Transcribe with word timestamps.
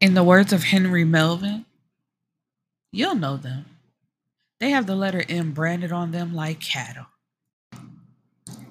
In 0.00 0.14
the 0.14 0.24
words 0.24 0.52
of 0.52 0.64
Henry 0.64 1.04
Melvin, 1.04 1.66
you'll 2.92 3.14
know 3.14 3.36
them. 3.36 3.66
They 4.60 4.70
have 4.70 4.86
the 4.86 4.96
letter 4.96 5.24
M 5.28 5.52
branded 5.52 5.92
on 5.92 6.10
them 6.12 6.34
like 6.34 6.60
cattle. 6.60 7.06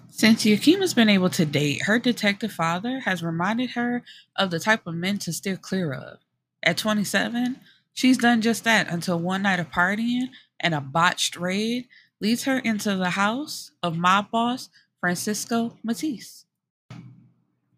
Since 0.09 0.45
Yakima's 0.45 0.93
been 0.93 1.09
able 1.09 1.29
to 1.31 1.45
date, 1.45 1.83
her 1.83 1.99
detective 1.99 2.51
father 2.51 3.01
has 3.01 3.23
reminded 3.23 3.71
her 3.71 4.03
of 4.37 4.51
the 4.51 4.59
type 4.59 4.87
of 4.87 4.95
men 4.95 5.17
to 5.19 5.33
steer 5.33 5.57
clear 5.57 5.93
of. 5.93 6.19
At 6.63 6.77
27, 6.77 7.59
she's 7.93 8.17
done 8.17 8.41
just 8.41 8.63
that 8.65 8.89
until 8.89 9.19
one 9.19 9.41
night 9.43 9.59
of 9.59 9.71
partying 9.71 10.29
and 10.59 10.73
a 10.73 10.81
botched 10.81 11.35
raid 11.35 11.87
leads 12.21 12.43
her 12.45 12.59
into 12.59 12.95
the 12.95 13.11
house 13.11 13.71
of 13.81 13.97
mob 13.97 14.31
boss 14.31 14.69
Francisco 15.01 15.77
Matisse. 15.83 16.45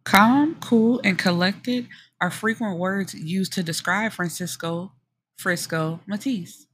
Calm, 0.04 0.55
cool, 0.62 1.02
and 1.04 1.18
collected 1.18 1.88
are 2.26 2.32
frequent 2.32 2.80
words 2.80 3.14
used 3.14 3.54
to 3.54 3.62
describe 3.62 4.12
Francisco 4.12 4.92
Frisco 5.38 6.00
Matisse. 6.07 6.65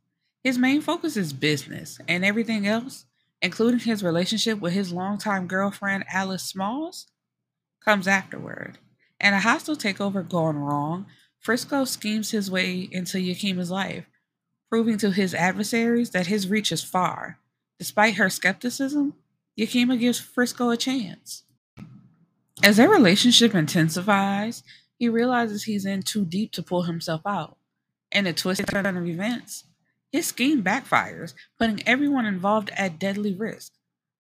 His 0.46 0.58
main 0.58 0.80
focus 0.80 1.18
is 1.18 1.34
business, 1.34 2.00
and 2.08 2.24
everything 2.24 2.66
else, 2.66 3.06
including 3.42 3.82
his 3.82 4.02
relationship 4.02 4.62
with 4.62 4.72
his 4.72 4.94
longtime 4.94 5.48
girlfriend 5.48 6.06
Alice 6.10 6.44
Smalls, 6.44 7.08
comes 7.84 8.08
afterward. 8.08 8.78
And 9.20 9.36
a 9.36 9.40
hostile 9.40 9.76
takeover 9.76 10.28
gone 10.28 10.56
wrong, 10.56 11.06
Frisco 11.38 11.84
schemes 11.84 12.32
his 12.32 12.50
way 12.50 12.88
into 12.90 13.18
Yakima's 13.18 13.70
life, 13.70 14.06
proving 14.70 14.98
to 15.00 15.12
his 15.12 15.34
adversaries 15.34 16.12
that 16.12 16.28
his 16.28 16.48
reach 16.48 16.72
is 16.72 16.82
far. 16.82 17.40
Despite 17.78 18.16
her 18.16 18.30
skepticism, 18.30 19.16
Yakima 19.58 19.98
gives 19.98 20.18
Frisco 20.18 20.70
a 20.70 20.78
chance. 20.78 21.44
As 22.64 22.78
their 22.78 22.88
relationship 22.88 23.54
intensifies, 23.54 24.64
he 25.02 25.10
realizes 25.10 25.64
he's 25.64 25.84
in 25.84 26.04
too 26.04 26.24
deep 26.24 26.52
to 26.52 26.62
pull 26.62 26.84
himself 26.84 27.22
out. 27.26 27.58
In 28.12 28.28
a 28.28 28.34
twisted 28.34 28.68
turn 28.68 28.86
of 28.86 29.08
events, 29.08 29.64
his 30.12 30.28
scheme 30.28 30.62
backfires, 30.62 31.34
putting 31.58 31.82
everyone 31.88 32.28
involved 32.28 32.70
at 32.78 33.00
deadly 33.00 33.34
risk. 33.34 33.74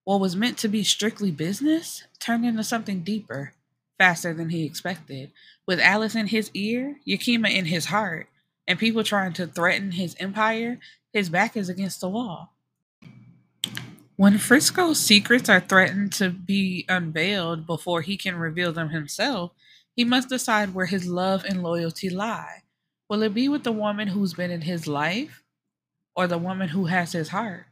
What 0.06 0.20
was 0.20 0.36
meant 0.36 0.58
to 0.58 0.68
be 0.68 0.84
strictly 0.84 1.30
business 1.30 2.06
turned 2.20 2.48
into 2.48 2.64
something 2.64 3.02
deeper, 3.02 3.54
faster 4.00 4.34
than 4.34 4.50
he 4.50 4.66
expected. 4.66 5.32
With 5.68 5.80
Alice 5.80 6.16
in 6.16 6.26
his 6.26 6.50
ear, 6.56 6.96
Yakima 7.06 7.50
in 7.50 7.66
his 7.66 7.86
heart, 7.86 8.28
and 8.68 8.80
people 8.80 9.04
trying 9.04 9.34
to 9.34 9.46
threaten 9.46 9.92
his 9.92 10.16
empire, 10.20 10.80
his 11.14 11.30
back 11.30 11.56
is 11.56 11.70
against 11.70 12.02
the 12.02 12.09
wall. 12.09 12.54
When 14.16 14.40
Frisco's 14.40 15.00
secrets 15.00 15.48
are 15.48 15.59
threatened 15.59 16.12
to 16.14 16.32
be 16.32 16.86
unveiled 16.90 17.68
before 17.68 18.02
he 18.02 18.18
can 18.18 18.36
reveal 18.36 18.74
them 18.74 18.90
himself, 18.90 19.52
he 19.95 20.03
must 20.03 20.30
decide 20.30 20.73
where 20.73 20.86
his 20.86 21.08
love 21.08 21.44
and 21.45 21.64
loyalty 21.64 22.09
lie. 22.09 22.64
Will 23.09 23.23
it 23.23 23.34
be 23.34 23.50
with 23.50 23.64
the 23.64 23.72
woman 23.72 24.08
who's 24.08 24.34
been 24.34 24.52
in 24.52 24.61
his 24.61 24.88
life 24.88 25.44
or 26.16 26.28
the 26.28 26.38
woman 26.38 26.70
who 26.70 26.86
has 26.86 27.11
his 27.11 27.30
heart? 27.30 27.66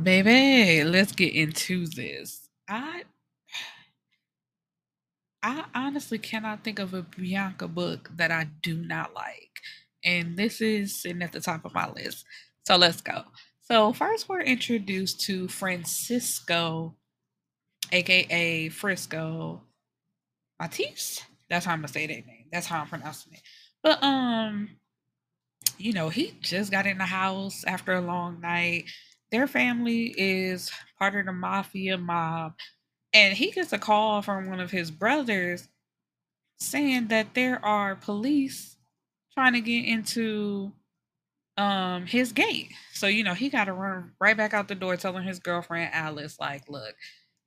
Baby, 0.00 0.84
let's 0.84 1.12
get 1.12 1.34
into 1.34 1.86
this. 1.86 2.48
I 2.68 3.02
I 5.42 5.64
honestly 5.74 6.18
cannot 6.18 6.62
think 6.64 6.78
of 6.78 6.94
a 6.94 7.02
Bianca 7.02 7.68
book 7.68 8.10
that 8.16 8.30
I 8.30 8.48
do 8.62 8.76
not 8.76 9.14
like. 9.14 9.60
And 10.04 10.36
this 10.36 10.60
is 10.60 11.00
sitting 11.00 11.22
at 11.22 11.32
the 11.32 11.40
top 11.40 11.64
of 11.64 11.74
my 11.74 11.90
list. 11.90 12.24
So 12.66 12.76
let's 12.76 13.00
go. 13.00 13.24
So, 13.60 13.92
first, 13.92 14.28
we're 14.28 14.40
introduced 14.40 15.20
to 15.22 15.46
Francisco, 15.48 16.96
aka 17.92 18.68
Frisco 18.68 19.62
Matisse. 20.60 21.22
That's 21.50 21.64
how 21.66 21.72
I'm 21.72 21.78
gonna 21.80 21.88
say 21.88 22.06
that 22.06 22.26
name. 22.26 22.46
That's 22.52 22.66
how 22.66 22.80
I'm 22.80 22.88
pronouncing 22.88 23.34
it. 23.34 23.42
But, 23.82 24.02
um, 24.02 24.70
you 25.78 25.92
know, 25.92 26.08
he 26.08 26.34
just 26.40 26.70
got 26.70 26.86
in 26.86 26.98
the 26.98 27.04
house 27.06 27.64
after 27.64 27.92
a 27.94 28.00
long 28.00 28.40
night. 28.40 28.84
Their 29.30 29.46
family 29.46 30.14
is 30.16 30.70
part 30.98 31.14
of 31.14 31.26
the 31.26 31.32
mafia 31.32 31.98
mob 31.98 32.54
and 33.14 33.34
he 33.34 33.50
gets 33.50 33.72
a 33.72 33.78
call 33.78 34.22
from 34.22 34.48
one 34.48 34.60
of 34.60 34.70
his 34.70 34.90
brothers 34.90 35.68
saying 36.58 37.08
that 37.08 37.34
there 37.34 37.64
are 37.64 37.96
police 37.96 38.76
trying 39.34 39.52
to 39.54 39.60
get 39.60 39.84
into 39.86 40.72
um 41.56 42.06
his 42.06 42.32
gate. 42.32 42.72
So, 42.94 43.06
you 43.06 43.24
know, 43.24 43.34
he 43.34 43.48
got 43.50 43.64
to 43.64 43.72
run 43.72 44.12
right 44.20 44.36
back 44.36 44.54
out 44.54 44.68
the 44.68 44.74
door 44.74 44.96
telling 44.96 45.24
his 45.24 45.38
girlfriend 45.40 45.92
Alice 45.94 46.38
like, 46.40 46.68
"Look, 46.68 46.94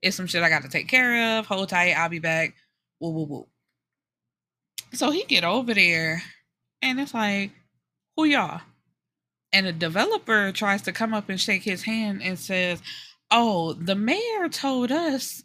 it's 0.02 0.16
some 0.16 0.26
shit 0.26 0.42
I 0.42 0.48
got 0.50 0.62
to 0.62 0.68
take 0.68 0.88
care 0.88 1.38
of. 1.38 1.46
Hold 1.46 1.70
tight, 1.70 1.92
I'll 1.94 2.08
be 2.08 2.18
back." 2.18 2.54
So 4.92 5.10
he 5.10 5.24
get 5.24 5.44
over 5.44 5.74
there 5.74 6.22
and 6.82 7.00
it's 7.00 7.14
like, 7.14 7.52
"Who 8.16 8.24
y'all?" 8.24 8.62
And 9.52 9.66
a 9.66 9.72
developer 9.72 10.52
tries 10.52 10.82
to 10.82 10.92
come 10.92 11.14
up 11.14 11.28
and 11.28 11.40
shake 11.40 11.62
his 11.62 11.82
hand 11.84 12.22
and 12.22 12.38
says, 12.38 12.82
"Oh, 13.30 13.72
the 13.74 13.94
mayor 13.94 14.48
told 14.48 14.92
us 14.92 15.42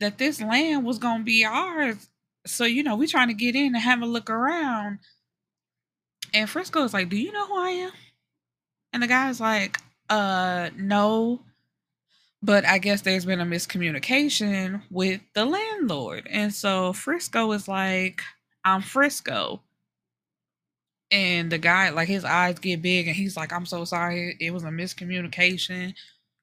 that 0.00 0.18
this 0.18 0.40
land 0.40 0.84
was 0.84 0.98
gonna 0.98 1.24
be 1.24 1.44
ours. 1.44 2.08
So, 2.46 2.64
you 2.64 2.82
know, 2.82 2.96
we're 2.96 3.08
trying 3.08 3.28
to 3.28 3.34
get 3.34 3.54
in 3.54 3.74
and 3.74 3.76
have 3.76 4.02
a 4.02 4.06
look 4.06 4.28
around. 4.28 4.98
And 6.34 6.50
Frisco 6.50 6.80
Frisco's 6.80 6.94
like, 6.94 7.08
Do 7.08 7.16
you 7.16 7.32
know 7.32 7.46
who 7.46 7.56
I 7.56 7.70
am? 7.70 7.92
And 8.92 9.02
the 9.02 9.06
guy's 9.06 9.40
like, 9.40 9.78
uh, 10.10 10.70
no. 10.76 11.42
But 12.42 12.64
I 12.64 12.78
guess 12.78 13.02
there's 13.02 13.24
been 13.24 13.40
a 13.40 13.46
miscommunication 13.46 14.82
with 14.90 15.20
the 15.34 15.44
landlord. 15.44 16.26
And 16.30 16.52
so 16.52 16.92
Frisco 16.92 17.52
is 17.52 17.68
like, 17.68 18.20
I'm 18.64 18.82
Frisco. 18.82 19.62
And 21.10 21.52
the 21.52 21.58
guy, 21.58 21.90
like 21.90 22.08
his 22.08 22.24
eyes 22.24 22.58
get 22.58 22.82
big 22.82 23.06
and 23.06 23.16
he's 23.16 23.36
like, 23.36 23.52
I'm 23.52 23.66
so 23.66 23.84
sorry. 23.84 24.36
It 24.40 24.52
was 24.52 24.64
a 24.64 24.68
miscommunication. 24.68 25.94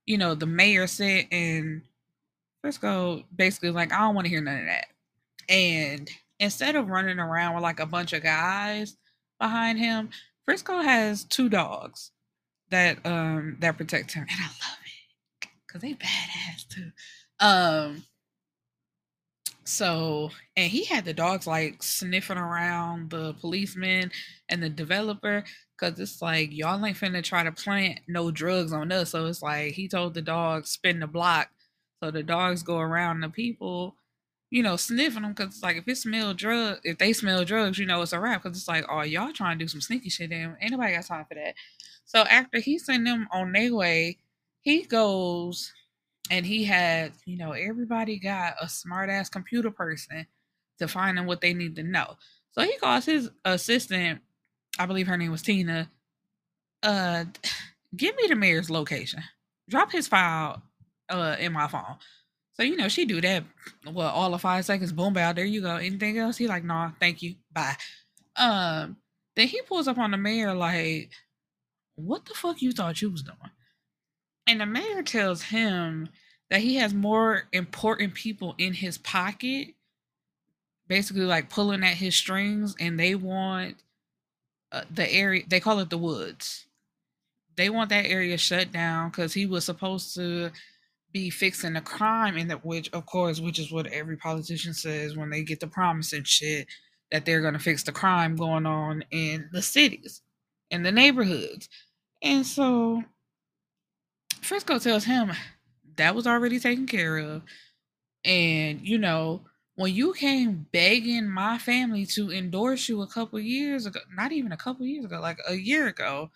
You 0.05 0.17
know, 0.17 0.35
the 0.35 0.45
mayor 0.45 0.87
said, 0.87 1.25
and 1.31 1.81
Frisco 2.61 3.23
basically 3.35 3.71
like, 3.71 3.91
I 3.91 3.99
don't 3.99 4.15
want 4.15 4.25
to 4.25 4.29
hear 4.29 4.41
none 4.41 4.59
of 4.59 4.65
that. 4.67 4.87
And 5.49 6.09
instead 6.39 6.75
of 6.75 6.89
running 6.89 7.19
around 7.19 7.55
with 7.55 7.63
like 7.63 7.79
a 7.79 7.85
bunch 7.85 8.13
of 8.13 8.23
guys 8.23 8.95
behind 9.39 9.79
him, 9.79 10.09
Frisco 10.45 10.81
has 10.81 11.23
two 11.25 11.49
dogs 11.49 12.11
that 12.71 13.05
um 13.05 13.57
that 13.59 13.77
protect 13.77 14.13
him, 14.13 14.27
and 14.29 14.39
I 14.39 14.45
love 14.47 14.78
it 15.73 15.81
because 15.81 15.81
they 15.81 15.93
badass 15.93 16.67
too. 16.67 16.91
Um, 17.39 18.03
so 19.63 20.31
and 20.57 20.71
he 20.71 20.83
had 20.85 21.05
the 21.05 21.13
dogs 21.13 21.45
like 21.45 21.83
sniffing 21.83 22.37
around 22.37 23.11
the 23.11 23.33
policeman 23.35 24.11
and 24.49 24.63
the 24.63 24.69
developer 24.69 25.43
because 25.79 25.99
it's 25.99 26.21
like 26.21 26.49
y'all 26.51 26.83
ain't 26.83 26.97
finna 26.97 27.23
try 27.23 27.43
to 27.43 27.51
plant 27.51 27.99
no 28.07 28.31
drugs 28.31 28.73
on 28.73 28.91
us. 28.91 29.11
So 29.11 29.27
it's 29.27 29.43
like 29.43 29.73
he 29.73 29.87
told 29.87 30.13
the 30.15 30.21
dogs 30.21 30.71
spin 30.71 30.99
the 30.99 31.07
block 31.07 31.49
so 32.01 32.11
the 32.11 32.23
dogs 32.23 32.63
go 32.63 32.79
around 32.79 33.21
the 33.21 33.29
people, 33.29 33.95
you 34.51 34.63
know, 34.63 34.77
sniffing 34.77 35.21
them 35.23 35.33
because 35.33 35.61
like 35.61 35.77
if 35.77 35.87
it 35.87 35.97
smell 35.97 36.33
drug, 36.33 36.79
if 36.83 36.97
they 36.97 37.13
smell 37.13 37.43
drugs, 37.45 37.77
you 37.77 37.85
know 37.85 38.01
it's 38.01 38.13
a 38.13 38.19
wrap 38.19 38.43
because 38.43 38.57
it's 38.57 38.67
like, 38.67 38.85
oh 38.89 39.01
y'all 39.01 39.33
trying 39.33 39.59
to 39.59 39.65
do 39.65 39.67
some 39.67 39.81
sneaky 39.81 40.09
shit. 40.09 40.31
And 40.31 40.55
anybody 40.61 40.93
got 40.93 41.05
time 41.05 41.25
for 41.27 41.35
that. 41.35 41.55
So 42.05 42.21
after 42.21 42.59
he 42.59 42.79
sent 42.79 43.05
them 43.05 43.27
on 43.31 43.51
their 43.51 43.73
way, 43.75 44.17
he 44.69 44.83
goes 44.83 45.73
and 46.29 46.45
he 46.45 46.63
had, 46.63 47.13
you 47.25 47.37
know, 47.37 47.51
everybody 47.53 48.19
got 48.19 48.53
a 48.61 48.69
smart 48.69 49.09
ass 49.09 49.29
computer 49.29 49.71
person 49.71 50.27
to 50.77 50.87
find 50.87 51.17
them 51.17 51.25
what 51.25 51.41
they 51.41 51.53
need 51.53 51.75
to 51.75 51.83
know. 51.83 52.17
So 52.51 52.61
he 52.61 52.77
calls 52.77 53.05
his 53.05 53.29
assistant, 53.45 54.21
I 54.77 54.85
believe 54.85 55.07
her 55.07 55.17
name 55.17 55.31
was 55.31 55.41
Tina, 55.41 55.89
uh, 56.83 57.25
give 57.95 58.15
me 58.15 58.27
the 58.27 58.35
mayor's 58.35 58.69
location. 58.69 59.23
Drop 59.69 59.91
his 59.91 60.07
file 60.07 60.61
uh 61.09 61.35
in 61.39 61.51
my 61.51 61.67
phone. 61.67 61.97
So 62.53 62.63
you 62.63 62.75
know 62.75 62.89
she 62.89 63.05
do 63.05 63.21
that. 63.21 63.43
Well, 63.91 64.09
all 64.09 64.33
of 64.33 64.41
five 64.41 64.65
seconds, 64.65 64.91
boom, 64.91 65.13
bow. 65.13 65.33
There 65.33 65.45
you 65.45 65.61
go. 65.61 65.77
Anything 65.77 66.17
else? 66.17 66.37
He 66.37 66.47
like, 66.47 66.63
nah, 66.63 66.91
thank 66.99 67.21
you, 67.21 67.35
bye. 67.51 67.75
Um, 68.35 68.97
then 69.35 69.47
he 69.47 69.61
pulls 69.61 69.87
up 69.87 69.97
on 69.97 70.11
the 70.11 70.17
mayor 70.17 70.53
like, 70.53 71.11
what 71.95 72.25
the 72.25 72.33
fuck 72.33 72.61
you 72.61 72.71
thought 72.71 73.01
you 73.01 73.09
was 73.09 73.23
doing? 73.23 73.37
And 74.49 74.61
the 74.61 74.65
mayor 74.65 75.03
tells 75.03 75.43
him 75.43 76.09
that 76.49 76.61
he 76.61 76.77
has 76.77 76.91
more 76.91 77.43
important 77.53 78.15
people 78.15 78.55
in 78.57 78.73
his 78.73 78.97
pocket, 78.97 79.75
basically 80.87 81.21
like 81.21 81.51
pulling 81.51 81.83
at 81.83 81.93
his 81.93 82.15
strings, 82.15 82.75
and 82.79 82.99
they 82.99 83.13
want 83.13 83.75
uh, 84.71 84.85
the 84.89 85.07
area. 85.07 85.43
They 85.47 85.59
call 85.59 85.77
it 85.77 85.91
the 85.91 85.99
woods. 85.99 86.65
They 87.57 87.69
want 87.69 87.91
that 87.91 88.07
area 88.07 88.39
shut 88.39 88.71
down 88.71 89.11
because 89.11 89.35
he 89.35 89.45
was 89.45 89.65
supposed 89.65 90.15
to 90.15 90.49
be 91.13 91.29
fixing 91.29 91.73
the 91.73 91.81
crime 91.81 92.35
in 92.35 92.47
that 92.47 92.65
which 92.65 92.89
of 92.91 93.05
course 93.05 93.39
which 93.39 93.59
is 93.59 93.71
what 93.71 93.85
every 93.87 94.17
politician 94.17 94.73
says 94.73 95.15
when 95.15 95.29
they 95.29 95.43
get 95.43 95.59
the 95.59 95.67
promise 95.67 96.13
and 96.13 96.27
shit 96.27 96.67
that 97.11 97.25
they're 97.25 97.41
going 97.41 97.53
to 97.53 97.59
fix 97.59 97.81
the 97.83 97.91
crime 97.91 98.35
going 98.35 98.67
on 98.67 99.03
in 99.09 99.49
the 99.51 99.61
cities 99.61 100.21
in 100.69 100.83
the 100.83 100.91
neighborhoods 100.91 101.67
and 102.21 102.45
so 102.45 103.03
frisco 104.49 104.79
tells 104.79 105.05
him 105.05 105.31
that 105.95 106.15
was 106.15 106.27
already 106.27 106.59
taken 106.59 106.85
care 106.85 107.17
of 107.17 107.43
and 108.25 108.81
you 108.81 108.97
know 108.97 109.41
when 109.75 109.95
you 109.95 110.11
came 110.11 110.67
begging 110.73 111.29
my 111.29 111.57
family 111.57 112.05
to 112.05 112.31
endorse 112.31 112.89
you 112.89 113.01
a 113.01 113.07
couple 113.07 113.39
years 113.39 113.85
ago, 113.85 114.01
not 114.13 114.33
even 114.33 114.51
a 114.51 114.57
couple 114.57 114.85
years 114.85 115.05
ago, 115.05 115.21
like 115.21 115.37
a 115.47 115.55
year 115.55 115.87
ago, 115.87 116.31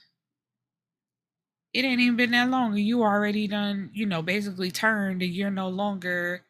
it 1.73 1.83
ain't 1.83 1.99
even 1.99 2.15
been 2.15 2.31
that 2.31 2.49
long. 2.49 2.77
You 2.77 3.03
already 3.03 3.49
done, 3.49 3.89
you 3.93 4.05
know, 4.05 4.21
basically 4.21 4.71
turned 4.71 5.21
and 5.21 5.33
you're 5.33 5.51
no 5.51 5.67
longer 5.67 6.43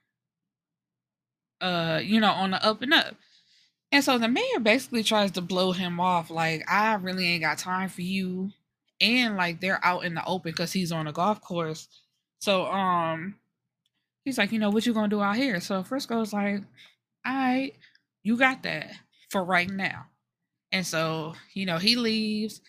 uh, 1.62 2.01
you 2.04 2.19
know, 2.19 2.31
on 2.31 2.51
the 2.51 2.63
up 2.63 2.81
and 2.81 2.94
up. 2.94 3.15
And 3.92 4.04
so 4.04 4.18
the 4.18 4.27
mayor 4.27 4.60
basically 4.62 5.01
tries 5.01 5.31
to 5.31 5.42
blow 5.42 5.71
him 5.71 6.00
off, 6.00 6.30
like, 6.30 6.69
I 6.69 6.94
really 6.95 7.27
ain't 7.27 7.44
got 7.44 7.57
time 7.57 7.89
for 7.89 8.01
you. 8.01 8.51
And 9.04 9.36
like 9.36 9.60
they're 9.60 9.84
out 9.84 10.06
in 10.06 10.16
the 10.16 10.26
open 10.26 10.52
because 10.52 10.72
he's 10.72 10.94
on 10.94 11.08
a 11.08 11.12
golf 11.12 11.42
course. 11.42 11.90
So 12.40 12.66
um 12.68 13.36
he's 14.24 14.38
like, 14.38 14.52
you 14.54 14.60
know, 14.60 14.70
what 14.70 14.86
you 14.86 14.94
gonna 14.94 15.10
do 15.10 15.22
out 15.22 15.36
here? 15.36 15.60
So 15.60 15.84
Frisco's 15.84 16.32
like, 16.32 16.62
right, 17.26 17.74
you 18.24 18.38
got 18.38 18.64
that 18.64 18.92
for 19.30 19.44
right 19.44 19.70
now. 19.70 20.06
And 20.72 20.88
so, 20.88 21.36
you 21.54 21.66
know, 21.66 21.78
he 21.78 21.98
leaves 21.98 22.62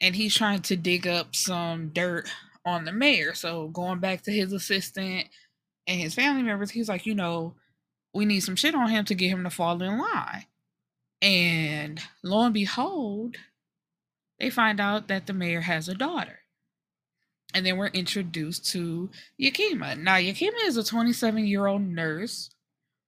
and 0.00 0.16
he's 0.16 0.34
trying 0.34 0.62
to 0.62 0.76
dig 0.76 1.06
up 1.06 1.36
some 1.36 1.90
dirt 1.90 2.28
on 2.64 2.84
the 2.84 2.92
mayor. 2.92 3.34
So 3.34 3.68
going 3.68 3.98
back 4.00 4.22
to 4.22 4.32
his 4.32 4.52
assistant 4.52 5.28
and 5.86 6.00
his 6.00 6.14
family 6.14 6.42
members, 6.42 6.70
he's 6.70 6.88
like, 6.88 7.04
you 7.04 7.14
know, 7.14 7.54
we 8.14 8.24
need 8.24 8.40
some 8.40 8.56
shit 8.56 8.74
on 8.74 8.88
him 8.88 9.04
to 9.06 9.14
get 9.14 9.28
him 9.28 9.44
to 9.44 9.50
fall 9.50 9.80
in 9.82 9.98
line. 9.98 10.46
And 11.20 12.00
lo 12.24 12.42
and 12.42 12.54
behold, 12.54 13.36
they 14.42 14.50
find 14.50 14.80
out 14.80 15.06
that 15.06 15.28
the 15.28 15.32
mayor 15.32 15.60
has 15.60 15.88
a 15.88 15.94
daughter. 15.94 16.40
And 17.54 17.64
then 17.64 17.76
we're 17.76 17.86
introduced 17.86 18.68
to 18.72 19.08
Yakima. 19.38 19.94
Now, 19.94 20.16
Yakima 20.16 20.56
is 20.64 20.76
a 20.76 20.82
27 20.82 21.46
year 21.46 21.68
old 21.68 21.82
nurse 21.82 22.50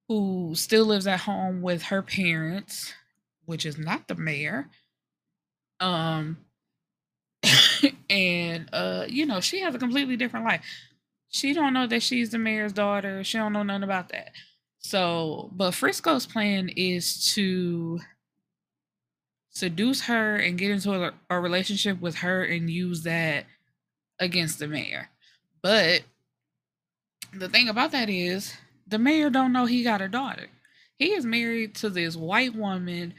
who 0.06 0.52
still 0.54 0.84
lives 0.84 1.08
at 1.08 1.20
home 1.20 1.60
with 1.60 1.84
her 1.84 2.02
parents, 2.02 2.94
which 3.46 3.66
is 3.66 3.76
not 3.76 4.06
the 4.06 4.14
mayor. 4.14 4.68
Um, 5.80 6.38
and 8.08 8.68
uh, 8.72 9.06
you 9.08 9.26
know, 9.26 9.40
she 9.40 9.60
has 9.60 9.74
a 9.74 9.78
completely 9.78 10.16
different 10.16 10.46
life. 10.46 10.64
She 11.30 11.52
don't 11.52 11.74
know 11.74 11.88
that 11.88 12.04
she's 12.04 12.30
the 12.30 12.38
mayor's 12.38 12.72
daughter. 12.72 13.24
She 13.24 13.38
don't 13.38 13.52
know 13.52 13.64
nothing 13.64 13.82
about 13.82 14.10
that. 14.10 14.30
So, 14.78 15.50
but 15.52 15.72
Frisco's 15.72 16.26
plan 16.26 16.68
is 16.68 17.32
to 17.34 17.98
seduce 19.54 20.02
her 20.02 20.36
and 20.36 20.58
get 20.58 20.70
into 20.70 20.92
a, 20.92 21.12
a 21.30 21.40
relationship 21.40 22.00
with 22.00 22.16
her 22.16 22.42
and 22.44 22.68
use 22.68 23.02
that 23.02 23.46
against 24.18 24.58
the 24.58 24.66
mayor. 24.66 25.08
But 25.62 26.02
the 27.32 27.48
thing 27.48 27.68
about 27.68 27.92
that 27.92 28.10
is 28.10 28.54
the 28.86 28.98
mayor 28.98 29.30
don't 29.30 29.52
know 29.52 29.66
he 29.66 29.82
got 29.82 30.02
a 30.02 30.08
daughter. 30.08 30.46
He 30.98 31.12
is 31.12 31.24
married 31.24 31.74
to 31.76 31.90
this 31.90 32.16
white 32.16 32.54
woman 32.54 33.14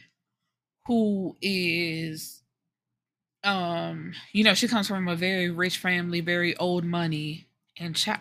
who 0.85 1.35
is 1.41 2.41
um 3.43 4.13
you 4.33 4.43
know 4.43 4.55
she 4.55 4.67
comes 4.67 4.87
from 4.87 5.07
a 5.07 5.15
very 5.15 5.49
rich 5.49 5.77
family, 5.77 6.21
very 6.21 6.55
old 6.57 6.83
money 6.83 7.47
and 7.77 7.95
child 7.95 8.19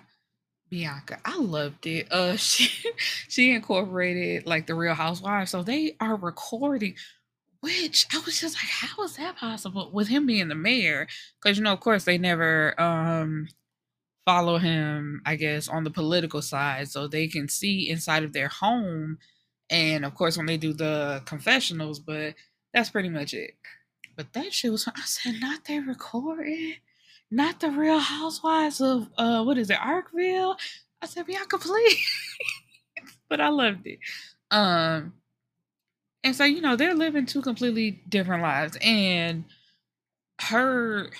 Bianca, 0.70 1.20
I 1.24 1.38
loved 1.38 1.86
it. 1.86 2.10
Uh 2.10 2.36
she 2.38 2.70
she 3.28 3.52
incorporated 3.52 4.46
like 4.46 4.66
the 4.66 4.74
Real 4.74 4.94
Housewives, 4.94 5.50
so 5.50 5.62
they 5.62 5.96
are 6.00 6.16
recording 6.16 6.96
which 7.64 8.06
I 8.12 8.18
was 8.26 8.38
just 8.38 8.56
like, 8.56 8.68
how 8.68 9.02
is 9.04 9.16
that 9.16 9.36
possible 9.36 9.90
with 9.90 10.08
him 10.08 10.26
being 10.26 10.48
the 10.48 10.54
mayor? 10.54 11.06
Because 11.42 11.56
you 11.56 11.64
know, 11.64 11.72
of 11.72 11.80
course, 11.80 12.04
they 12.04 12.18
never 12.18 12.78
um 12.78 13.48
follow 14.26 14.58
him, 14.58 15.22
I 15.24 15.36
guess, 15.36 15.66
on 15.66 15.84
the 15.84 15.90
political 15.90 16.42
side, 16.42 16.88
so 16.88 17.08
they 17.08 17.26
can 17.26 17.48
see 17.48 17.88
inside 17.88 18.22
of 18.22 18.34
their 18.34 18.48
home, 18.48 19.18
and 19.70 20.04
of 20.04 20.14
course, 20.14 20.36
when 20.36 20.44
they 20.44 20.58
do 20.58 20.74
the 20.74 21.22
confessionals. 21.24 22.00
But 22.00 22.34
that's 22.74 22.90
pretty 22.90 23.08
much 23.08 23.32
it. 23.32 23.54
But 24.14 24.34
that 24.34 24.52
shit 24.52 24.70
was, 24.70 24.86
I 24.86 25.00
said, 25.06 25.36
not 25.40 25.64
they 25.64 25.80
recording, 25.80 26.74
not 27.30 27.60
the 27.60 27.70
Real 27.70 27.98
Housewives 27.98 28.82
of 28.82 29.08
uh, 29.16 29.42
what 29.42 29.56
is 29.56 29.70
it, 29.70 29.78
Arkville? 29.78 30.56
I 31.00 31.06
said, 31.06 31.26
Bianca, 31.26 31.58
please. 31.58 32.06
but 33.30 33.40
I 33.40 33.48
loved 33.48 33.86
it. 33.86 33.98
Um, 34.50 35.14
and 36.24 36.36
so, 36.36 36.44
you 36.44 36.62
know, 36.62 36.76
they're 36.76 36.94
living 36.96 37.26
two 37.26 37.42
completely 37.42 38.02
different 38.08 38.42
lives. 38.42 38.78
And 38.82 39.44
her 40.40 41.10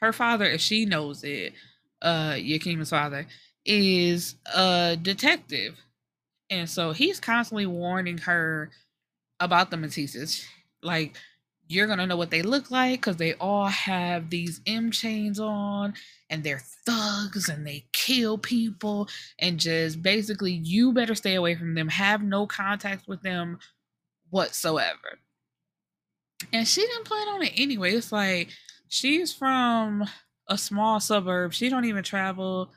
her 0.00 0.12
father, 0.12 0.44
if 0.44 0.60
she 0.60 0.84
knows 0.84 1.24
it, 1.24 1.54
uh 2.02 2.32
Yakima's 2.32 2.90
father, 2.90 3.26
is 3.64 4.36
a 4.54 4.98
detective. 5.00 5.78
And 6.50 6.68
so 6.68 6.92
he's 6.92 7.20
constantly 7.20 7.66
warning 7.66 8.18
her 8.18 8.70
about 9.40 9.70
the 9.70 9.76
Matisses. 9.76 10.44
Like, 10.82 11.16
you're 11.68 11.86
gonna 11.86 12.06
know 12.06 12.16
what 12.16 12.30
they 12.30 12.42
look 12.42 12.70
like 12.70 13.00
because 13.00 13.16
they 13.16 13.34
all 13.34 13.66
have 13.66 14.30
these 14.30 14.60
M 14.66 14.90
chains 14.90 15.40
on 15.40 15.94
and 16.30 16.42
they're 16.42 16.62
thugs 16.86 17.48
and 17.48 17.66
they 17.66 17.86
kill 17.92 18.38
people 18.38 19.08
and 19.38 19.58
just 19.58 20.02
basically 20.02 20.52
you 20.52 20.92
better 20.92 21.14
stay 21.14 21.34
away 21.34 21.54
from 21.54 21.74
them. 21.74 21.88
Have 21.88 22.22
no 22.22 22.46
contact 22.46 23.08
with 23.08 23.22
them 23.22 23.58
whatsoever. 24.30 25.18
And 26.52 26.66
she 26.68 26.82
didn't 26.82 27.06
plan 27.06 27.28
on 27.28 27.42
it 27.42 27.52
anyway. 27.56 27.94
It's 27.94 28.12
like 28.12 28.50
she's 28.88 29.32
from 29.32 30.04
a 30.48 30.58
small 30.58 31.00
suburb. 31.00 31.52
She 31.52 31.68
don't 31.68 31.86
even 31.86 32.04
travel 32.04 32.70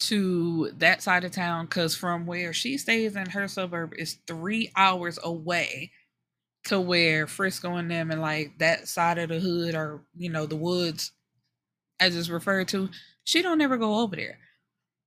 to 0.00 0.70
that 0.78 1.02
side 1.02 1.24
of 1.24 1.32
town 1.32 1.66
because 1.66 1.94
from 1.94 2.26
where 2.26 2.52
she 2.52 2.78
stays 2.78 3.16
in 3.16 3.28
her 3.28 3.48
suburb 3.48 3.92
is 3.98 4.18
three 4.26 4.70
hours 4.76 5.18
away 5.22 5.90
to 6.64 6.80
where 6.80 7.26
Frisco 7.26 7.76
and 7.76 7.90
them 7.90 8.10
and 8.10 8.20
like 8.20 8.58
that 8.58 8.88
side 8.88 9.18
of 9.18 9.30
the 9.30 9.40
hood 9.40 9.74
or 9.74 10.02
you 10.16 10.30
know 10.30 10.46
the 10.46 10.56
woods 10.56 11.12
as 11.98 12.16
it's 12.16 12.28
referred 12.28 12.68
to 12.68 12.88
she 13.24 13.42
don't 13.42 13.60
ever 13.60 13.76
go 13.76 14.00
over 14.00 14.16
there. 14.16 14.38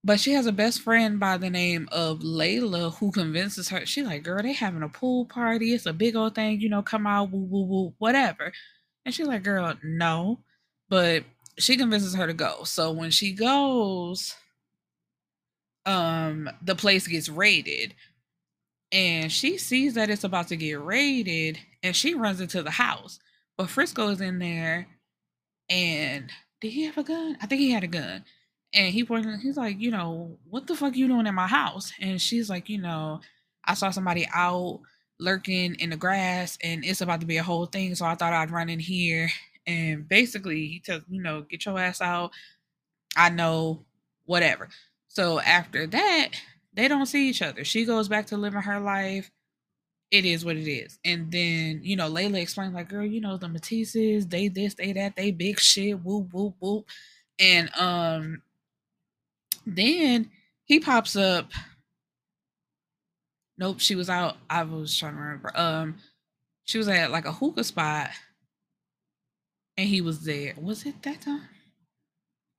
But 0.05 0.19
she 0.19 0.33
has 0.33 0.45
a 0.45 0.51
best 0.51 0.81
friend 0.81 1.19
by 1.19 1.37
the 1.37 1.49
name 1.49 1.87
of 1.91 2.19
Layla 2.19 2.93
who 2.97 3.11
convinces 3.11 3.69
her 3.69 3.85
she 3.85 4.03
like 4.03 4.23
girl 4.23 4.43
they 4.43 4.53
having 4.53 4.83
a 4.83 4.89
pool 4.89 5.25
party. 5.25 5.73
It's 5.73 5.85
a 5.85 5.93
big 5.93 6.15
old 6.15 6.35
thing 6.35 6.59
you 6.59 6.69
know 6.69 6.81
come 6.81 7.07
out 7.07 7.31
woo 7.31 7.39
woo 7.39 7.65
woo 7.65 7.93
whatever. 7.99 8.51
And 9.05 9.13
she's 9.13 9.27
like 9.27 9.43
girl 9.43 9.73
no. 9.83 10.39
But 10.89 11.23
she 11.57 11.77
convinces 11.77 12.15
her 12.15 12.27
to 12.27 12.33
go. 12.33 12.63
So 12.63 12.91
when 12.91 13.11
she 13.11 13.33
goes 13.33 14.35
um 15.85 16.49
the 16.61 16.75
place 16.75 17.07
gets 17.07 17.29
raided 17.29 17.93
and 18.93 19.31
she 19.31 19.57
sees 19.57 19.95
that 19.95 20.11
it's 20.11 20.23
about 20.23 20.49
to 20.49 20.55
get 20.55 20.79
raided 20.79 21.57
and 21.81 21.95
she 21.95 22.13
runs 22.13 22.39
into 22.39 22.61
the 22.61 22.71
house. 22.71 23.19
But 23.57 23.69
frisco 23.69 24.09
is 24.09 24.21
in 24.21 24.37
there 24.39 24.87
and 25.69 26.31
did 26.61 26.71
he 26.71 26.83
have 26.83 26.97
a 26.97 27.03
gun? 27.03 27.37
I 27.41 27.47
think 27.47 27.59
he 27.59 27.71
had 27.71 27.83
a 27.83 27.87
gun. 27.87 28.23
And 28.73 28.93
he 28.93 29.03
pointed 29.03 29.39
he's 29.39 29.57
like 29.57 29.79
you 29.79 29.91
know 29.91 30.37
what 30.49 30.67
the 30.67 30.75
fuck 30.75 30.95
you 30.95 31.07
doing 31.07 31.27
in 31.27 31.35
my 31.35 31.47
house? 31.47 31.91
And 31.99 32.21
she's 32.21 32.49
like 32.49 32.69
you 32.69 32.79
know 32.79 33.21
i 33.65 33.73
saw 33.73 33.91
somebody 33.91 34.27
out 34.33 34.81
lurking 35.19 35.75
in 35.75 35.89
the 35.91 35.97
grass 35.97 36.57
and 36.61 36.83
it's 36.83 37.01
about 37.01 37.21
to 37.21 37.25
be 37.25 37.37
a 37.37 37.43
whole 37.43 37.65
thing 37.65 37.95
so 37.95 38.05
i 38.05 38.15
thought 38.15 38.33
i'd 38.33 38.51
run 38.51 38.69
in 38.69 38.79
here. 38.79 39.29
And 39.65 40.07
basically 40.07 40.67
he 40.67 40.79
tells 40.79 41.03
you 41.09 41.21
know 41.21 41.41
get 41.41 41.65
your 41.65 41.79
ass 41.79 42.01
out. 42.01 42.31
I 43.17 43.29
know 43.29 43.85
whatever. 44.25 44.69
So 45.07 45.39
after 45.39 45.87
that 45.87 46.29
they 46.73 46.87
don't 46.87 47.05
see 47.05 47.29
each 47.29 47.41
other. 47.41 47.63
She 47.63 47.85
goes 47.85 48.07
back 48.07 48.27
to 48.27 48.37
living 48.37 48.61
her 48.61 48.79
life. 48.79 49.29
It 50.11 50.25
is 50.25 50.45
what 50.45 50.57
it 50.57 50.69
is. 50.69 50.99
And 51.03 51.31
then, 51.31 51.81
you 51.83 51.95
know, 51.95 52.09
Layla 52.09 52.41
explains, 52.41 52.73
like, 52.73 52.89
girl, 52.89 53.05
you 53.05 53.19
know, 53.19 53.37
the 53.37 53.47
Matisses, 53.47 54.29
they 54.29 54.47
this, 54.47 54.75
they 54.75 54.93
that, 54.93 55.15
they 55.15 55.31
big 55.31 55.59
shit, 55.59 55.99
whoop, 56.03 56.33
whoop, 56.33 56.55
whoop. 56.59 56.85
And 57.39 57.69
um 57.77 58.41
then 59.65 60.29
he 60.65 60.79
pops 60.79 61.15
up. 61.15 61.51
Nope, 63.57 63.79
she 63.79 63.95
was 63.95 64.09
out. 64.09 64.37
I 64.49 64.63
was 64.63 64.97
trying 64.97 65.15
to 65.15 65.21
remember. 65.21 65.51
Um, 65.55 65.97
she 66.63 66.77
was 66.77 66.87
at 66.87 67.11
like 67.11 67.25
a 67.25 67.31
hookah 67.31 67.63
spot 67.63 68.09
and 69.77 69.87
he 69.87 70.01
was 70.01 70.21
there. 70.21 70.53
Was 70.57 70.85
it 70.85 71.01
that 71.03 71.21
time? 71.21 71.47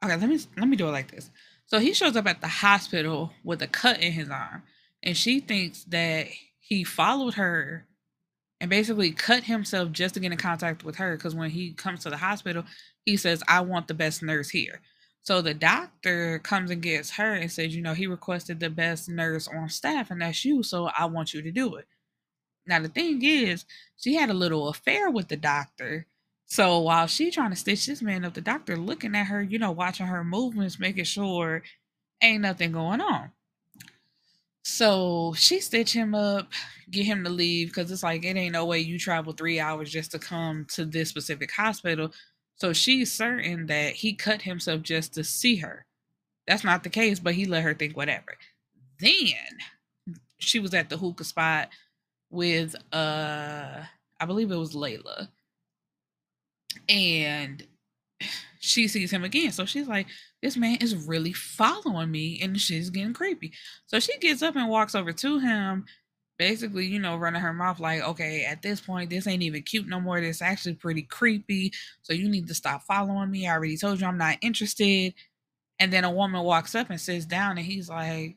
Okay, 0.05 0.17
let 0.17 0.29
me 0.29 0.39
let 0.57 0.69
me 0.69 0.77
do 0.77 0.89
it 0.89 0.93
like 0.93 1.11
this. 1.11 1.31
So 1.67 1.79
he 1.79 1.95
shows 1.95 2.17
up 2.17 2.27
at 2.27 2.41
the 2.41 2.49
hospital 2.49 3.33
with 3.43 3.63
a 3.63 3.67
cut 3.67 4.01
in 4.01 4.13
his 4.13 4.29
arm, 4.29 4.63
and 5.03 5.17
she 5.17 5.41
thinks 5.41 5.85
that 5.85 6.29
he 6.61 6.85
followed 6.85 7.35
her 7.35 7.87
and 8.61 8.71
basically 8.71 9.13
cut 9.13 9.45
himself 9.45 9.93
just 9.93 10.15
to 10.15 10.21
get 10.21 10.33
in 10.33 10.39
contact 10.39 10.85
with 10.85 10.97
her. 10.97 11.17
Because 11.17 11.35
when 11.35 11.51
he 11.51 11.73
comes 11.73 12.03
to 12.03 12.11
the 12.11 12.17
hospital, 12.17 12.65
he 13.05 13.17
says, 13.17 13.43
I 13.49 13.61
want 13.61 13.89
the 13.89 13.95
best 13.95 14.23
nurse 14.23 14.51
here. 14.51 14.81
So 15.23 15.41
the 15.41 15.55
doctor 15.55 16.39
comes 16.41 16.71
and 16.71 16.83
gets 16.83 17.11
her 17.13 17.35
and 17.35 17.51
says, 17.51 17.75
You 17.75 17.83
know, 17.83 17.95
he 17.95 18.07
requested 18.07 18.61
the 18.61 18.71
best 18.71 19.09
nurse 19.09 19.49
on 19.49 19.69
staff, 19.71 20.11
and 20.11 20.21
that's 20.21 20.45
you. 20.45 20.63
So 20.63 20.91
I 20.97 21.07
want 21.07 21.33
you 21.33 21.43
to 21.43 21.51
do 21.51 21.77
it. 21.77 21.87
Now, 22.67 22.79
the 22.81 22.89
thing 22.89 23.23
is, 23.23 23.65
she 23.97 24.15
had 24.15 24.31
a 24.31 24.35
little 24.35 24.69
affair 24.69 25.11
with 25.11 25.29
the 25.29 25.37
doctor 25.37 26.07
so 26.47 26.79
while 26.81 27.07
she 27.07 27.31
trying 27.31 27.51
to 27.51 27.57
stitch 27.57 27.87
this 27.87 28.03
man 28.03 28.25
up, 28.25 28.35
the 28.35 28.41
doctor 28.41 28.77
looking 28.77 29.15
at 29.15 29.27
her, 29.27 29.43
you 29.43 29.59
know, 29.59 29.73
watching 29.73 30.07
her 30.07 30.25
movements, 30.25 30.79
making 30.79 31.05
sure 31.05 31.63
ain't 32.23 32.43
nothing 32.43 32.73
going 32.73 33.01
on. 33.01 33.31
So 34.63 35.35
she 35.37 35.61
stitch 35.61 35.93
him 35.93 36.15
up, 36.15 36.51
get 36.91 37.05
him 37.05 37.23
to 37.25 37.31
leave 37.31 37.69
because 37.69 37.91
it's 37.91 38.03
like 38.03 38.25
it 38.25 38.37
ain't 38.37 38.53
no 38.53 38.65
way 38.65 38.79
you 38.79 38.99
travel 38.99 39.33
three 39.33 39.61
hours 39.61 39.91
just 39.91 40.13
to 40.13 40.19
come 40.19 40.67
to 40.73 40.85
this 40.87 41.11
specific 41.11 41.51
hospital. 41.51 42.13
So 42.57 42.73
she's 42.73 43.13
certain 43.13 43.67
that 43.67 43.95
he 43.95 44.15
cut 44.15 44.43
himself 44.43 44.83
just 44.83 45.13
to 45.15 45.25
see 45.25 45.57
her. 45.57 45.85
That's 46.47 46.65
not 46.65 46.83
the 46.83 46.91
case, 46.91 47.21
but 47.21 47.35
he 47.35 47.47
let 47.47 47.63
her 47.63 47.75
think 47.75 47.97
whatever. 47.97 48.37
Then 49.01 49.35
she 50.39 50.61
was 50.61 50.73
at 50.73 50.89
the 50.89 50.97
hookah 50.97 51.25
spot 51.25 51.69
with 52.31 52.75
uh 52.93 53.83
I 54.21 54.27
believe 54.27 54.51
it 54.51 54.57
was 54.57 54.75
Layla. 54.75 55.29
And 56.89 57.67
she 58.61 58.89
sees 58.89 59.11
him 59.11 59.25
again. 59.25 59.53
So 59.53 59.65
she's 59.65 59.89
like, 59.89 60.07
this 60.43 60.57
man 60.57 60.77
is 60.81 61.07
really 61.07 61.33
following 61.33 62.11
me 62.11 62.41
and 62.43 62.59
she's 62.61 62.91
getting 62.91 63.15
creepy. 63.15 63.53
So 63.87 64.01
she 64.01 64.17
gets 64.19 64.43
up 64.43 64.57
and 64.57 64.69
walks 64.69 64.95
over 64.95 65.13
to 65.13 65.39
him, 65.39 65.85
basically, 66.39 66.87
you 66.87 66.99
know, 66.99 67.17
running 67.17 67.43
her 67.43 67.53
mouth 67.53 67.81
like, 67.81 68.03
okay, 68.03 68.45
at 68.45 68.63
this 68.63 68.81
point, 68.81 69.11
this 69.11 69.27
ain't 69.27 69.43
even 69.43 69.63
cute 69.63 69.89
no 69.89 70.01
more. 70.01 70.21
This 70.21 70.43
actually 70.43 70.75
pretty 70.75 71.03
creepy. 71.03 71.73
So 72.03 72.13
you 72.13 72.29
need 72.29 72.49
to 72.49 72.55
stop 72.55 72.83
following 72.85 73.31
me. 73.31 73.47
I 73.47 73.53
already 73.53 73.77
told 73.77 74.01
you 74.01 74.07
I'm 74.07 74.19
not 74.19 74.39
interested. 74.41 75.15
And 75.79 75.93
then 75.93 76.05
a 76.05 76.11
woman 76.11 76.43
walks 76.43 76.75
up 76.75 76.91
and 76.91 77.01
sits 77.01 77.27
down 77.27 77.59
and 77.59 77.67
he's 77.67 77.89
like, 77.89 78.37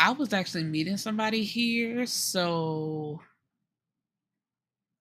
I 0.00 0.12
was 0.12 0.32
actually 0.32 0.62
meeting 0.62 0.96
somebody 0.96 1.42
here, 1.42 2.06
so 2.06 3.20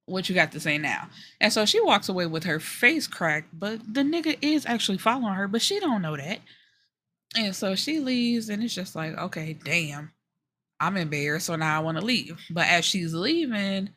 what 0.08 0.28
you 0.28 0.34
got 0.36 0.52
to 0.54 0.60
say 0.60 0.78
now? 0.78 1.10
And 1.40 1.54
so 1.54 1.66
she 1.66 1.80
walks 1.80 2.10
away 2.10 2.26
with 2.26 2.46
her 2.46 2.60
face 2.60 3.06
cracked, 3.08 3.50
but 3.54 3.82
the 3.94 4.02
nigga 4.02 4.38
is 4.42 4.66
actually 4.66 4.98
following 4.98 5.36
her, 5.36 5.48
but 5.48 5.62
she 5.62 5.80
don't 5.80 6.02
know 6.02 6.18
that. 6.18 6.40
And 7.36 7.56
so 7.56 7.76
she 7.76 8.00
leaves 8.00 8.50
and 8.50 8.64
it's 8.64 8.74
just 8.74 8.96
like, 8.96 9.16
okay, 9.18 9.54
damn. 9.54 10.12
I'm 10.80 10.98
embarrassed, 10.98 11.48
so 11.48 11.56
now 11.56 11.76
I 11.76 11.84
want 11.84 11.98
to 11.98 12.06
leave. 12.06 12.40
But 12.52 12.68
as 12.68 12.86
she's 12.86 13.14
leaving, 13.14 13.90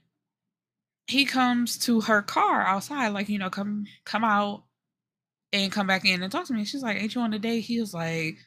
he 1.06 1.24
comes 1.26 1.78
to 1.80 2.00
her 2.02 2.22
car 2.22 2.62
outside, 2.62 3.08
like, 3.08 3.28
you 3.28 3.38
know, 3.38 3.50
come 3.50 3.84
come 4.04 4.24
out 4.24 4.64
and 5.52 5.72
come 5.72 5.86
back 5.86 6.04
in 6.04 6.22
and 6.22 6.32
talk 6.32 6.46
to 6.46 6.54
me. 6.54 6.64
She's 6.64 6.82
like, 6.82 6.96
Ain't 6.96 7.14
you 7.14 7.20
on 7.20 7.34
a 7.34 7.38
date? 7.38 7.62
He 7.62 7.80
was 7.80 7.92
like, 7.92 8.38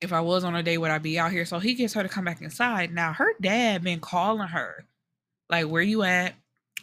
If 0.00 0.12
I 0.12 0.20
was 0.20 0.44
on 0.44 0.54
a 0.54 0.62
date, 0.62 0.78
would 0.78 0.90
I 0.90 0.98
be 0.98 1.18
out 1.18 1.32
here? 1.32 1.46
So 1.46 1.58
he 1.58 1.74
gets 1.74 1.94
her 1.94 2.02
to 2.02 2.08
come 2.08 2.24
back 2.24 2.42
inside. 2.42 2.92
Now 2.92 3.12
her 3.14 3.32
dad 3.40 3.82
been 3.82 4.00
calling 4.00 4.48
her, 4.48 4.84
like, 5.48 5.66
where 5.66 5.82
you 5.82 6.02
at? 6.02 6.34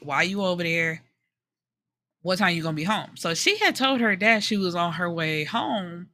Why 0.02 0.24
you 0.24 0.42
over 0.44 0.64
there? 0.64 1.04
What 2.22 2.38
time 2.38 2.56
you 2.56 2.64
gonna 2.64 2.76
be 2.76 2.84
home? 2.84 3.16
So 3.16 3.34
she 3.34 3.58
had 3.58 3.76
told 3.76 4.02
her 4.02 4.16
dad 4.16 4.44
she 4.44 4.58
was 4.58 4.76
on 4.76 4.94
her 4.94 5.10
way 5.10 5.44
home 5.44 6.10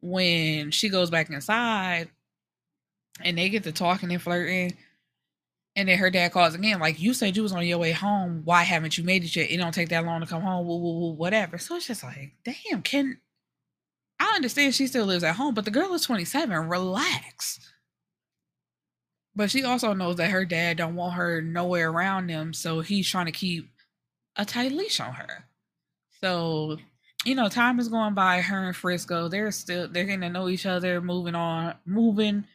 when 0.00 0.70
she 0.70 0.88
goes 0.88 1.10
back 1.10 1.30
inside 1.30 2.08
and 3.22 3.38
they 3.38 3.48
get 3.48 3.64
to 3.64 3.72
talking 3.72 4.10
and 4.12 4.22
flirting. 4.22 4.76
And 5.74 5.88
then 5.88 5.98
her 5.98 6.10
dad 6.10 6.32
calls 6.32 6.54
again, 6.54 6.80
like, 6.80 6.98
you 6.98 7.12
said 7.12 7.36
you 7.36 7.42
was 7.42 7.52
on 7.52 7.66
your 7.66 7.78
way 7.78 7.92
home. 7.92 8.42
Why 8.44 8.62
haven't 8.62 8.96
you 8.96 9.04
made 9.04 9.24
it 9.24 9.36
yet? 9.36 9.50
It 9.50 9.58
don't 9.58 9.74
take 9.74 9.90
that 9.90 10.06
long 10.06 10.20
to 10.22 10.26
come 10.26 10.42
home, 10.42 10.66
whatever. 11.18 11.58
So 11.58 11.76
it's 11.76 11.86
just 11.86 12.02
like, 12.02 12.32
damn, 12.44 12.82
can 12.82 13.18
I 14.18 14.34
understand 14.36 14.74
she 14.74 14.86
still 14.86 15.04
lives 15.04 15.24
at 15.24 15.36
home, 15.36 15.54
but 15.54 15.66
the 15.66 15.70
girl 15.70 15.92
is 15.92 16.02
27. 16.02 16.68
Relax. 16.68 17.60
But 19.36 19.50
she 19.50 19.62
also 19.62 19.92
knows 19.92 20.16
that 20.16 20.30
her 20.30 20.46
dad 20.46 20.78
don't 20.78 20.96
want 20.96 21.14
her 21.14 21.42
nowhere 21.42 21.90
around 21.90 22.28
them, 22.28 22.54
so 22.54 22.80
he's 22.80 23.08
trying 23.08 23.26
to 23.26 23.32
keep 23.32 23.68
a 24.34 24.46
tight 24.46 24.72
leash 24.72 24.98
on 24.98 25.12
her. 25.12 25.44
So, 26.22 26.78
you 27.26 27.34
know, 27.34 27.50
time 27.50 27.78
is 27.78 27.88
going 27.88 28.14
by. 28.14 28.40
Her 28.40 28.64
and 28.64 28.74
Frisco, 28.74 29.28
they're 29.28 29.52
still 29.52 29.88
they're 29.88 30.04
getting 30.04 30.22
to 30.22 30.30
know 30.30 30.48
each 30.48 30.64
other, 30.64 31.02
moving 31.02 31.34
on, 31.34 31.74
moving 31.84 32.46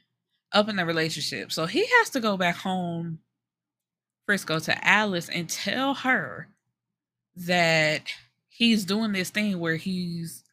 up 0.52 0.70
in 0.70 0.76
the 0.76 0.86
relationship. 0.86 1.52
So 1.52 1.68
he 1.68 1.86
has 2.00 2.10
to 2.12 2.20
go 2.20 2.36
back 2.36 2.56
home, 2.56 3.20
Frisco, 4.26 4.58
to 4.60 4.88
Alice 4.88 5.30
and 5.30 5.48
tell 5.48 5.94
her 5.94 6.48
that 7.36 8.12
he's 8.50 8.86
doing 8.86 9.12
this 9.12 9.30
thing 9.30 9.60
where 9.60 9.76
he's 9.76 10.44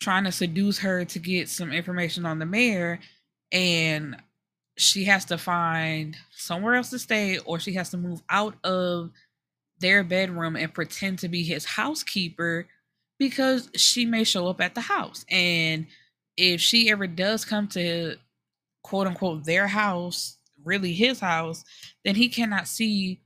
trying 0.00 0.24
to 0.24 0.32
seduce 0.32 0.80
her 0.80 1.04
to 1.04 1.18
get 1.20 1.48
some 1.48 1.72
information 1.72 2.26
on 2.26 2.40
the 2.40 2.46
mayor 2.46 2.98
and 3.52 4.16
she 4.78 5.04
has 5.04 5.24
to 5.26 5.36
find 5.36 6.16
somewhere 6.30 6.76
else 6.76 6.90
to 6.90 6.98
stay 6.98 7.38
or 7.38 7.58
she 7.58 7.72
has 7.74 7.90
to 7.90 7.96
move 7.96 8.22
out 8.30 8.54
of 8.64 9.10
their 9.80 10.04
bedroom 10.04 10.56
and 10.56 10.72
pretend 10.72 11.18
to 11.18 11.28
be 11.28 11.42
his 11.42 11.64
housekeeper 11.64 12.66
because 13.18 13.70
she 13.74 14.06
may 14.06 14.22
show 14.22 14.46
up 14.46 14.60
at 14.60 14.76
the 14.76 14.80
house. 14.80 15.24
And 15.28 15.86
if 16.36 16.60
she 16.60 16.90
ever 16.90 17.08
does 17.08 17.44
come 17.44 17.66
to 17.68 18.16
quote 18.84 19.08
unquote 19.08 19.44
their 19.44 19.66
house, 19.66 20.36
really 20.64 20.92
his 20.92 21.18
house, 21.18 21.64
then 22.04 22.14
he 22.14 22.28
cannot 22.28 22.68
see 22.68 23.20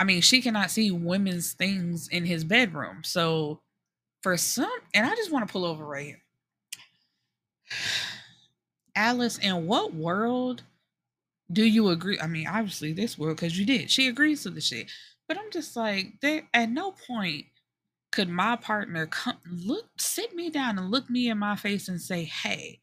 I 0.00 0.04
mean, 0.04 0.20
she 0.20 0.40
cannot 0.40 0.70
see 0.70 0.92
women's 0.92 1.54
things 1.54 2.06
in 2.08 2.24
his 2.24 2.44
bedroom. 2.44 3.02
So 3.04 3.60
for 4.22 4.36
some 4.36 4.70
and 4.94 5.04
I 5.06 5.14
just 5.16 5.30
want 5.30 5.46
to 5.46 5.52
pull 5.52 5.66
over 5.66 5.84
right 5.84 6.06
here. 6.06 6.22
Alice, 8.96 9.38
in 9.38 9.66
what 9.66 9.94
world 9.94 10.62
do 11.50 11.64
you 11.64 11.88
agree? 11.88 12.18
I 12.20 12.26
mean, 12.26 12.46
obviously 12.46 12.92
this 12.92 13.18
world 13.18 13.36
because 13.36 13.58
you 13.58 13.64
did. 13.64 13.90
She 13.90 14.08
agrees 14.08 14.42
to 14.42 14.50
the 14.50 14.60
shit. 14.60 14.90
But 15.26 15.38
I'm 15.38 15.50
just 15.50 15.76
like, 15.76 16.14
there 16.20 16.48
at 16.54 16.70
no 16.70 16.92
point 16.92 17.46
could 18.10 18.28
my 18.28 18.56
partner 18.56 19.06
come 19.06 19.36
look 19.50 19.86
sit 19.98 20.34
me 20.34 20.50
down 20.50 20.78
and 20.78 20.90
look 20.90 21.08
me 21.10 21.28
in 21.28 21.38
my 21.38 21.56
face 21.56 21.88
and 21.88 22.00
say, 22.00 22.24
hey, 22.24 22.80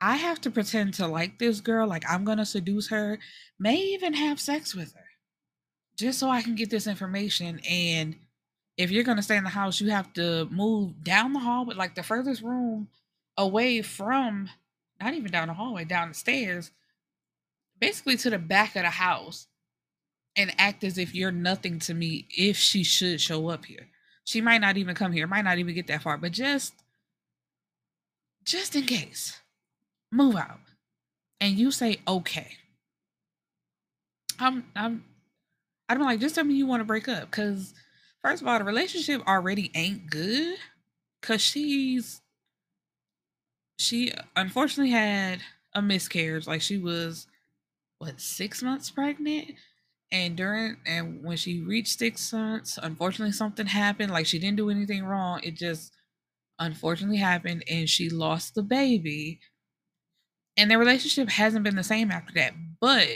I 0.00 0.16
have 0.16 0.40
to 0.42 0.50
pretend 0.50 0.94
to 0.94 1.06
like 1.06 1.38
this 1.38 1.60
girl, 1.60 1.86
like 1.86 2.04
I'm 2.08 2.24
gonna 2.24 2.46
seduce 2.46 2.88
her, 2.88 3.18
may 3.58 3.76
even 3.76 4.12
have 4.14 4.40
sex 4.40 4.74
with 4.74 4.92
her. 4.94 5.04
Just 5.96 6.18
so 6.18 6.28
I 6.28 6.42
can 6.42 6.54
get 6.54 6.70
this 6.70 6.86
information. 6.86 7.60
And 7.68 8.16
if 8.76 8.90
you're 8.90 9.04
gonna 9.04 9.22
stay 9.22 9.36
in 9.36 9.44
the 9.44 9.50
house, 9.50 9.80
you 9.80 9.90
have 9.90 10.12
to 10.14 10.46
move 10.50 11.02
down 11.04 11.32
the 11.32 11.38
hall, 11.38 11.64
but 11.64 11.76
like 11.76 11.94
the 11.94 12.02
furthest 12.02 12.42
room 12.42 12.88
away 13.36 13.80
from 13.82 14.50
not 15.00 15.14
even 15.14 15.30
down 15.30 15.48
the 15.48 15.54
hallway, 15.54 15.84
down 15.84 16.08
the 16.08 16.14
stairs 16.14 16.70
basically 17.84 18.16
to 18.16 18.30
the 18.30 18.38
back 18.38 18.76
of 18.76 18.82
the 18.82 18.90
house 18.90 19.46
and 20.36 20.54
act 20.58 20.84
as 20.84 20.98
if 20.98 21.14
you're 21.14 21.30
nothing 21.30 21.78
to 21.78 21.94
me 21.94 22.26
if 22.36 22.56
she 22.56 22.82
should 22.82 23.20
show 23.20 23.48
up 23.48 23.64
here. 23.64 23.88
She 24.24 24.40
might 24.40 24.60
not 24.60 24.76
even 24.76 24.94
come 24.94 25.12
here, 25.12 25.26
might 25.26 25.44
not 25.44 25.58
even 25.58 25.74
get 25.74 25.86
that 25.88 26.02
far, 26.02 26.16
but 26.16 26.32
just 26.32 26.72
just 28.44 28.74
in 28.76 28.84
case. 28.84 29.38
Move 30.10 30.36
out. 30.36 30.60
And 31.40 31.58
you 31.58 31.70
say 31.70 31.98
okay. 32.08 32.48
I'm 34.38 34.64
I'm 34.74 35.04
I'm 35.88 36.00
like, 36.00 36.20
just 36.20 36.34
tell 36.34 36.44
me 36.44 36.54
you 36.54 36.66
want 36.66 36.80
to 36.80 36.86
break 36.86 37.08
up. 37.08 37.30
Cause 37.30 37.74
first 38.22 38.40
of 38.40 38.48
all, 38.48 38.58
the 38.58 38.64
relationship 38.64 39.26
already 39.26 39.70
ain't 39.74 40.10
good. 40.10 40.56
Cause 41.20 41.42
she's 41.42 42.22
she 43.78 44.12
unfortunately 44.36 44.90
had 44.90 45.40
a 45.74 45.82
miscarriage. 45.82 46.46
Like 46.46 46.62
she 46.62 46.78
was 46.78 47.26
what 48.04 48.20
six 48.20 48.62
months 48.62 48.90
pregnant? 48.90 49.52
And 50.12 50.36
during 50.36 50.76
and 50.86 51.24
when 51.24 51.36
she 51.36 51.62
reached 51.62 51.98
six 51.98 52.32
months 52.32 52.78
unfortunately 52.80 53.32
something 53.32 53.66
happened. 53.66 54.12
Like 54.12 54.26
she 54.26 54.38
didn't 54.38 54.56
do 54.56 54.70
anything 54.70 55.04
wrong. 55.04 55.40
It 55.42 55.56
just 55.56 55.92
unfortunately 56.58 57.16
happened 57.16 57.64
and 57.68 57.88
she 57.88 58.10
lost 58.10 58.54
the 58.54 58.62
baby. 58.62 59.40
And 60.56 60.70
their 60.70 60.78
relationship 60.78 61.28
hasn't 61.30 61.64
been 61.64 61.76
the 61.76 61.82
same 61.82 62.10
after 62.10 62.32
that. 62.34 62.52
But 62.80 63.08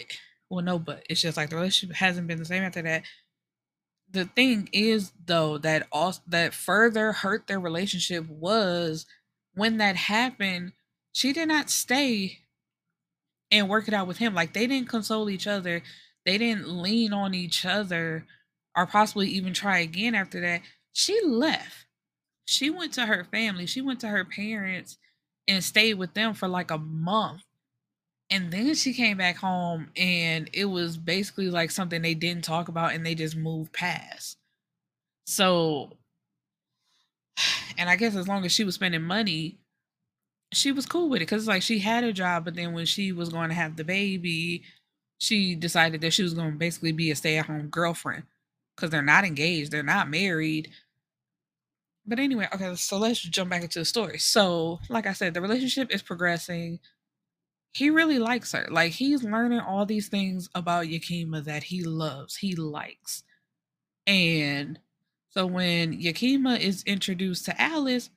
well 0.50 0.64
no 0.64 0.78
but 0.78 1.04
it's 1.08 1.20
just 1.20 1.36
like 1.36 1.50
the 1.50 1.56
relationship 1.56 1.96
hasn't 1.96 2.26
been 2.26 2.38
the 2.38 2.44
same 2.44 2.62
after 2.62 2.82
that. 2.82 3.04
The 4.10 4.24
thing 4.24 4.70
is 4.72 5.12
though 5.26 5.58
that 5.58 5.86
also 5.92 6.22
that 6.28 6.54
further 6.54 7.12
hurt 7.12 7.46
their 7.46 7.60
relationship 7.60 8.26
was 8.28 9.06
when 9.54 9.76
that 9.76 9.96
happened 9.96 10.72
she 11.12 11.32
did 11.32 11.48
not 11.48 11.68
stay 11.68 12.38
and 13.50 13.68
work 13.68 13.88
it 13.88 13.94
out 13.94 14.06
with 14.06 14.18
him. 14.18 14.34
Like 14.34 14.52
they 14.52 14.66
didn't 14.66 14.88
console 14.88 15.30
each 15.30 15.46
other. 15.46 15.82
They 16.24 16.38
didn't 16.38 16.68
lean 16.68 17.12
on 17.12 17.34
each 17.34 17.64
other 17.64 18.26
or 18.76 18.86
possibly 18.86 19.28
even 19.28 19.52
try 19.52 19.78
again 19.78 20.14
after 20.14 20.40
that. 20.40 20.62
She 20.92 21.20
left. 21.24 21.86
She 22.44 22.70
went 22.70 22.92
to 22.94 23.06
her 23.06 23.24
family. 23.24 23.66
She 23.66 23.80
went 23.80 24.00
to 24.00 24.08
her 24.08 24.24
parents 24.24 24.98
and 25.46 25.64
stayed 25.64 25.94
with 25.94 26.14
them 26.14 26.34
for 26.34 26.48
like 26.48 26.70
a 26.70 26.78
month. 26.78 27.42
And 28.30 28.52
then 28.52 28.74
she 28.74 28.92
came 28.92 29.16
back 29.16 29.36
home 29.36 29.90
and 29.96 30.50
it 30.52 30.66
was 30.66 30.98
basically 30.98 31.50
like 31.50 31.70
something 31.70 32.02
they 32.02 32.14
didn't 32.14 32.44
talk 32.44 32.68
about 32.68 32.92
and 32.92 33.04
they 33.04 33.14
just 33.14 33.36
moved 33.36 33.72
past. 33.72 34.36
So, 35.24 35.96
and 37.78 37.88
I 37.88 37.96
guess 37.96 38.14
as 38.14 38.28
long 38.28 38.44
as 38.44 38.52
she 38.52 38.64
was 38.64 38.74
spending 38.74 39.02
money 39.02 39.58
she 40.52 40.72
was 40.72 40.86
cool 40.86 41.08
with 41.08 41.18
it 41.22 41.26
because 41.26 41.46
like 41.48 41.62
she 41.62 41.78
had 41.78 42.04
a 42.04 42.12
job, 42.12 42.44
but 42.44 42.54
then 42.54 42.72
when 42.72 42.86
she 42.86 43.12
was 43.12 43.28
going 43.30 43.48
to 43.50 43.54
have 43.54 43.76
the 43.76 43.84
baby, 43.84 44.64
she 45.18 45.54
decided 45.54 46.00
that 46.00 46.12
she 46.12 46.22
was 46.22 46.34
going 46.34 46.52
to 46.52 46.58
basically 46.58 46.92
be 46.92 47.10
a 47.10 47.16
stay 47.16 47.38
at 47.38 47.46
home 47.46 47.68
girlfriend 47.68 48.24
because 48.76 48.90
they're 48.90 49.02
not 49.02 49.24
engaged, 49.24 49.72
they're 49.72 49.82
not 49.82 50.08
married. 50.10 50.70
But 52.06 52.18
anyway, 52.18 52.48
okay, 52.54 52.74
so 52.76 52.98
let's 52.98 53.20
jump 53.20 53.50
back 53.50 53.62
into 53.62 53.78
the 53.80 53.84
story. 53.84 54.18
So, 54.18 54.80
like 54.88 55.06
I 55.06 55.12
said, 55.12 55.34
the 55.34 55.42
relationship 55.42 55.92
is 55.94 56.02
progressing. 56.02 56.80
he 57.72 57.90
really 57.90 58.18
likes 58.18 58.52
her. 58.52 58.66
Like 58.70 58.92
he's 58.92 59.22
learning 59.22 59.60
all 59.60 59.86
these 59.86 60.08
things 60.08 60.48
about 60.54 60.88
Yakima 60.88 61.42
that 61.42 61.64
he 61.64 61.82
loves, 61.84 62.36
he 62.36 62.54
likes. 62.56 63.22
And 64.06 64.78
so 65.30 65.46
when 65.46 65.92
Yakima 65.94 66.54
is 66.56 66.82
introduced 66.84 67.44
to 67.46 67.60
Alice, 67.60 68.10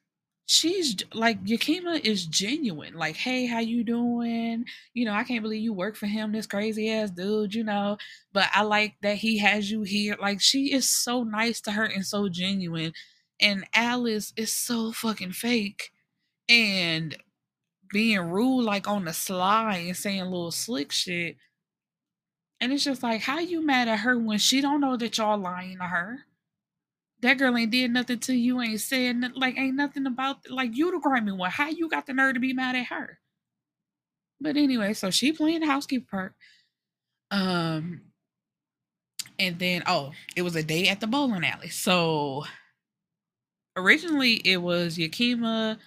she's 0.46 0.98
like 1.14 1.40
Yakima 1.46 2.02
is 2.04 2.26
genuine. 2.26 2.96
Like, 2.96 3.16
hey, 3.16 3.46
how 3.46 3.60
you 3.60 3.84
doing? 3.84 4.66
You 4.94 5.06
know, 5.06 5.14
I 5.14 5.24
can't 5.24 5.44
believe 5.44 5.62
you 5.62 5.74
work 5.74 5.96
for 5.96 6.08
him, 6.08 6.32
this 6.32 6.48
crazy 6.48 6.92
ass 6.92 7.10
dude, 7.12 7.54
you 7.56 7.64
know. 7.64 7.98
But 8.34 8.50
I 8.54 8.64
like 8.64 8.96
that 9.02 9.18
he 9.18 9.38
has 9.40 9.72
you 9.72 9.84
here. 9.84 10.18
Like, 10.20 10.42
she 10.42 10.74
is 10.74 10.90
so 10.90 11.24
nice 11.24 11.62
to 11.62 11.72
her 11.72 11.86
and 11.86 12.06
so 12.06 12.30
genuine. 12.30 12.94
And 13.40 13.66
Alice 13.74 14.34
is 14.36 14.52
so 14.52 14.92
fucking 14.92 15.34
fake. 15.34 15.92
And 16.50 17.18
being 17.92 18.20
rude 18.20 18.64
like 18.64 18.88
on 18.88 19.06
the 19.06 19.14
sly 19.14 19.78
and 19.78 19.98
saying 19.98 20.24
little 20.24 20.52
slick 20.52 20.92
shit. 20.92 21.38
And 22.60 22.72
it's 22.72 22.84
just 22.84 23.04
like, 23.04 23.22
how 23.22 23.40
you 23.40 23.66
mad 23.66 23.88
at 23.88 24.00
her 24.00 24.18
when 24.18 24.38
she 24.38 24.62
don't 24.62 24.82
know 24.82 24.96
that 24.98 25.18
y'all 25.18 25.38
lying 25.38 25.78
to 25.78 25.86
her? 25.86 26.26
That 27.22 27.38
girl 27.38 27.56
ain't 27.56 27.72
did 27.72 27.92
nothing 27.92 28.20
to 28.20 28.34
you, 28.34 28.62
ain't 28.62 28.82
said 28.82 29.16
nothing, 29.18 29.40
like 29.40 29.58
ain't 29.58 29.76
nothing 29.76 30.08
about 30.08 30.38
like 30.50 30.76
you 30.76 30.92
the 30.92 31.00
grimy 31.00 31.32
one. 31.32 31.52
How 31.52 31.70
you 31.70 31.88
got 31.90 32.08
the 32.08 32.14
nerve 32.14 32.34
to 32.34 32.40
be 32.40 32.54
mad 32.54 32.76
at 32.76 32.88
her? 32.88 33.20
But 34.40 34.58
anyway, 34.58 34.94
so 34.94 35.12
she 35.12 35.32
playing 35.32 35.60
the 35.60 35.68
housekeeper 35.68 36.08
part. 36.10 36.34
Um 37.30 38.02
and 39.38 39.60
then 39.60 39.84
oh, 39.86 40.12
it 40.36 40.42
was 40.42 40.56
a 40.56 40.64
day 40.64 40.88
at 40.88 41.00
the 41.00 41.08
bowling 41.08 41.46
alley. 41.46 41.70
So 41.70 42.46
originally 43.78 44.34
it 44.34 44.58
was 44.58 44.98
Yakima, 44.98 45.78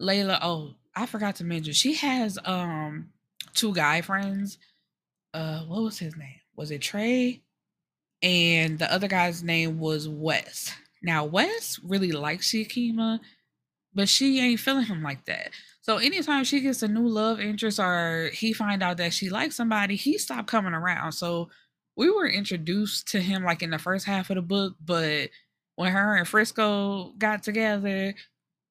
Layla. 0.00 0.38
Oh, 0.42 0.74
I 0.94 1.06
forgot 1.06 1.36
to 1.36 1.44
mention 1.44 1.72
she 1.72 1.94
has 1.94 2.38
um 2.44 3.08
two 3.54 3.74
guy 3.74 4.02
friends. 4.02 4.58
Uh, 5.34 5.60
what 5.60 5.82
was 5.82 5.98
his 5.98 6.16
name? 6.16 6.40
Was 6.54 6.70
it 6.70 6.80
Trey? 6.80 7.42
And 8.22 8.78
the 8.78 8.92
other 8.92 9.08
guy's 9.08 9.42
name 9.42 9.78
was 9.78 10.08
Wes. 10.08 10.72
Now 11.02 11.24
Wes 11.24 11.78
really 11.82 12.12
likes 12.12 12.52
Yakima, 12.52 13.20
but 13.94 14.08
she 14.08 14.40
ain't 14.40 14.60
feeling 14.60 14.86
him 14.86 15.02
like 15.02 15.24
that. 15.26 15.50
So 15.82 15.98
anytime 15.98 16.44
she 16.44 16.60
gets 16.60 16.82
a 16.82 16.88
new 16.88 17.06
love 17.06 17.38
interest 17.38 17.78
or 17.78 18.30
he 18.32 18.52
find 18.52 18.82
out 18.82 18.96
that 18.96 19.12
she 19.12 19.30
likes 19.30 19.54
somebody, 19.54 19.94
he 19.96 20.18
stopped 20.18 20.48
coming 20.48 20.74
around. 20.74 21.12
So 21.12 21.48
we 21.96 22.10
were 22.10 22.28
introduced 22.28 23.08
to 23.12 23.20
him 23.20 23.44
like 23.44 23.62
in 23.62 23.70
the 23.70 23.78
first 23.78 24.04
half 24.04 24.30
of 24.30 24.36
the 24.36 24.42
book, 24.42 24.74
but 24.84 25.30
when 25.76 25.92
her 25.92 26.16
and 26.16 26.26
Frisco 26.26 27.12
got 27.18 27.42
together, 27.42 28.14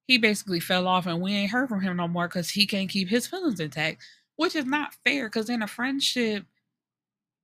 he 0.08 0.18
basically 0.18 0.60
fell 0.60 0.88
off 0.88 1.06
and 1.06 1.22
we 1.22 1.34
ain't 1.34 1.52
heard 1.52 1.70
from 1.70 1.82
him 1.82 1.98
no 1.98 2.08
more 2.08 2.28
because 2.28 2.50
he 2.50 2.68
can't 2.68 2.90
keep 2.90 3.08
his 3.08 3.28
feelings 3.28 3.60
intact, 3.60 4.04
which 4.36 4.56
is 4.56 4.66
not 4.66 4.96
fair 5.06 5.28
because 5.28 5.50
in 5.50 5.62
a 5.62 5.68
friendship, 5.68 6.46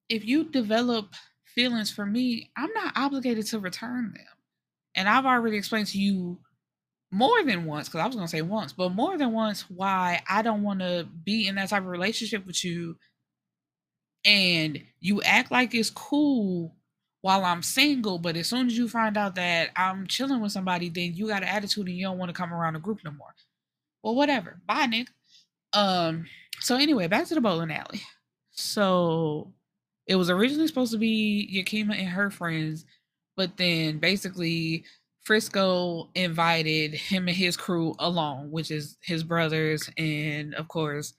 if 0.10 0.26
you 0.26 0.44
develop 0.44 1.16
feelings 1.56 1.92
for 1.92 2.06
me, 2.06 2.52
I'm 2.58 2.72
not 2.74 2.94
obligated 2.96 3.46
to 3.48 3.60
return 3.60 4.14
them. 4.14 4.26
And 4.96 5.08
I've 5.08 5.26
already 5.26 5.58
explained 5.58 5.88
to 5.88 6.00
you 6.00 6.40
more 7.12 7.44
than 7.44 7.66
once, 7.66 7.88
because 7.88 8.02
I 8.02 8.08
was 8.08 8.16
going 8.16 8.28
to 8.28 8.32
say 8.32 8.42
once, 8.42 8.74
but 8.74 8.90
more 8.90 9.18
than 9.18 9.34
once 9.34 9.70
why 9.70 10.22
I 10.30 10.42
don't 10.42 10.64
want 10.64 10.80
to 10.80 11.08
be 11.26 11.48
in 11.48 11.56
that 11.56 11.70
type 11.70 11.84
of 11.84 11.90
relationship 11.90 12.46
with 12.46 12.64
you. 12.64 12.98
And 14.24 14.82
you 15.00 15.22
act 15.24 15.52
like 15.52 15.74
it's 15.74 15.90
cool 15.90 16.76
while 17.22 17.44
I'm 17.44 17.64
single, 17.64 18.18
but 18.18 18.38
as 18.38 18.48
soon 18.48 18.68
as 18.68 18.78
you 18.78 18.88
find 18.88 19.18
out 19.18 19.36
that 19.36 19.72
I'm 19.76 20.08
chilling 20.08 20.42
with 20.42 20.52
somebody, 20.52 20.90
then 20.90 21.14
you 21.14 21.28
got 21.28 21.44
an 21.44 21.50
attitude 21.50 21.88
and 21.88 21.98
you 21.98 22.06
don't 22.06 22.18
want 22.18 22.30
to 22.30 22.34
come 22.34 22.54
around 22.54 22.74
the 22.74 22.80
group 22.80 23.00
no 23.04 23.12
more. 23.12 23.34
Well, 24.04 24.16
whatever. 24.16 24.60
Bye, 24.66 24.86
Nick. 24.88 25.10
Um, 25.74 26.26
so 26.60 26.76
anyway, 26.78 27.08
back 27.08 27.28
to 27.28 27.36
the 27.36 27.42
bowling 27.42 27.72
alley. 27.72 28.02
So 28.52 29.54
it 30.12 30.16
was 30.16 30.30
originally 30.30 30.68
supposed 30.68 30.92
to 30.92 30.98
be 30.98 31.48
Yakima 31.50 31.94
and 31.94 32.10
her 32.10 32.30
friends, 32.30 32.84
but 33.38 33.56
then 33.56 33.98
basically 33.98 34.84
Frisco 35.24 36.10
invited 36.16 36.94
him 36.94 37.30
and 37.30 37.38
his 37.38 37.56
crew 37.56 37.96
along, 37.98 38.52
which 38.52 38.72
is 38.72 38.98
his 39.00 39.24
brothers 39.24 39.90
and 39.96 40.54
of 40.56 40.68
course 40.68 41.14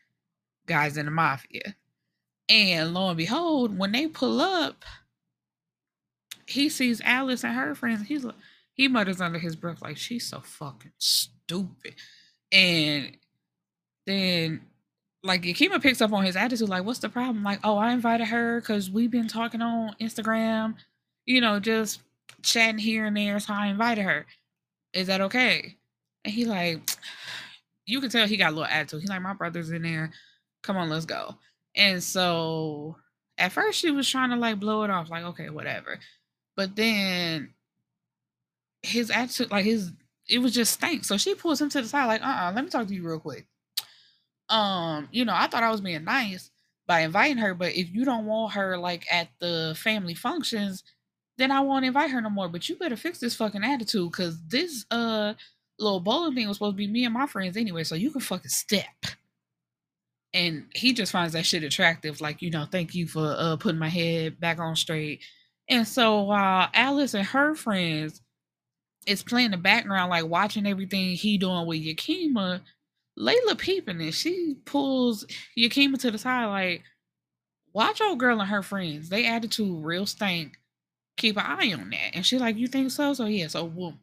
guys 0.67 0.99
in 0.99 1.07
the 1.07 1.11
mafia. 1.11 1.75
And 2.51 2.93
lo 2.93 3.09
and 3.09 3.17
behold, 3.17 3.79
when 3.79 3.93
they 3.93 4.09
pull 4.09 4.43
up, 4.43 4.85
he 6.47 6.69
sees 6.69 7.01
Alice 7.01 7.45
and 7.45 7.55
her 7.55 7.75
friends. 7.75 8.07
He's 8.07 8.27
he 8.75 8.89
mutters 8.89 9.23
under 9.23 9.39
his 9.39 9.57
breath 9.57 9.81
like 9.81 9.97
she's 9.97 10.27
so 10.27 10.41
fucking 10.41 10.93
stupid. 10.99 11.95
And 12.53 13.17
then 14.05 14.61
like 15.25 15.45
Yakima 15.45 15.81
picks 15.81 16.01
up 16.01 16.13
on 16.13 16.25
his 16.25 16.37
attitude, 16.37 16.69
like, 16.69 16.85
what's 16.85 16.99
the 16.99 17.09
problem? 17.09 17.45
Like, 17.45 17.61
oh, 17.63 17.77
I 17.77 17.93
invited 17.93 18.27
her 18.29 18.61
because 18.61 18.91
we've 18.91 19.11
been 19.11 19.29
talking 19.29 19.63
on 19.63 19.95
Instagram, 20.01 20.75
you 21.27 21.41
know, 21.41 21.61
just 21.61 22.01
chatting 22.43 22.79
here 22.79 23.05
and 23.05 23.17
there. 23.17 23.39
So 23.39 23.55
I 23.55 23.69
invited 23.69 24.03
her. 24.03 24.27
Is 24.93 25.07
that 25.07 25.21
okay? 25.21 25.77
And 26.25 26.35
he 26.35 26.45
like, 26.45 26.81
you 27.87 28.01
can 28.01 28.11
tell 28.11 28.27
he 28.27 28.37
got 28.37 28.49
a 28.49 28.55
little 28.55 28.65
attitude. 28.65 29.01
He's 29.01 29.11
like, 29.11 29.23
my 29.23 29.35
brother's 29.35 29.71
in 29.71 29.83
there. 29.83 30.13
Come 30.63 30.77
on, 30.77 30.89
let's 30.89 31.05
go. 31.07 31.37
And 31.77 32.03
so 32.03 32.97
at 33.39 33.53
first 33.53 33.79
she 33.79 33.91
was 33.91 34.09
trying 34.09 34.31
to 34.31 34.37
like 34.37 34.61
blow 34.61 34.83
it 34.83 34.91
off, 34.91 35.11
like, 35.11 35.25
okay, 35.25 35.51
whatever. 35.51 35.99
But 36.57 36.77
then 36.77 37.55
his 38.83 39.11
attitude, 39.11 39.51
like 39.53 39.65
his, 39.65 39.93
it 40.29 40.39
was 40.39 40.53
just 40.53 40.73
stank. 40.75 41.05
So 41.05 41.17
she 41.17 41.35
pulls 41.35 41.61
him 41.61 41.69
to 41.71 41.83
the 41.83 41.89
side, 41.89 42.07
like, 42.07 42.23
uh 42.23 42.25
uh-uh, 42.25 42.51
uh 42.51 42.53
let 42.55 42.65
me 42.65 42.71
talk 42.71 42.89
to 42.89 42.95
you 42.95 43.07
real 43.07 43.21
quick. 43.21 43.47
Um, 44.53 45.09
you 45.13 45.25
know, 45.25 45.35
I 45.35 45.49
thought 45.49 45.65
I 45.65 45.71
was 45.71 45.81
being 45.81 46.05
nice 46.05 46.51
by 46.87 47.01
inviting 47.01 47.39
her, 47.39 47.55
but 47.55 47.75
if 47.75 47.93
you 47.95 48.05
don't 48.05 48.27
want 48.27 48.55
her 48.55 48.79
like 48.79 49.07
at 49.13 49.29
the 49.41 49.75
family 49.79 50.15
functions, 50.15 50.85
then 51.39 51.51
I 51.51 51.61
won't 51.61 51.85
invite 51.87 52.11
her 52.11 52.21
no 52.21 52.31
more. 52.31 52.49
But 52.49 52.69
you 52.69 52.77
better 52.77 52.97
fix 52.97 53.19
this 53.21 53.37
fucking 53.37 53.65
attitude 53.65 54.13
because 54.13 54.39
this 54.47 54.87
uh 54.91 55.35
little 55.79 56.01
bowling 56.01 56.35
thing 56.35 56.49
was 56.49 56.59
supposed 56.59 56.75
to 56.75 56.79
be 56.79 56.87
me 56.87 57.05
and 57.05 57.15
my 57.15 57.27
friends 57.27 57.57
anyway, 57.57 57.85
so 57.85 57.97
you 57.97 58.11
can 58.13 58.21
fucking 58.21 58.51
step. 58.51 58.87
And 60.35 60.67
he 60.75 60.93
just 60.95 61.13
finds 61.13 61.35
that 61.35 61.47
shit 61.47 61.65
attractive, 61.65 62.21
like, 62.21 62.43
you 62.43 62.51
know, 62.51 62.67
thank 62.71 62.95
you 62.95 63.07
for 63.09 63.35
uh 63.39 63.57
putting 63.57 63.81
my 63.81 63.89
head 63.89 64.41
back 64.41 64.59
on 64.61 64.77
straight 64.77 65.23
and 65.69 65.87
so 65.87 66.23
while 66.23 66.69
Alice 66.75 67.15
and 67.15 67.27
her 67.27 67.55
friends 67.55 68.21
is 69.07 69.23
playing 69.23 69.53
the 69.53 69.57
background, 69.57 70.11
like 70.11 70.27
watching 70.27 70.67
everything 70.67 71.17
he 71.17 71.39
doing 71.39 71.67
with 71.67 71.81
Yakima, 71.81 72.63
Layla 73.19 73.59
peeping 73.59 74.01
it. 74.01 74.15
She 74.15 74.57
pulls 74.65 75.27
Yakima 75.55 75.99
to 75.99 76.11
the 76.11 76.19
side, 76.19 76.47
like, 76.47 76.83
watch 77.73 78.01
old 78.01 78.19
girl 78.19 78.41
and 78.41 78.49
her 78.49 78.63
friends. 78.63 79.09
They 79.09 79.27
attitude 79.27 79.85
real 79.85 80.07
stank. 80.07 80.59
Keep 81.17 81.37
an 81.37 81.45
eye 81.47 81.73
on 81.75 81.91
that. 81.91 82.15
And 82.15 82.25
she 82.25 82.39
like, 82.39 82.57
you 82.57 82.67
think 82.67 82.91
so? 82.91 83.13
So 83.15 83.27
yeah, 83.27 83.49
so 83.49 83.65
well, 83.65 83.99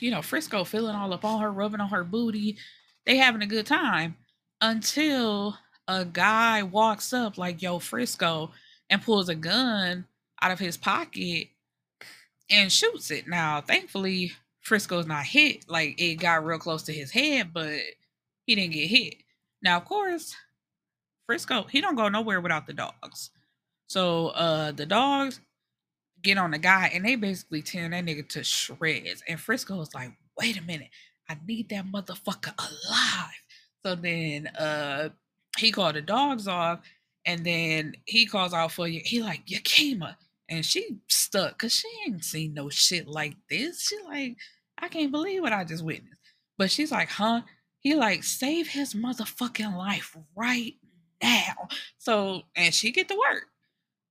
you 0.00 0.10
know, 0.10 0.22
Frisco 0.22 0.64
feeling 0.64 0.96
all 0.96 1.12
up 1.12 1.24
on 1.24 1.40
her, 1.40 1.50
rubbing 1.50 1.80
on 1.80 1.90
her 1.90 2.04
booty. 2.04 2.58
They 3.06 3.16
having 3.16 3.42
a 3.42 3.46
good 3.46 3.66
time 3.66 4.16
until 4.60 5.56
a 5.88 6.04
guy 6.04 6.62
walks 6.62 7.12
up 7.12 7.38
like, 7.38 7.62
yo, 7.62 7.78
Frisco, 7.78 8.50
and 8.88 9.02
pulls 9.02 9.28
a 9.28 9.34
gun 9.34 10.06
out 10.42 10.50
of 10.50 10.58
his 10.58 10.76
pocket 10.76 11.48
and 12.50 12.70
shoots 12.72 13.10
it. 13.10 13.28
Now, 13.28 13.60
thankfully, 13.60 14.32
Frisco's 14.60 15.06
not 15.06 15.24
hit. 15.24 15.68
Like 15.68 16.00
it 16.00 16.16
got 16.16 16.44
real 16.44 16.58
close 16.58 16.82
to 16.84 16.92
his 16.92 17.10
head, 17.10 17.52
but 17.52 17.78
he 18.46 18.54
didn't 18.54 18.72
get 18.72 18.88
hit. 18.88 19.14
Now, 19.62 19.78
of 19.78 19.84
course, 19.84 20.34
Frisco, 21.26 21.64
he 21.64 21.80
don't 21.80 21.96
go 21.96 22.08
nowhere 22.08 22.40
without 22.40 22.66
the 22.66 22.74
dogs. 22.74 23.30
So 23.88 24.28
uh 24.28 24.72
the 24.72 24.86
dogs 24.86 25.40
get 26.22 26.38
on 26.38 26.50
the 26.50 26.58
guy 26.58 26.90
and 26.92 27.04
they 27.04 27.16
basically 27.16 27.62
tear 27.62 27.88
that 27.88 28.04
nigga 28.04 28.28
to 28.30 28.44
shreds. 28.44 29.22
And 29.28 29.40
Frisco 29.40 29.80
is 29.80 29.94
like, 29.94 30.12
wait 30.38 30.58
a 30.58 30.62
minute, 30.62 30.90
I 31.28 31.36
need 31.46 31.68
that 31.70 31.86
motherfucker 31.86 32.54
alive. 32.58 33.42
So 33.84 33.94
then 33.94 34.46
uh 34.48 35.10
he 35.58 35.72
called 35.72 35.96
the 35.96 36.02
dogs 36.02 36.46
off 36.46 36.80
and 37.26 37.44
then 37.44 37.94
he 38.04 38.26
calls 38.26 38.54
out 38.54 38.72
for 38.72 38.86
you. 38.88 39.00
He 39.04 39.22
like, 39.22 39.42
Yakima 39.46 40.16
and 40.50 40.66
she 40.66 40.98
stuck 41.08 41.52
because 41.52 41.72
she 41.72 41.88
ain't 42.06 42.24
seen 42.24 42.52
no 42.52 42.68
shit 42.68 43.06
like 43.06 43.36
this. 43.48 43.86
She 43.86 43.96
like, 44.04 44.36
I 44.76 44.88
can't 44.88 45.12
believe 45.12 45.42
what 45.42 45.52
I 45.52 45.64
just 45.64 45.84
witnessed. 45.84 46.20
But 46.58 46.70
she's 46.70 46.90
like, 46.90 47.08
huh? 47.08 47.42
He 47.78 47.94
like, 47.94 48.24
save 48.24 48.68
his 48.68 48.92
motherfucking 48.92 49.76
life 49.76 50.16
right 50.36 50.74
now. 51.22 51.68
So, 51.98 52.42
and 52.56 52.74
she 52.74 52.90
get 52.90 53.08
to 53.08 53.14
work. 53.14 53.46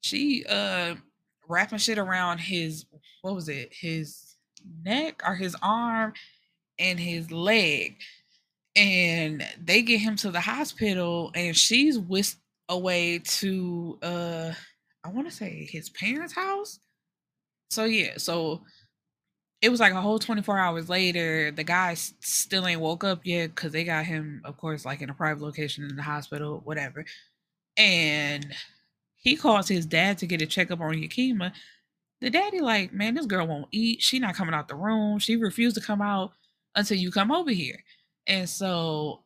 She 0.02 0.45
uh 0.49 0.95
wrapping 1.47 1.80
shit 1.80 1.97
around 1.97 2.38
his 2.38 2.86
what 3.21 3.36
was 3.36 3.49
it? 3.49 3.73
His 3.73 4.36
neck 4.84 5.21
or 5.28 5.36
his 5.36 5.56
arm 5.62 6.13
and 6.80 6.99
his 6.99 7.32
leg. 7.32 7.97
And 8.75 9.45
they 9.62 9.82
get 9.82 9.99
him 9.99 10.15
to 10.17 10.32
the 10.32 10.39
hospital 10.39 11.32
and 11.36 11.56
she's 11.58 11.99
whisked 11.99 12.39
away 12.69 13.19
to 13.19 13.97
uh 14.02 14.52
I 15.04 15.10
want 15.10 15.30
to 15.30 15.36
say 15.36 15.68
his 15.70 15.90
parents' 15.90 16.34
house. 16.34 16.80
So 17.70 17.86
yeah, 17.86 18.18
so 18.18 18.64
it 19.62 19.70
was 19.70 19.80
like 19.80 19.94
a 19.94 20.02
whole 20.02 20.20
24 20.20 20.58
hours 20.58 20.90
later. 20.90 21.52
The 21.52 21.64
guy 21.64 21.94
still 21.96 22.66
ain't 22.66 22.82
woke 22.82 23.04
up 23.04 23.22
yet 23.26 23.50
because 23.56 23.72
they 23.72 23.84
got 23.84 24.06
him, 24.06 24.42
of 24.46 24.58
course, 24.58 24.86
like 24.86 25.02
in 25.02 25.10
a 25.10 25.14
private 25.14 25.44
location 25.44 25.84
in 25.90 25.96
the 25.96 26.04
hospital, 26.04 26.62
whatever. 26.64 27.06
And 27.78 28.56
he 29.16 29.36
calls 29.36 29.68
his 29.68 29.86
dad 29.86 30.18
to 30.20 30.28
get 30.28 30.42
a 30.42 30.46
checkup 30.46 30.80
on 30.80 30.98
Yakima. 31.02 31.54
The 32.22 32.30
daddy, 32.30 32.62
like, 32.62 32.94
man, 32.94 33.16
this 33.16 33.26
girl 33.26 33.48
won't 33.48 33.68
eat. 33.72 34.02
She 34.02 34.20
not 34.20 34.36
coming 34.36 34.54
out 34.56 34.68
the 34.68 34.76
room. 34.76 35.20
She 35.20 35.36
refused 35.36 35.76
to 35.76 35.82
come 35.82 36.02
out 36.02 36.34
until 36.76 36.98
you 36.98 37.12
come 37.12 37.32
over 37.32 37.52
here. 37.52 37.84
And 38.28 38.50
so, 38.50 39.24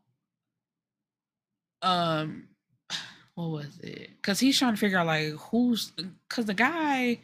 um, 1.81 2.47
what 3.35 3.49
was 3.49 3.79
it? 3.79 4.09
Because 4.21 4.39
he's 4.39 4.57
trying 4.57 4.73
to 4.73 4.79
figure 4.79 4.97
out 4.97 5.07
like 5.07 5.33
who's 5.33 5.91
because 6.27 6.45
the 6.45 6.53
guy 6.53 7.19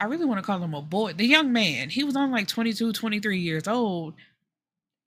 I 0.00 0.04
really 0.04 0.24
want 0.26 0.38
to 0.38 0.46
call 0.46 0.62
him 0.62 0.74
a 0.74 0.82
boy. 0.82 1.12
The 1.12 1.26
young 1.26 1.52
man, 1.52 1.90
he 1.90 2.04
was 2.04 2.16
on 2.16 2.30
like 2.30 2.46
22, 2.46 2.92
23 2.92 3.38
years 3.38 3.66
old, 3.66 4.14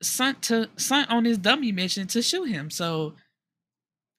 sent 0.02 0.42
to 0.44 0.70
sent 0.78 1.10
on 1.10 1.26
his 1.26 1.38
dummy 1.38 1.72
mission 1.72 2.08
to 2.08 2.22
shoot 2.22 2.46
him. 2.46 2.70
So 2.70 3.16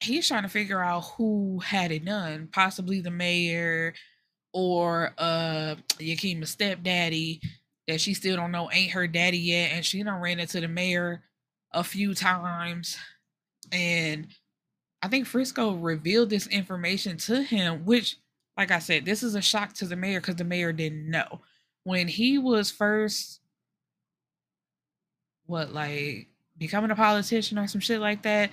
he's 0.00 0.26
trying 0.28 0.42
to 0.44 0.48
figure 0.48 0.82
out 0.82 1.00
who 1.16 1.61
had 1.61 1.92
it 1.92 2.04
done, 2.04 2.48
possibly 2.52 3.00
the 3.00 3.11
mayor 3.11 3.94
or 4.54 5.14
uh 5.18 5.76
Yakima's 5.98 6.50
stepdaddy 6.50 7.40
that 7.88 8.00
she 8.00 8.14
still 8.14 8.37
don't 8.37 8.52
know 8.52 8.70
ain't 8.72 8.92
her 8.92 9.06
daddy 9.06 9.38
yet, 9.38 9.72
and 9.72 9.85
she 9.85 10.02
done 10.02 10.20
ran 10.20 10.40
into 10.40 10.61
the 10.61 10.68
mayor 10.68 11.22
a 11.72 11.85
few 11.85 12.14
times. 12.14 12.96
And 13.72 14.28
I 15.02 15.08
think 15.08 15.26
Frisco 15.26 15.74
revealed 15.74 16.30
this 16.30 16.46
information 16.46 17.16
to 17.18 17.42
him, 17.42 17.84
which 17.84 18.16
like 18.56 18.70
I 18.70 18.78
said, 18.78 19.04
this 19.04 19.22
is 19.22 19.34
a 19.34 19.42
shock 19.42 19.72
to 19.74 19.86
the 19.86 19.96
mayor 19.96 20.20
because 20.20 20.36
the 20.36 20.44
mayor 20.44 20.72
didn't 20.72 21.10
know. 21.10 21.40
When 21.84 22.06
he 22.06 22.38
was 22.38 22.70
first, 22.70 23.40
what, 25.46 25.72
like 25.72 26.28
becoming 26.58 26.90
a 26.90 26.96
politician 26.96 27.58
or 27.58 27.66
some 27.66 27.80
shit 27.80 28.00
like 28.00 28.22
that, 28.22 28.50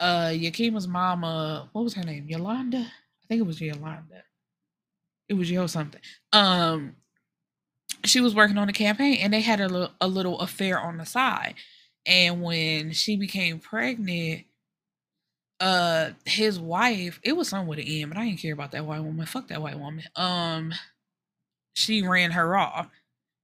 uh, 0.00 0.30
Yakima's 0.32 0.88
mama, 0.88 1.68
what 1.72 1.84
was 1.84 1.94
her 1.94 2.02
name? 2.02 2.26
Yolanda? 2.28 2.78
I 2.78 3.26
think 3.28 3.40
it 3.40 3.46
was 3.46 3.60
Yolanda. 3.60 4.24
It 5.28 5.34
was 5.34 5.50
Yo 5.50 5.66
something. 5.66 6.00
Um, 6.32 6.96
she 8.04 8.20
was 8.20 8.34
working 8.34 8.58
on 8.58 8.66
the 8.66 8.72
campaign 8.72 9.18
and 9.20 9.32
they 9.32 9.40
had 9.40 9.60
a, 9.60 9.68
little, 9.68 9.92
a 10.00 10.08
little 10.08 10.40
affair 10.40 10.80
on 10.80 10.98
the 10.98 11.06
side. 11.06 11.54
And 12.06 12.42
when 12.42 12.92
she 12.92 13.16
became 13.16 13.60
pregnant, 13.60 14.44
uh 15.64 16.12
his 16.26 16.60
wife, 16.60 17.20
it 17.24 17.34
was 17.36 17.48
something 17.48 17.68
with 17.68 17.78
an 17.80 17.86
M, 17.86 18.10
but 18.10 18.18
I 18.18 18.26
didn't 18.26 18.40
care 18.40 18.52
about 18.52 18.72
that 18.72 18.86
white 18.86 19.02
woman. 19.02 19.26
Fuck 19.26 19.48
that 19.48 19.62
white 19.62 19.78
woman. 19.78 20.04
Um 20.16 20.74
she 21.74 22.02
ran 22.02 22.32
her 22.32 22.56
off. 22.56 22.88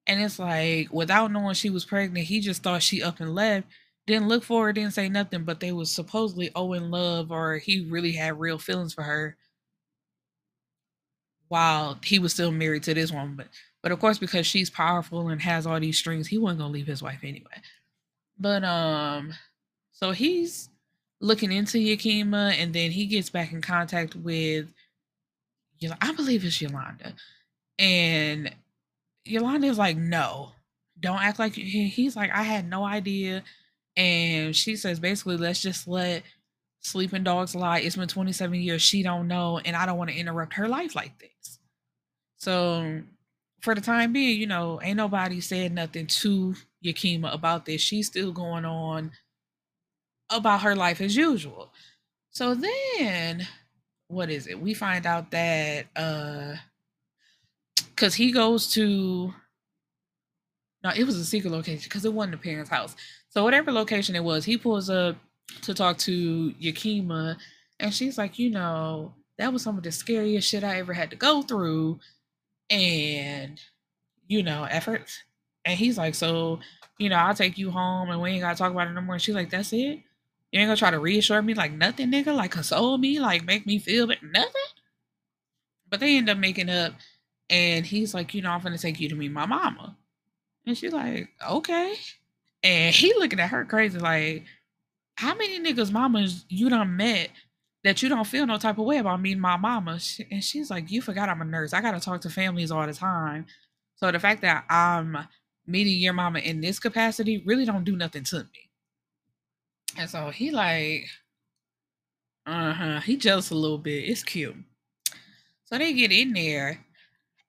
And 0.06 0.20
it's 0.22 0.38
like 0.38 0.92
without 0.92 1.32
knowing 1.32 1.54
she 1.54 1.70
was 1.70 1.84
pregnant, 1.84 2.26
he 2.26 2.40
just 2.40 2.62
thought 2.62 2.82
she 2.82 3.02
up 3.02 3.20
and 3.20 3.34
left. 3.34 3.68
Didn't 4.06 4.28
look 4.28 4.44
for 4.44 4.66
her, 4.66 4.72
didn't 4.72 4.94
say 4.94 5.08
nothing, 5.08 5.44
but 5.44 5.60
they 5.60 5.72
was 5.72 5.90
supposedly 5.90 6.50
oh 6.56 6.72
in 6.74 6.90
love 6.90 7.32
or 7.32 7.58
he 7.58 7.86
really 7.90 8.12
had 8.12 8.40
real 8.40 8.58
feelings 8.58 8.94
for 8.94 9.02
her 9.04 9.36
while 11.48 11.98
he 12.04 12.18
was 12.18 12.32
still 12.32 12.52
married 12.52 12.82
to 12.84 12.94
this 12.94 13.12
woman. 13.12 13.36
But 13.36 13.48
but 13.82 13.92
of 13.92 14.00
course, 14.00 14.18
because 14.18 14.46
she's 14.46 14.70
powerful 14.70 15.28
and 15.28 15.40
has 15.42 15.66
all 15.66 15.80
these 15.80 15.98
strings, 15.98 16.28
he 16.28 16.38
wasn't 16.38 16.60
gonna 16.60 16.72
leave 16.72 16.86
his 16.86 17.02
wife 17.02 17.20
anyway. 17.22 17.62
But 18.38 18.64
um, 18.64 19.34
so 19.92 20.12
he's 20.12 20.68
looking 21.20 21.52
into 21.52 21.78
Yakima, 21.78 22.54
and 22.56 22.72
then 22.72 22.90
he 22.90 23.06
gets 23.06 23.30
back 23.30 23.52
in 23.52 23.60
contact 23.60 24.16
with, 24.16 24.66
I 26.00 26.12
believe 26.12 26.44
it's 26.44 26.60
Yolanda, 26.60 27.14
and 27.78 28.54
Yolanda 29.24 29.66
is 29.66 29.78
like, 29.78 29.96
no, 29.96 30.52
don't 30.98 31.22
act 31.22 31.38
like 31.38 31.54
he's 31.54 32.16
like, 32.16 32.30
I 32.32 32.42
had 32.42 32.68
no 32.68 32.84
idea, 32.84 33.42
and 33.96 34.54
she 34.56 34.76
says 34.76 34.98
basically, 34.98 35.36
let's 35.36 35.60
just 35.60 35.86
let 35.86 36.22
sleeping 36.80 37.22
dogs 37.22 37.54
lie. 37.54 37.80
It's 37.80 37.96
been 37.96 38.08
27 38.08 38.60
years, 38.60 38.80
she 38.80 39.02
don't 39.02 39.28
know, 39.28 39.58
and 39.58 39.76
I 39.76 39.84
don't 39.86 39.98
want 39.98 40.10
to 40.10 40.16
interrupt 40.16 40.54
her 40.54 40.68
life 40.68 40.94
like 40.94 41.18
this. 41.18 41.58
So 42.38 43.02
for 43.60 43.74
the 43.74 43.82
time 43.82 44.14
being, 44.14 44.40
you 44.40 44.46
know, 44.46 44.80
ain't 44.82 44.96
nobody 44.96 45.42
said 45.42 45.72
nothing 45.72 46.06
to 46.06 46.54
Yakima 46.80 47.28
about 47.28 47.66
this. 47.66 47.82
She's 47.82 48.06
still 48.06 48.32
going 48.32 48.64
on 48.64 49.10
about 50.30 50.62
her 50.62 50.76
life 50.76 51.00
as 51.00 51.16
usual. 51.16 51.72
So 52.30 52.54
then 52.54 53.46
what 54.08 54.30
is 54.30 54.46
it? 54.46 54.60
We 54.60 54.74
find 54.74 55.06
out 55.06 55.30
that 55.30 55.86
uh 55.96 56.56
cuz 57.96 58.14
he 58.14 58.32
goes 58.32 58.72
to 58.72 59.34
no, 60.82 60.90
it 60.96 61.04
was 61.04 61.16
a 61.16 61.24
secret 61.24 61.50
location 61.50 61.84
because 61.84 62.04
it 62.04 62.12
wasn't 62.12 62.32
the 62.32 62.38
parents' 62.38 62.70
house. 62.70 62.96
So 63.28 63.44
whatever 63.44 63.70
location 63.70 64.16
it 64.16 64.24
was, 64.24 64.44
he 64.44 64.56
pulls 64.56 64.88
up 64.88 65.16
to 65.62 65.74
talk 65.74 65.98
to 65.98 66.54
Yakima, 66.58 67.36
and 67.78 67.92
she's 67.92 68.16
like, 68.16 68.38
you 68.38 68.50
know, 68.50 69.14
that 69.38 69.52
was 69.52 69.62
some 69.62 69.76
of 69.76 69.84
the 69.84 69.92
scariest 69.92 70.48
shit 70.48 70.64
I 70.64 70.78
ever 70.78 70.92
had 70.92 71.10
to 71.10 71.16
go 71.16 71.42
through, 71.42 72.00
and 72.70 73.60
you 74.28 74.42
know, 74.42 74.64
efforts. 74.64 75.22
And 75.64 75.78
he's 75.78 75.98
like, 75.98 76.14
so, 76.14 76.60
you 76.98 77.08
know, 77.10 77.16
I'll 77.16 77.34
take 77.34 77.58
you 77.58 77.70
home, 77.70 78.10
and 78.10 78.20
we 78.20 78.30
ain't 78.30 78.42
gotta 78.42 78.56
talk 78.56 78.72
about 78.72 78.88
it 78.88 78.92
no 78.92 79.00
more. 79.02 79.16
And 79.16 79.22
she's 79.22 79.34
like, 79.34 79.50
that's 79.50 79.72
it. 79.72 80.00
You 80.52 80.60
ain't 80.60 80.68
gonna 80.68 80.76
try 80.76 80.90
to 80.90 80.98
reassure 80.98 81.42
me 81.42 81.54
like 81.54 81.72
nothing, 81.72 82.10
nigga, 82.10 82.34
like 82.34 82.50
console 82.50 82.98
me, 82.98 83.20
like 83.20 83.44
make 83.44 83.66
me 83.66 83.78
feel 83.78 84.06
that 84.08 84.22
nothing. 84.22 84.52
But 85.88 86.00
they 86.00 86.16
end 86.16 86.28
up 86.28 86.38
making 86.38 86.70
up, 86.70 86.94
and 87.48 87.86
he's 87.86 88.14
like, 88.14 88.34
you 88.34 88.42
know, 88.42 88.50
I'm 88.50 88.60
gonna 88.60 88.78
take 88.78 89.00
you 89.00 89.08
to 89.08 89.14
meet 89.14 89.32
my 89.32 89.46
mama. 89.46 89.96
And 90.66 90.76
she's 90.76 90.92
like, 90.92 91.28
okay. 91.48 91.94
And 92.62 92.94
he 92.94 93.14
looking 93.14 93.40
at 93.40 93.50
her 93.50 93.64
crazy, 93.64 93.98
like, 93.98 94.44
how 95.16 95.34
many 95.34 95.60
niggas 95.60 95.92
mamas 95.92 96.44
you 96.48 96.68
done 96.70 96.96
met 96.96 97.30
that 97.84 98.02
you 98.02 98.08
don't 98.08 98.26
feel 98.26 98.46
no 98.46 98.58
type 98.58 98.78
of 98.78 98.84
way 98.84 98.98
about 98.98 99.20
meeting 99.20 99.40
my 99.40 99.56
mama? 99.56 99.98
And 100.30 100.42
she's 100.42 100.70
like, 100.70 100.90
you 100.90 101.02
forgot 101.02 101.28
I'm 101.28 101.42
a 101.42 101.44
nurse. 101.44 101.72
I 101.72 101.80
gotta 101.80 102.00
talk 102.00 102.20
to 102.22 102.30
families 102.30 102.70
all 102.70 102.86
the 102.86 102.92
time. 102.92 103.46
So 103.96 104.10
the 104.10 104.18
fact 104.18 104.42
that 104.42 104.64
I'm 104.70 105.16
meeting 105.66 105.98
your 105.98 106.14
mama 106.14 106.38
in 106.40 106.60
this 106.60 106.78
capacity 106.78 107.42
really 107.44 107.64
don't 107.64 107.84
do 107.84 107.96
nothing 107.96 108.24
to 108.24 108.38
me. 108.38 108.69
And 109.96 110.08
so 110.08 110.30
he 110.30 110.50
like, 110.50 111.06
uh-huh. 112.46 113.00
He 113.00 113.16
jealous 113.16 113.50
a 113.50 113.54
little 113.54 113.78
bit. 113.78 114.08
It's 114.08 114.24
cute. 114.24 114.56
So 115.64 115.78
they 115.78 115.92
get 115.92 116.12
in 116.12 116.32
there. 116.32 116.84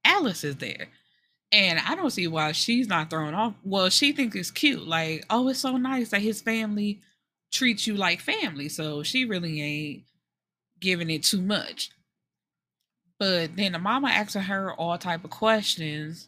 Alice 0.05 0.43
is 0.43 0.57
there. 0.57 0.87
And 1.51 1.79
I 1.79 1.95
don't 1.95 2.11
see 2.11 2.27
why 2.27 2.51
she's 2.53 2.87
not 2.87 3.09
thrown 3.09 3.33
off. 3.33 3.53
Well, 3.63 3.89
she 3.89 4.11
thinks 4.13 4.35
it's 4.35 4.51
cute. 4.51 4.87
Like, 4.87 5.25
oh, 5.29 5.47
it's 5.49 5.59
so 5.59 5.75
nice 5.77 6.09
that 6.09 6.21
his 6.21 6.41
family 6.41 7.01
treats 7.51 7.87
you 7.87 7.95
like 7.95 8.21
family. 8.21 8.69
So 8.69 9.03
she 9.03 9.25
really 9.25 9.61
ain't 9.61 10.03
giving 10.79 11.09
it 11.09 11.23
too 11.23 11.41
much. 11.41 11.91
But 13.19 13.55
then 13.55 13.73
the 13.73 13.79
mama 13.79 14.09
asking 14.09 14.43
her 14.43 14.73
all 14.73 14.97
type 14.97 15.23
of 15.23 15.29
questions. 15.29 16.27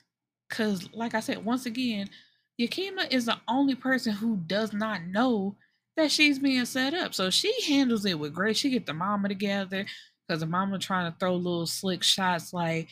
Cause 0.49 0.88
like 0.93 1.15
I 1.15 1.19
said, 1.19 1.43
once 1.45 1.65
again, 1.65 2.10
Yakima 2.58 3.08
is 3.10 3.26
the 3.26 3.39
only 3.47 3.76
person 3.76 4.13
who 4.13 4.38
does 4.38 4.73
not 4.73 5.04
know 5.04 5.56
that 5.95 6.12
she's 6.12 6.39
being 6.39 6.65
set 6.65 6.93
up. 6.93 7.13
So 7.13 7.29
she 7.29 7.53
handles 7.67 8.06
it 8.06 8.17
with 8.17 8.34
grace. 8.34 8.58
She 8.58 8.69
get 8.69 8.86
the 8.86 8.93
mama 8.93 9.27
together 9.27 9.86
because 10.27 10.39
the 10.41 10.47
mama 10.47 10.79
trying 10.79 11.12
to 11.12 11.17
throw 11.19 11.36
little 11.36 11.67
slick 11.67 12.03
shots 12.03 12.53
like, 12.53 12.89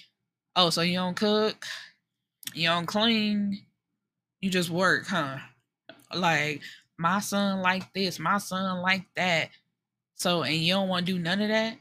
oh, 0.55 0.69
so 0.69 0.81
you 0.81 0.97
don't 0.97 1.15
cook, 1.15 1.65
you 2.53 2.67
don't 2.67 2.85
clean, 2.85 3.59
you 4.41 4.49
just 4.49 4.69
work, 4.69 5.07
huh? 5.07 5.37
Like 6.13 6.61
my 6.97 7.19
son 7.19 7.61
like 7.61 7.91
this, 7.93 8.19
my 8.19 8.37
son 8.37 8.81
like 8.81 9.05
that. 9.15 9.49
So 10.15 10.43
and 10.43 10.55
you 10.55 10.73
don't 10.73 10.89
want 10.89 11.05
to 11.05 11.13
do 11.13 11.19
none 11.19 11.41
of 11.41 11.49
that. 11.49 11.77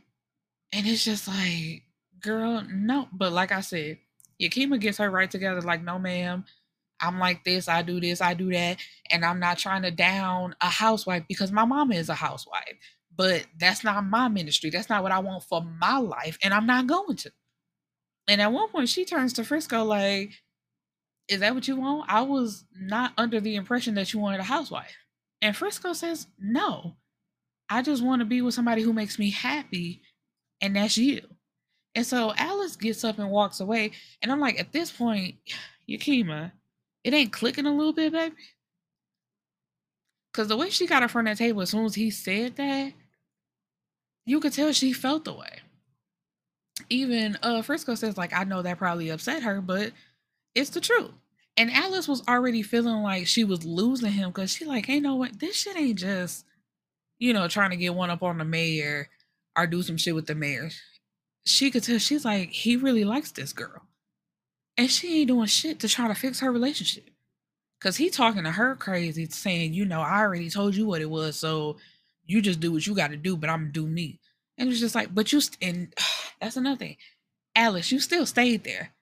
And 0.72 0.86
it's 0.86 1.04
just 1.04 1.26
like, 1.26 1.82
girl, 2.20 2.62
no. 2.70 3.08
But 3.12 3.32
like 3.32 3.52
I 3.52 3.60
said, 3.60 3.98
Yakima 4.38 4.78
gets 4.78 4.98
her 4.98 5.10
right 5.10 5.30
together, 5.30 5.60
like, 5.60 5.82
no, 5.82 5.98
ma'am. 5.98 6.44
I'm 7.00 7.18
like 7.18 7.44
this, 7.44 7.68
I 7.68 7.82
do 7.82 8.00
this, 8.00 8.20
I 8.20 8.34
do 8.34 8.50
that. 8.52 8.78
And 9.10 9.24
I'm 9.24 9.40
not 9.40 9.58
trying 9.58 9.82
to 9.82 9.90
down 9.90 10.54
a 10.60 10.68
housewife 10.68 11.24
because 11.28 11.52
my 11.52 11.64
mama 11.64 11.94
is 11.94 12.08
a 12.08 12.14
housewife. 12.14 12.76
But 13.16 13.46
that's 13.58 13.84
not 13.84 14.04
my 14.04 14.28
ministry. 14.28 14.70
That's 14.70 14.88
not 14.88 15.02
what 15.02 15.12
I 15.12 15.18
want 15.18 15.44
for 15.44 15.62
my 15.62 15.98
life. 15.98 16.38
And 16.42 16.54
I'm 16.54 16.66
not 16.66 16.86
going 16.86 17.16
to. 17.18 17.32
And 18.28 18.40
at 18.40 18.52
one 18.52 18.68
point, 18.68 18.88
she 18.88 19.04
turns 19.04 19.32
to 19.34 19.44
Frisco 19.44 19.84
like, 19.84 20.32
Is 21.28 21.40
that 21.40 21.54
what 21.54 21.66
you 21.68 21.76
want? 21.76 22.10
I 22.10 22.22
was 22.22 22.64
not 22.74 23.12
under 23.18 23.40
the 23.40 23.56
impression 23.56 23.94
that 23.96 24.12
you 24.12 24.20
wanted 24.20 24.40
a 24.40 24.44
housewife. 24.44 24.96
And 25.42 25.56
Frisco 25.56 25.92
says, 25.92 26.28
No. 26.38 26.96
I 27.68 27.82
just 27.82 28.02
want 28.02 28.20
to 28.20 28.26
be 28.26 28.40
with 28.42 28.54
somebody 28.54 28.82
who 28.82 28.92
makes 28.92 29.18
me 29.18 29.30
happy. 29.30 30.02
And 30.60 30.76
that's 30.76 30.96
you. 30.96 31.22
And 31.94 32.06
so 32.06 32.32
Alice 32.36 32.76
gets 32.76 33.04
up 33.04 33.18
and 33.18 33.30
walks 33.30 33.60
away. 33.60 33.92
And 34.22 34.30
I'm 34.30 34.40
like, 34.40 34.60
At 34.60 34.72
this 34.72 34.92
point, 34.92 35.36
Yakima, 35.86 36.52
it 37.04 37.14
ain't 37.14 37.32
clicking 37.32 37.66
a 37.66 37.74
little 37.74 37.92
bit, 37.92 38.12
baby. 38.12 38.34
Cause 40.32 40.48
the 40.48 40.56
way 40.56 40.70
she 40.70 40.86
got 40.86 41.02
up 41.02 41.10
from 41.10 41.24
that 41.24 41.38
table 41.38 41.62
as 41.62 41.70
soon 41.70 41.84
as 41.84 41.94
he 41.94 42.10
said 42.10 42.56
that, 42.56 42.92
you 44.26 44.38
could 44.38 44.52
tell 44.52 44.72
she 44.72 44.92
felt 44.92 45.24
the 45.24 45.32
way. 45.32 45.58
Even 46.88 47.36
uh 47.42 47.62
Frisco 47.62 47.94
says, 47.94 48.16
like, 48.16 48.32
I 48.32 48.44
know 48.44 48.62
that 48.62 48.78
probably 48.78 49.10
upset 49.10 49.42
her, 49.42 49.60
but 49.60 49.92
it's 50.54 50.70
the 50.70 50.80
truth. 50.80 51.10
And 51.56 51.70
Alice 51.70 52.08
was 52.08 52.26
already 52.28 52.62
feeling 52.62 53.02
like 53.02 53.26
she 53.26 53.44
was 53.44 53.64
losing 53.64 54.12
him 54.12 54.30
because 54.30 54.52
she 54.52 54.64
like, 54.64 54.86
hey, 54.86 55.00
know 55.00 55.16
what? 55.16 55.40
This 55.40 55.56
shit 55.56 55.76
ain't 55.76 55.98
just, 55.98 56.44
you 57.18 57.32
know, 57.32 57.48
trying 57.48 57.70
to 57.70 57.76
get 57.76 57.94
one 57.94 58.10
up 58.10 58.22
on 58.22 58.38
the 58.38 58.44
mayor 58.44 59.08
or 59.56 59.66
do 59.66 59.82
some 59.82 59.96
shit 59.96 60.14
with 60.14 60.26
the 60.26 60.34
mayor. 60.34 60.70
She 61.44 61.70
could 61.70 61.82
tell 61.82 61.98
she's 61.98 62.24
like, 62.24 62.50
he 62.50 62.76
really 62.76 63.04
likes 63.04 63.32
this 63.32 63.52
girl. 63.52 63.82
And 64.80 64.90
she 64.90 65.20
ain't 65.20 65.28
doing 65.28 65.46
shit 65.46 65.78
to 65.80 65.88
try 65.90 66.08
to 66.08 66.14
fix 66.14 66.40
her 66.40 66.50
relationship. 66.50 67.10
Cause 67.82 67.98
he 67.98 68.08
talking 68.08 68.44
to 68.44 68.50
her 68.50 68.76
crazy, 68.76 69.26
saying, 69.26 69.74
you 69.74 69.84
know, 69.84 70.00
I 70.00 70.20
already 70.20 70.48
told 70.48 70.74
you 70.74 70.86
what 70.86 71.02
it 71.02 71.10
was, 71.10 71.36
so 71.36 71.76
you 72.24 72.40
just 72.40 72.60
do 72.60 72.72
what 72.72 72.86
you 72.86 72.94
got 72.94 73.10
to 73.10 73.18
do, 73.18 73.36
but 73.36 73.50
I'm 73.50 73.64
gonna 73.64 73.72
do 73.72 73.86
me. 73.86 74.20
And 74.56 74.70
it's 74.70 74.80
just 74.80 74.94
like, 74.94 75.14
but 75.14 75.32
you, 75.32 75.42
st- 75.42 75.58
and 75.60 75.94
that's 76.40 76.56
another 76.56 76.78
thing. 76.78 76.96
Alice, 77.54 77.92
you 77.92 78.00
still 78.00 78.24
stayed 78.24 78.64
there. 78.64 78.94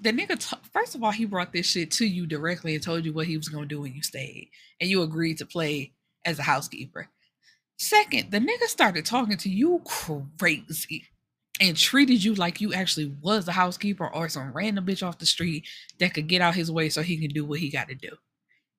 The 0.00 0.14
nigga, 0.14 0.38
t- 0.38 0.56
first 0.72 0.94
of 0.94 1.04
all, 1.04 1.10
he 1.10 1.26
brought 1.26 1.52
this 1.52 1.66
shit 1.66 1.90
to 1.92 2.06
you 2.06 2.26
directly 2.26 2.74
and 2.74 2.82
told 2.82 3.04
you 3.04 3.12
what 3.12 3.26
he 3.26 3.36
was 3.36 3.50
gonna 3.50 3.66
do 3.66 3.82
when 3.82 3.92
you 3.92 4.02
stayed, 4.02 4.48
and 4.80 4.88
you 4.88 5.02
agreed 5.02 5.36
to 5.38 5.46
play 5.46 5.92
as 6.24 6.38
a 6.38 6.42
housekeeper. 6.42 7.08
Second, 7.78 8.30
the 8.30 8.38
nigga 8.38 8.64
started 8.64 9.04
talking 9.04 9.36
to 9.36 9.50
you 9.50 9.82
crazy 9.84 11.04
and 11.60 11.76
treated 11.76 12.22
you 12.22 12.34
like 12.34 12.60
you 12.60 12.74
actually 12.74 13.14
was 13.22 13.48
a 13.48 13.52
housekeeper 13.52 14.06
or 14.08 14.28
some 14.28 14.52
random 14.52 14.84
bitch 14.84 15.06
off 15.06 15.18
the 15.18 15.26
street 15.26 15.66
that 15.98 16.14
could 16.14 16.26
get 16.26 16.42
out 16.42 16.54
his 16.54 16.70
way 16.70 16.88
so 16.88 17.02
he 17.02 17.16
can 17.16 17.30
do 17.30 17.44
what 17.44 17.60
he 17.60 17.70
got 17.70 17.88
to 17.88 17.94
do. 17.94 18.10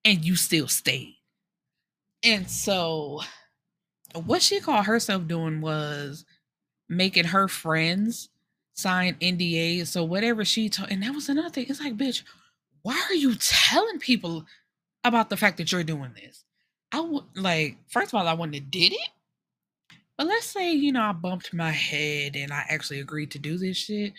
And 0.05 0.23
you 0.23 0.35
still 0.35 0.67
stayed. 0.67 1.15
And 2.23 2.49
so 2.49 3.21
what 4.13 4.41
she 4.41 4.59
called 4.59 4.85
herself 4.85 5.27
doing 5.27 5.61
was 5.61 6.25
making 6.89 7.25
her 7.25 7.47
friends 7.47 8.29
sign 8.73 9.15
NDAs. 9.15 9.87
So 9.87 10.03
whatever 10.03 10.45
she 10.45 10.69
told, 10.69 10.91
and 10.91 11.01
that 11.03 11.13
was 11.13 11.29
another 11.29 11.49
thing. 11.49 11.65
It's 11.67 11.81
like, 11.81 11.97
bitch, 11.97 12.23
why 12.83 13.01
are 13.09 13.15
you 13.15 13.35
telling 13.35 13.99
people 13.99 14.45
about 15.03 15.29
the 15.29 15.37
fact 15.37 15.57
that 15.57 15.71
you're 15.71 15.83
doing 15.83 16.11
this? 16.15 16.43
I 16.91 17.01
would 17.01 17.25
like, 17.35 17.77
first 17.89 18.09
of 18.09 18.15
all, 18.15 18.27
I 18.27 18.33
wouldn't 18.33 18.55
have 18.55 18.71
did 18.71 18.93
it. 18.93 19.09
But 20.17 20.27
let's 20.27 20.47
say, 20.47 20.73
you 20.73 20.91
know, 20.91 21.03
I 21.03 21.11
bumped 21.11 21.53
my 21.53 21.71
head 21.71 22.35
and 22.35 22.51
I 22.51 22.65
actually 22.69 22.99
agreed 22.99 23.31
to 23.31 23.39
do 23.39 23.57
this 23.57 23.77
shit. 23.77 24.13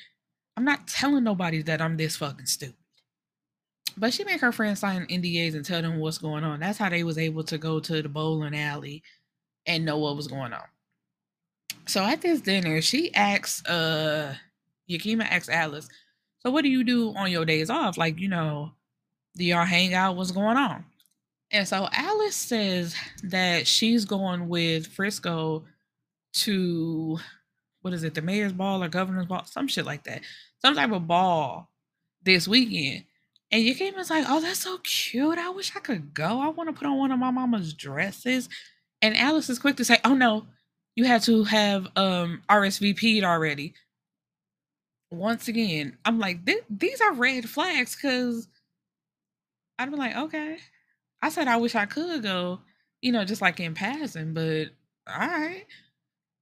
I'm 0.57 0.65
not 0.65 0.87
telling 0.87 1.25
nobody 1.25 1.63
that 1.63 1.81
I'm 1.81 1.97
this 1.97 2.17
fucking 2.17 2.47
stupid. 2.47 2.77
But 3.97 4.15
she 4.15 4.23
made 4.23 4.41
her 4.41 4.53
friends 4.53 4.79
sign 4.79 5.07
NDAs 5.07 5.55
and 5.55 5.65
tell 5.65 5.83
them 5.83 5.99
what's 5.99 6.19
going 6.19 6.45
on. 6.45 6.61
That's 6.61 6.79
how 6.79 6.89
they 6.89 7.03
was 7.03 7.19
able 7.19 7.43
to 7.45 7.59
go 7.59 7.81
to 7.81 8.01
the 8.01 8.09
bowling 8.09 8.57
alley 8.57 9.03
and 9.67 9.85
know 9.85 9.99
what 9.99 10.17
was 10.17 10.29
going 10.29 10.53
on. 10.53 10.65
So 11.87 12.05
at 12.05 12.21
this 12.21 12.41
dinner, 12.41 12.81
she 12.81 13.13
asks 13.15 13.65
uh 13.67 14.35
Yakima 14.87 15.25
asks 15.25 15.49
Alice, 15.49 15.89
so 16.41 16.51
what 16.51 16.63
do 16.63 16.69
you 16.71 16.85
do 16.85 17.15
on 17.15 17.31
your 17.31 17.45
days 17.45 17.71
off? 17.71 17.99
Like, 17.99 18.19
you 18.19 18.29
know, 18.29 18.73
do 19.37 19.45
y'all 19.45 19.65
hang 19.65 19.95
out? 19.95 20.17
What's 20.17 20.31
going 20.31 20.57
on? 20.57 20.85
And 21.51 21.67
so 21.67 21.89
Alice 21.93 22.37
says 22.37 22.95
that 23.25 23.67
she's 23.67 24.05
going 24.05 24.49
with 24.49 24.87
Frisco 24.87 25.65
to 26.35 27.19
what 27.83 27.95
is 27.95 28.05
it, 28.05 28.15
the 28.15 28.23
mayor's 28.23 28.53
ball 28.53 28.83
or 28.83 28.89
governor's 28.89 29.27
ball, 29.27 29.45
some 29.45 29.69
shit 29.69 29.87
like 29.87 30.05
that, 30.05 30.23
some 30.61 30.75
type 30.75 30.93
of 30.93 31.07
ball 31.07 31.71
this 32.23 32.49
weekend. 32.49 33.05
And 33.51 33.65
Yakima's 33.65 34.11
like, 34.11 34.27
oh, 34.29 34.41
that's 34.41 34.61
so 34.61 34.79
cute. 34.79 35.39
I 35.39 35.49
wish 35.51 35.75
I 35.75 35.81
could 35.81 36.13
go. 36.13 36.41
I 36.41 36.49
want 36.49 36.69
to 36.69 36.73
put 36.75 36.87
on 36.87 36.99
one 36.99 37.13
of 37.13 37.19
my 37.19 37.31
mama's 37.31 37.73
dresses. 37.73 38.49
And 39.01 39.17
Alice 39.17 39.49
is 39.49 39.59
quick 39.59 39.77
to 39.77 39.85
say, 39.85 39.99
oh 40.05 40.15
no, 40.15 40.47
you 40.97 41.05
had 41.05 41.23
to 41.23 41.45
have 41.45 41.87
um 41.97 42.43
RSVP'd 42.51 43.25
already. 43.25 43.75
Once 45.11 45.49
again, 45.49 45.97
I'm 46.05 46.19
like, 46.19 46.41
these 46.69 47.01
are 47.01 47.15
red 47.15 47.49
flags 47.49 47.97
because 47.97 48.49
I'd 49.79 49.91
be 49.91 49.97
like, 49.97 50.17
okay. 50.17 50.59
I 51.23 51.31
said 51.31 51.49
I 51.49 51.57
wish 51.57 51.75
I 51.75 51.87
could 51.87 52.23
go, 52.23 52.61
you 53.01 53.13
know, 53.13 53.25
just 53.25 53.41
like 53.41 53.61
in 53.61 53.75
passing, 53.75 54.35
but 54.35 54.67
all 55.09 55.27
right. 55.27 55.65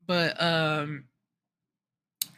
But 0.06 0.40
um 0.42 1.04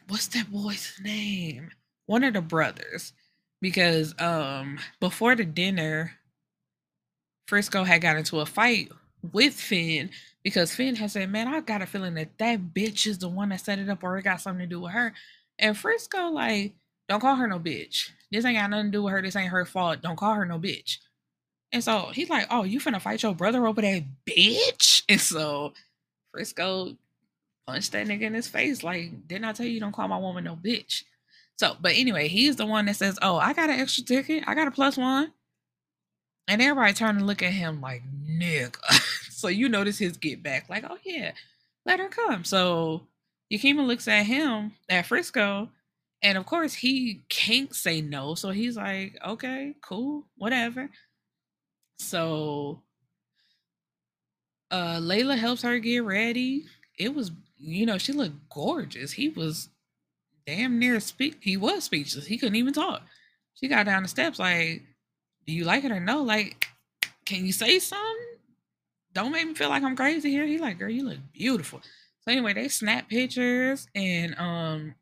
what's 0.08 0.28
that 0.28 0.50
boy's 0.50 0.98
name? 1.02 1.70
One 2.06 2.24
of 2.24 2.34
the 2.34 2.40
brothers. 2.40 3.12
Because 3.60 4.14
um 4.18 4.78
before 5.00 5.34
the 5.34 5.44
dinner, 5.44 6.12
Frisco 7.46 7.84
had 7.84 8.02
got 8.02 8.16
into 8.16 8.40
a 8.40 8.46
fight 8.46 8.90
with 9.32 9.54
Finn 9.54 10.10
because 10.42 10.74
Finn 10.74 10.96
had 10.96 11.10
said, 11.10 11.30
Man, 11.30 11.48
I 11.48 11.60
got 11.60 11.82
a 11.82 11.86
feeling 11.86 12.14
that 12.14 12.38
that 12.38 12.74
bitch 12.74 13.06
is 13.06 13.18
the 13.18 13.28
one 13.28 13.50
that 13.50 13.60
set 13.60 13.78
it 13.78 13.88
up 13.88 14.02
or 14.02 14.18
it 14.18 14.22
got 14.22 14.40
something 14.40 14.60
to 14.60 14.66
do 14.66 14.80
with 14.80 14.92
her. 14.92 15.12
And 15.58 15.76
Frisco, 15.76 16.28
like, 16.28 16.74
don't 17.08 17.20
call 17.20 17.36
her 17.36 17.48
no 17.48 17.58
bitch. 17.58 18.10
This 18.30 18.44
ain't 18.44 18.58
got 18.58 18.70
nothing 18.70 18.86
to 18.86 18.98
do 18.98 19.02
with 19.02 19.12
her. 19.12 19.22
This 19.22 19.34
ain't 19.34 19.50
her 19.50 19.64
fault. 19.64 20.02
Don't 20.02 20.16
call 20.16 20.34
her 20.34 20.44
no 20.46 20.58
bitch. 20.58 20.98
And 21.72 21.82
so 21.82 22.10
he's 22.12 22.30
like, 22.30 22.46
Oh, 22.50 22.64
you 22.64 22.80
finna 22.80 23.00
fight 23.00 23.22
your 23.22 23.34
brother 23.34 23.66
over 23.66 23.80
that 23.82 24.04
bitch? 24.26 25.02
And 25.10 25.20
so 25.20 25.72
Frisco 26.32 26.94
punched 27.68 27.92
that 27.92 28.06
nigga 28.06 28.22
in 28.22 28.34
his 28.34 28.48
face. 28.48 28.82
Like, 28.82 29.28
didn't 29.28 29.44
I 29.44 29.52
tell 29.52 29.66
you 29.66 29.78
don't 29.78 29.92
call 29.92 30.08
my 30.08 30.18
woman 30.18 30.44
no 30.44 30.56
bitch? 30.56 31.04
So, 31.58 31.76
but 31.80 31.92
anyway, 31.96 32.28
he's 32.28 32.56
the 32.56 32.66
one 32.66 32.86
that 32.86 32.96
says, 32.96 33.18
Oh, 33.20 33.36
I 33.36 33.52
got 33.52 33.68
an 33.68 33.78
extra 33.78 34.04
ticket. 34.04 34.44
I 34.46 34.54
got 34.54 34.68
a 34.68 34.70
plus 34.70 34.96
one. 34.96 35.32
And 36.46 36.62
everybody 36.62 36.94
turn 36.94 37.18
and 37.18 37.26
look 37.26 37.42
at 37.42 37.52
him 37.52 37.82
like, 37.82 38.02
nigga. 38.26 38.78
so 39.30 39.48
you 39.48 39.68
notice 39.68 39.98
his 39.98 40.16
get 40.16 40.42
back, 40.42 40.70
like, 40.70 40.84
oh 40.88 40.96
yeah, 41.04 41.32
let 41.84 42.00
her 42.00 42.08
come. 42.08 42.44
So 42.44 43.02
Yakima 43.50 43.82
looks 43.82 44.08
at 44.08 44.24
him 44.24 44.72
at 44.88 45.04
Frisco, 45.04 45.68
and 46.22 46.38
of 46.38 46.46
course 46.46 46.72
he 46.72 47.20
can't 47.28 47.74
say 47.74 48.00
no. 48.00 48.34
So 48.34 48.48
he's 48.48 48.78
like, 48.78 49.18
okay, 49.26 49.74
cool, 49.82 50.24
whatever. 50.38 50.88
So 51.98 52.80
uh 54.70 54.98
Layla 55.00 55.36
helps 55.36 55.62
her 55.62 55.78
get 55.78 56.02
ready. 56.04 56.64
It 56.98 57.14
was, 57.14 57.30
you 57.58 57.86
know, 57.86 57.98
she 57.98 58.12
looked 58.12 58.48
gorgeous. 58.50 59.12
He 59.12 59.28
was 59.28 59.68
damn 60.46 60.78
near 60.78 60.98
speak 61.00 61.38
he 61.40 61.56
was 61.56 61.84
speechless. 61.84 62.26
He 62.26 62.38
couldn't 62.38 62.56
even 62.56 62.72
talk. 62.72 63.02
She 63.54 63.68
got 63.68 63.86
down 63.86 64.02
the 64.02 64.08
steps 64.08 64.38
like, 64.38 64.82
do 65.46 65.52
you 65.52 65.64
like 65.64 65.84
it 65.84 65.92
or 65.92 66.00
no? 66.00 66.22
Like, 66.22 66.68
can 67.24 67.44
you 67.44 67.52
say 67.52 67.78
something? 67.78 68.16
Don't 69.12 69.32
make 69.32 69.46
me 69.46 69.54
feel 69.54 69.68
like 69.68 69.82
I'm 69.82 69.96
crazy 69.96 70.30
here. 70.30 70.46
He 70.46 70.58
like, 70.58 70.78
girl, 70.78 70.90
you 70.90 71.08
look 71.08 71.18
beautiful. 71.32 71.80
So 72.20 72.32
anyway, 72.32 72.54
they 72.54 72.68
snap 72.68 73.08
pictures 73.08 73.88
and 73.94 74.38
um 74.38 74.94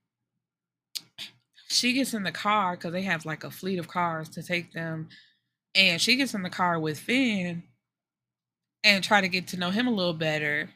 she 1.69 1.93
gets 1.93 2.15
in 2.15 2.23
the 2.23 2.33
car 2.33 2.77
because 2.77 2.93
they 2.93 3.03
have 3.03 3.27
like 3.27 3.45
a 3.45 3.51
fleet 3.51 3.79
of 3.79 3.89
cars 3.89 4.29
to 4.31 4.43
take 4.43 4.73
them. 4.73 5.09
And 5.75 6.01
she 6.01 6.17
gets 6.17 6.33
in 6.33 6.43
the 6.43 6.51
car 6.51 6.79
with 6.79 6.99
Finn 6.99 7.65
and 8.83 9.05
try 9.05 9.21
to 9.21 9.29
get 9.29 9.49
to 9.49 9.59
know 9.59 9.71
him 9.71 9.87
a 9.87 9.93
little 9.93 10.15
better. 10.15 10.71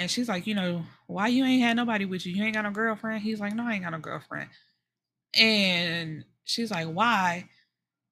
And 0.00 0.10
she's 0.10 0.28
like, 0.28 0.46
you 0.46 0.54
know, 0.54 0.84
why 1.06 1.28
you 1.28 1.44
ain't 1.44 1.62
had 1.62 1.76
nobody 1.76 2.04
with 2.04 2.24
you? 2.24 2.32
You 2.32 2.44
ain't 2.44 2.54
got 2.54 2.62
no 2.62 2.70
girlfriend? 2.70 3.22
He's 3.22 3.40
like, 3.40 3.54
no, 3.54 3.64
I 3.66 3.74
ain't 3.74 3.84
got 3.84 3.92
no 3.92 3.98
girlfriend. 3.98 4.48
And 5.34 6.24
she's 6.44 6.70
like, 6.70 6.86
why? 6.86 7.48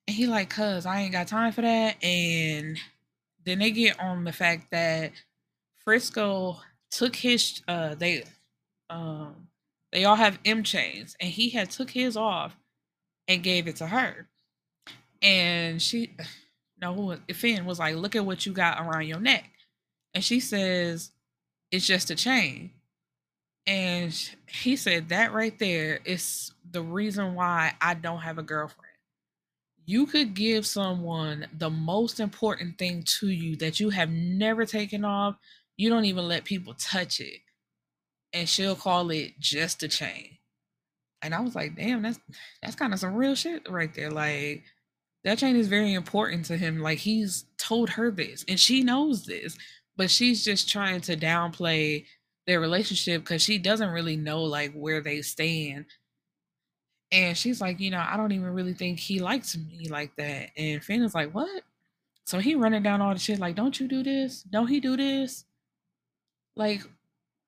And 0.07 0.17
he 0.17 0.27
like, 0.27 0.51
cuz 0.51 0.87
I 0.87 1.01
ain't 1.01 1.13
got 1.13 1.29
time 1.29 1.53
for 1.53 1.63
that. 1.63 2.03
And 2.03 2.79
then 3.45 3.59
they 3.59 3.71
get 3.71 3.99
on 3.99 4.25
the 4.25 4.33
fact 4.33 4.71
that 4.71 5.13
Frisco 5.85 6.61
took 6.91 7.17
his 7.17 7.63
uh 7.69 7.95
they 7.95 8.25
um 8.91 9.49
they 9.93 10.05
all 10.05 10.17
have 10.17 10.39
M 10.45 10.63
chains 10.63 11.17
and 11.21 11.31
he 11.31 11.51
had 11.51 11.71
took 11.71 11.91
his 11.91 12.17
off 12.17 12.57
and 13.27 13.43
gave 13.43 13.69
it 13.69 13.77
to 13.77 13.87
her. 13.87 14.29
And 15.23 15.81
she 15.81 16.15
no 16.81 17.17
Finn 17.33 17.65
was 17.65 17.79
like, 17.79 17.97
look 17.97 18.17
at 18.17 18.25
what 18.25 18.45
you 18.45 18.53
got 18.53 18.81
around 18.81 19.07
your 19.07 19.21
neck. 19.21 19.51
And 20.15 20.25
she 20.25 20.41
says, 20.41 21.13
it's 21.71 21.87
just 21.87 22.11
a 22.11 22.15
chain. 22.15 22.73
And 23.67 24.15
he 24.47 24.77
said 24.77 25.11
that 25.11 25.33
right 25.33 25.59
there 25.59 26.01
is 26.05 26.53
the 26.71 26.83
reason 26.83 27.35
why 27.35 27.75
I 27.81 27.95
don't 27.95 28.21
have 28.21 28.39
a 28.39 28.43
girlfriend 28.43 28.91
you 29.91 30.07
could 30.07 30.35
give 30.35 30.65
someone 30.65 31.49
the 31.59 31.69
most 31.69 32.21
important 32.21 32.79
thing 32.79 33.03
to 33.05 33.29
you 33.29 33.57
that 33.57 33.81
you 33.81 33.91
have 33.91 34.09
never 34.09 34.65
taken 34.65 35.05
off. 35.05 35.35
You 35.77 35.91
don't 35.91 36.05
even 36.05 36.29
let 36.29 36.45
people 36.45 36.75
touch 36.75 37.19
it. 37.19 37.41
And 38.33 38.49
she'll 38.49 38.77
call 38.77 39.11
it 39.11 39.33
just 39.41 39.83
a 39.83 39.89
chain. 39.89 40.39
And 41.23 41.35
I 41.35 41.41
was 41.41 41.57
like, 41.57 41.75
damn, 41.75 42.03
that's 42.03 42.21
that's 42.63 42.77
kind 42.77 42.95
of 42.95 43.01
some 43.01 43.17
real 43.17 43.35
shit 43.35 43.69
right 43.69 43.93
there. 43.93 44.13
Like 44.13 44.63
that 45.25 45.39
chain 45.39 45.57
is 45.57 45.67
very 45.67 45.93
important 45.95 46.45
to 46.47 46.57
him. 46.57 46.79
Like 46.79 46.99
he's 46.99 47.47
told 47.59 47.91
her 47.91 48.13
this 48.13 48.45
and 48.47 48.61
she 48.61 48.85
knows 48.85 49.25
this, 49.25 49.59
but 49.97 50.11
she's 50.11 50.45
just 50.45 50.69
trying 50.69 51.01
to 51.03 51.17
downplay 51.17 52.07
their 52.47 52.61
relationship 52.61 53.23
because 53.23 53.43
she 53.43 53.59
doesn't 53.59 53.91
really 53.91 54.17
know 54.17 54.43
like 54.43 54.73
where 54.73 55.01
they 55.01 55.23
stand 55.23 55.87
and 57.13 57.37
she's 57.37 57.61
like, 57.61 57.81
you 57.81 57.91
know, 57.91 58.05
I 58.07 58.17
don't 58.17 58.33
even 58.33 58.53
really 58.55 58.75
think 58.75 58.99
he 58.99 59.19
likes 59.19 59.57
me 59.57 59.89
like 59.89 60.15
that. 60.17 60.51
And 60.57 60.83
Finn 60.83 61.03
is 61.03 61.15
like, 61.15 61.33
what? 61.35 61.63
So 62.25 62.39
he 62.39 62.55
running 62.55 62.83
down 62.83 63.01
all 63.01 63.13
the 63.13 63.19
shit 63.19 63.41
like, 63.41 63.57
don't 63.57 63.79
you 63.81 63.89
do 63.89 64.03
this? 64.03 64.43
Don't 64.43 64.69
he 64.69 64.79
do 64.79 64.97
this? 64.97 65.45
Like, 66.55 66.83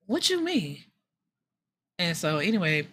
what 0.06 0.28
you 0.28 0.42
mean? 0.42 0.78
And 1.98 2.16
so 2.16 2.38
anyway, 2.38 2.88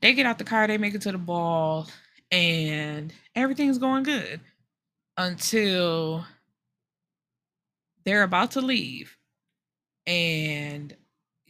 they 0.00 0.14
get 0.14 0.26
out 0.26 0.38
the 0.38 0.44
car, 0.44 0.66
they 0.66 0.78
make 0.78 0.94
it 0.94 1.02
to 1.02 1.12
the 1.12 1.18
ball, 1.18 1.86
and 2.32 3.12
everything's 3.36 3.78
going 3.78 4.02
good 4.02 4.40
until 5.16 6.24
they're 8.08 8.22
about 8.22 8.52
to 8.52 8.62
leave 8.62 9.14
and 10.06 10.96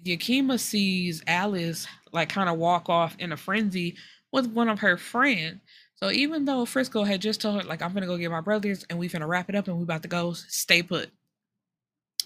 Yakima 0.03 0.59
sees 0.59 1.23
Alice 1.29 1.87
like 2.13 2.29
kind 2.29 2.49
of 2.49 2.59
walk 2.59 2.89
off 2.89 3.15
in 3.21 3.31
a 3.31 3.37
frenzy 3.37 3.97
with 4.33 4.49
one 4.49 4.69
of 4.69 4.81
her 4.81 4.97
friends. 4.97 5.61
So 5.95 6.11
even 6.11 6.45
though 6.45 6.65
Frisco 6.65 7.05
had 7.05 7.21
just 7.21 7.41
told 7.41 7.63
her, 7.63 7.69
like, 7.69 7.81
I'm 7.81 7.95
gonna 7.95 8.07
go 8.07 8.17
get 8.17 8.33
my 8.33 8.41
brothers 8.41 8.85
and 8.91 8.99
we 8.99 9.09
finna 9.09 9.29
wrap 9.29 9.49
it 9.49 9.55
up 9.55 9.69
and 9.69 9.77
we're 9.77 9.85
about 9.85 10.03
to 10.03 10.09
go, 10.09 10.33
stay 10.33 10.83
put. 10.83 11.11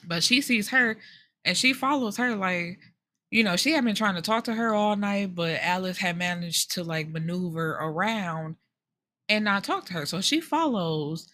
But 0.06 0.22
she 0.22 0.40
sees 0.40 0.70
her 0.70 0.96
and 1.44 1.56
she 1.56 1.74
follows 1.74 2.16
her 2.16 2.34
like, 2.34 2.78
you 3.30 3.44
know, 3.44 3.56
she 3.56 3.72
had 3.72 3.84
been 3.84 3.94
trying 3.94 4.14
to 4.14 4.22
talk 4.22 4.44
to 4.44 4.54
her 4.54 4.74
all 4.74 4.96
night, 4.96 5.34
but 5.34 5.60
Alice 5.60 5.98
had 5.98 6.16
managed 6.16 6.72
to 6.72 6.84
like 6.84 7.08
maneuver 7.08 7.72
around 7.72 8.56
and 9.28 9.44
not 9.44 9.64
talk 9.64 9.84
to 9.86 9.92
her. 9.92 10.06
So 10.06 10.22
she 10.22 10.40
follows 10.40 11.28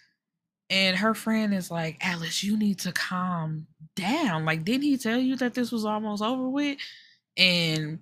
and 0.71 0.97
her 0.97 1.15
friend 1.15 1.55
is 1.55 1.71
like, 1.71 1.97
Alice, 2.01 2.43
you 2.43 2.57
need 2.57 2.79
to 2.81 2.93
calm 2.93 3.67
down. 3.97 4.45
Like, 4.45 4.65
didn't 4.65 4.83
he 4.83 4.99
tell 4.99 5.19
you 5.19 5.37
that 5.37 5.55
this 5.55 5.73
was 5.73 5.85
almost 5.85 6.23
over 6.23 6.49
with? 6.49 6.79
And 7.37 8.01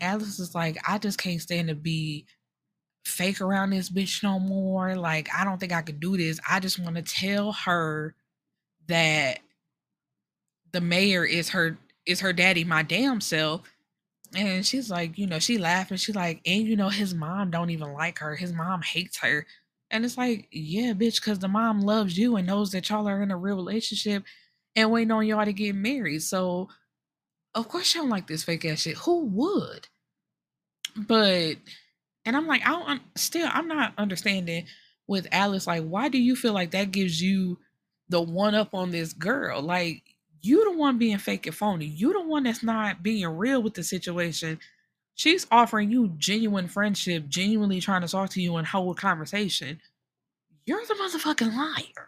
Alice 0.00 0.38
is 0.38 0.54
like, 0.54 0.78
I 0.88 0.98
just 0.98 1.18
can't 1.18 1.40
stand 1.40 1.68
to 1.68 1.74
be 1.74 2.26
fake 3.04 3.40
around 3.40 3.70
this 3.70 3.90
bitch 3.90 4.22
no 4.22 4.38
more. 4.38 4.94
Like, 4.96 5.28
I 5.36 5.44
don't 5.44 5.58
think 5.58 5.72
I 5.72 5.82
could 5.82 6.00
do 6.00 6.16
this. 6.16 6.40
I 6.48 6.60
just 6.60 6.78
want 6.78 6.96
to 6.96 7.02
tell 7.02 7.52
her 7.52 8.14
that 8.88 9.40
the 10.72 10.80
mayor 10.80 11.24
is 11.24 11.50
her 11.50 11.78
is 12.06 12.20
her 12.20 12.32
daddy, 12.32 12.64
my 12.64 12.82
damn 12.82 13.20
self. 13.20 13.62
And 14.34 14.64
she's 14.64 14.90
like, 14.90 15.18
you 15.18 15.26
know, 15.26 15.38
she 15.38 15.58
laughing. 15.58 15.96
She's 15.96 16.14
like, 16.14 16.40
and 16.46 16.62
you 16.66 16.76
know, 16.76 16.88
his 16.88 17.14
mom 17.14 17.50
don't 17.50 17.70
even 17.70 17.92
like 17.92 18.18
her. 18.18 18.36
His 18.36 18.52
mom 18.52 18.82
hates 18.82 19.18
her. 19.18 19.46
And 19.90 20.04
it's 20.04 20.18
like, 20.18 20.48
yeah, 20.50 20.92
bitch, 20.92 21.20
because 21.20 21.38
the 21.38 21.48
mom 21.48 21.80
loves 21.80 22.18
you 22.18 22.36
and 22.36 22.46
knows 22.46 22.72
that 22.72 22.88
y'all 22.88 23.08
are 23.08 23.22
in 23.22 23.30
a 23.30 23.36
real 23.36 23.56
relationship 23.56 24.24
and 24.74 24.90
waiting 24.90 25.12
on 25.12 25.26
y'all 25.26 25.44
to 25.44 25.52
get 25.52 25.74
married. 25.74 26.22
So, 26.22 26.68
of 27.54 27.68
course, 27.68 27.94
you 27.94 28.00
don't 28.00 28.10
like 28.10 28.26
this 28.26 28.44
fake 28.44 28.64
ass 28.64 28.80
shit. 28.80 28.96
Who 28.98 29.26
would? 29.26 29.88
But, 30.96 31.56
and 32.24 32.36
I'm 32.36 32.46
like, 32.46 32.66
I 32.66 32.70
don't, 32.70 33.02
still, 33.16 33.48
I'm 33.52 33.68
not 33.68 33.94
understanding 33.96 34.66
with 35.06 35.28
Alice. 35.30 35.66
Like, 35.66 35.84
why 35.84 36.08
do 36.08 36.18
you 36.18 36.34
feel 36.34 36.52
like 36.52 36.72
that 36.72 36.90
gives 36.90 37.22
you 37.22 37.58
the 38.08 38.20
one 38.20 38.54
up 38.54 38.74
on 38.74 38.90
this 38.90 39.12
girl? 39.12 39.62
Like, 39.62 40.02
you 40.42 40.64
the 40.64 40.76
one 40.76 40.98
being 40.98 41.18
fake 41.18 41.46
and 41.46 41.54
phony. 41.54 41.86
You 41.86 42.12
the 42.12 42.22
one 42.22 42.42
that's 42.42 42.62
not 42.62 43.02
being 43.02 43.26
real 43.26 43.62
with 43.62 43.74
the 43.74 43.82
situation 43.82 44.58
She's 45.16 45.46
offering 45.50 45.90
you 45.90 46.08
genuine 46.18 46.68
friendship, 46.68 47.26
genuinely 47.28 47.80
trying 47.80 48.02
to 48.02 48.08
talk 48.08 48.30
to 48.30 48.42
you 48.42 48.56
and 48.56 48.66
hold 48.66 48.96
a 48.96 49.00
conversation. 49.00 49.80
You're 50.66 50.84
the 50.86 50.94
motherfucking 50.94 51.56
liar. 51.56 52.06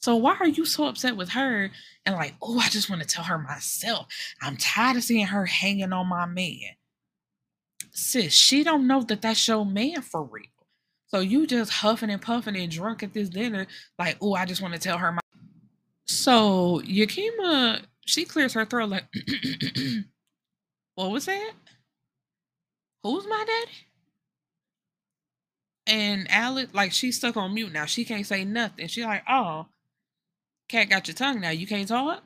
So 0.00 0.16
why 0.16 0.36
are 0.38 0.46
you 0.46 0.66
so 0.66 0.86
upset 0.86 1.16
with 1.16 1.30
her 1.30 1.70
and 2.04 2.14
like, 2.14 2.34
oh, 2.42 2.58
I 2.60 2.68
just 2.68 2.90
want 2.90 3.02
to 3.02 3.08
tell 3.08 3.24
her 3.24 3.38
myself. 3.38 4.06
I'm 4.42 4.56
tired 4.58 4.98
of 4.98 5.02
seeing 5.02 5.26
her 5.26 5.46
hanging 5.46 5.92
on 5.92 6.08
my 6.08 6.26
man. 6.26 6.76
Sis, 7.90 8.34
she 8.34 8.62
don't 8.62 8.86
know 8.86 9.02
that 9.02 9.22
that's 9.22 9.48
your 9.48 9.64
man 9.64 10.02
for 10.02 10.22
real. 10.22 10.44
So 11.08 11.20
you 11.20 11.46
just 11.46 11.72
huffing 11.72 12.10
and 12.10 12.20
puffing 12.20 12.56
and 12.56 12.70
drunk 12.70 13.02
at 13.02 13.14
this 13.14 13.30
dinner, 13.30 13.66
like, 13.98 14.18
oh, 14.20 14.34
I 14.34 14.44
just 14.44 14.60
want 14.60 14.74
to 14.74 14.80
tell 14.80 14.98
her 14.98 15.12
my. 15.12 15.20
So 16.04 16.82
Yakima, 16.82 17.80
she 18.04 18.26
clears 18.26 18.52
her 18.52 18.66
throat 18.66 18.90
like, 18.90 19.06
what 20.96 21.10
was 21.10 21.24
that? 21.26 21.52
Who's 23.06 23.26
my 23.28 23.44
daddy? 23.46 23.78
And 25.86 26.26
Alice, 26.28 26.68
like, 26.72 26.92
she's 26.92 27.16
stuck 27.16 27.36
on 27.36 27.54
mute 27.54 27.72
now. 27.72 27.84
She 27.84 28.04
can't 28.04 28.26
say 28.26 28.44
nothing. 28.44 28.88
She's 28.88 29.04
like, 29.04 29.22
oh, 29.28 29.66
cat 30.68 30.88
got 30.88 31.06
your 31.06 31.14
tongue 31.14 31.40
now. 31.40 31.50
You 31.50 31.66
can't 31.68 31.86
talk? 31.86 32.24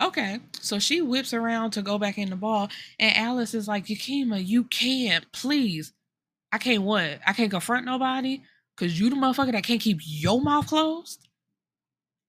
Okay. 0.00 0.40
So 0.60 0.78
she 0.78 1.02
whips 1.02 1.34
around 1.34 1.72
to 1.72 1.82
go 1.82 1.98
back 1.98 2.16
in 2.16 2.30
the 2.30 2.36
ball. 2.36 2.70
And 2.98 3.14
Alice 3.14 3.52
is 3.52 3.68
like, 3.68 3.90
Yakima, 3.90 4.38
you 4.38 4.64
can't. 4.64 5.30
Please. 5.32 5.92
I 6.50 6.56
can't 6.56 6.82
what? 6.82 7.20
I 7.26 7.34
can't 7.34 7.50
confront 7.50 7.84
nobody? 7.84 8.42
Because 8.74 8.98
you 8.98 9.10
the 9.10 9.16
motherfucker 9.16 9.52
that 9.52 9.64
can't 9.64 9.80
keep 9.80 9.98
your 10.02 10.40
mouth 10.40 10.66
closed? 10.66 11.28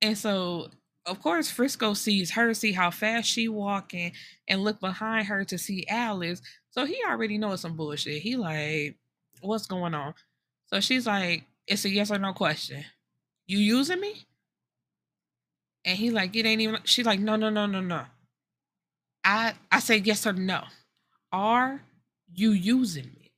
And 0.02 0.18
so 0.18 0.70
of 1.06 1.22
course 1.22 1.50
Frisco 1.50 1.94
sees 1.94 2.32
her, 2.32 2.54
see 2.54 2.72
how 2.74 2.92
fast 2.92 3.30
she 3.30 3.48
walking, 3.48 4.14
and 4.48 4.64
look 4.64 4.80
behind 4.80 5.28
her 5.28 5.44
to 5.46 5.58
see 5.58 5.86
Alice. 5.88 6.42
So 6.74 6.86
he 6.86 6.98
already 7.08 7.38
knows 7.38 7.62
some 7.62 7.78
bullshit. 7.78 8.22
He 8.22 8.36
like, 8.36 8.96
what's 9.42 9.68
going 9.68 9.94
on? 9.94 10.16
So 10.68 10.80
she's 10.80 11.06
like, 11.06 11.44
it's 11.68 11.86
a 11.86 11.90
yes 11.90 12.10
or 12.12 12.18
no 12.18 12.34
question. 12.34 12.84
You 13.46 13.60
using 13.60 14.00
me? 14.00 14.26
And 15.86 15.98
he 15.98 16.10
like, 16.10 16.36
it 16.36 16.46
ain't 16.48 16.62
even. 16.62 16.80
She's 16.84 17.06
like, 17.06 17.20
no, 17.20 17.36
no, 17.36 17.50
no, 17.50 17.68
no, 17.68 17.80
no. 17.80 18.02
I 19.24 19.54
I 19.72 19.80
say 19.80 19.98
yes 19.98 20.26
or 20.26 20.34
no. 20.34 20.64
Are 21.32 21.82
you 22.34 22.52
using 22.52 23.06
me? 23.06 23.32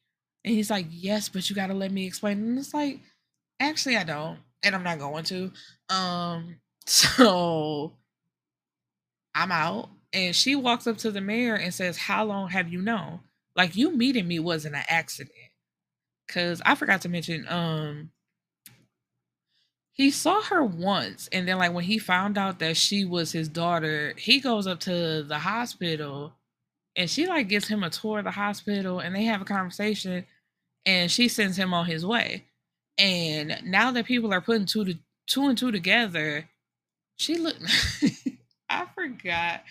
And 0.46 0.54
he's 0.54 0.70
like, 0.70 0.86
yes, 0.90 1.28
but 1.28 1.50
you 1.50 1.56
gotta 1.56 1.74
let 1.74 1.92
me 1.92 2.08
explain. 2.08 2.38
And 2.40 2.58
it's 2.58 2.74
like, 2.74 3.00
actually, 3.60 3.98
I 3.98 4.06
don't, 4.06 4.40
and 4.64 4.76
I'm 4.76 4.84
not 4.84 5.00
going 5.00 5.26
to. 5.26 5.52
Um, 5.90 6.56
so 6.86 7.94
I'm 9.34 9.52
out. 9.52 9.90
And 10.14 10.34
she 10.34 10.56
walks 10.56 10.88
up 10.88 10.98
to 11.00 11.12
the 11.12 11.20
mayor 11.20 11.56
and 11.56 11.74
says, 11.74 11.98
How 11.98 12.24
long 12.24 12.48
have 12.50 12.72
you 12.72 12.82
known? 12.82 13.20
Like 13.56 13.76
you 13.76 13.96
meeting 13.96 14.28
me 14.28 14.40
wasn't 14.40 14.76
an 14.76 14.84
accident. 14.88 15.32
Cause 16.28 16.62
I 16.66 16.76
forgot 16.76 17.02
to 17.02 17.10
mention, 17.10 17.46
um, 17.48 18.12
he 19.94 20.12
saw 20.12 20.42
her 20.42 20.64
once, 20.64 21.30
and 21.32 21.48
then 21.48 21.58
like 21.58 21.74
when 21.74 21.86
he 21.86 22.00
found 22.00 22.38
out 22.38 22.60
that 22.60 22.76
she 22.76 23.06
was 23.06 23.32
his 23.32 23.48
daughter, 23.48 24.14
he 24.18 24.42
goes 24.42 24.68
up 24.68 24.82
to 24.82 25.24
the 25.24 25.40
hospital 25.40 26.34
and 26.96 27.10
she 27.10 27.28
like 27.28 27.48
gives 27.48 27.68
him 27.68 27.84
a 27.84 27.90
tour 27.90 28.20
of 28.20 28.26
the 28.26 28.32
hospital 28.32 29.00
and 29.00 29.16
they 29.16 29.24
have 29.24 29.42
a 29.42 29.46
conversation 29.46 30.26
and 30.86 31.12
she 31.12 31.28
sends 31.28 31.58
him 31.58 31.74
on 31.74 31.86
his 31.86 32.06
way. 32.06 32.46
And 32.98 33.62
now 33.64 33.92
that 33.92 34.06
people 34.06 34.34
are 34.34 34.42
putting 34.42 34.66
two 34.66 34.86
to 34.86 34.96
two 35.28 35.48
and 35.48 35.58
two 35.58 35.72
together, 35.72 36.50
she 37.18 37.38
looked. 37.38 37.62
I 38.70 38.86
forgot. 38.94 39.64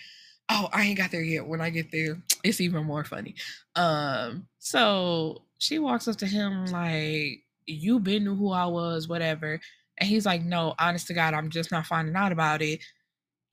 Oh, 0.49 0.69
I 0.71 0.83
ain't 0.83 0.97
got 0.97 1.11
there 1.11 1.21
yet. 1.23 1.47
When 1.47 1.61
I 1.61 1.69
get 1.69 1.91
there, 1.91 2.21
it's 2.43 2.61
even 2.61 2.85
more 2.85 3.03
funny. 3.03 3.35
Um, 3.75 4.47
so 4.59 5.43
she 5.57 5.79
walks 5.79 6.07
up 6.07 6.17
to 6.17 6.27
him 6.27 6.65
like, 6.67 7.43
"You 7.65 7.99
been 7.99 8.23
knew 8.25 8.35
who 8.35 8.51
I 8.51 8.65
was, 8.65 9.07
whatever." 9.07 9.59
And 9.97 10.09
he's 10.09 10.25
like, 10.25 10.43
"No, 10.43 10.75
honest 10.79 11.07
to 11.07 11.13
God, 11.13 11.33
I'm 11.33 11.49
just 11.49 11.71
not 11.71 11.87
finding 11.87 12.15
out 12.15 12.31
about 12.31 12.61
it." 12.61 12.83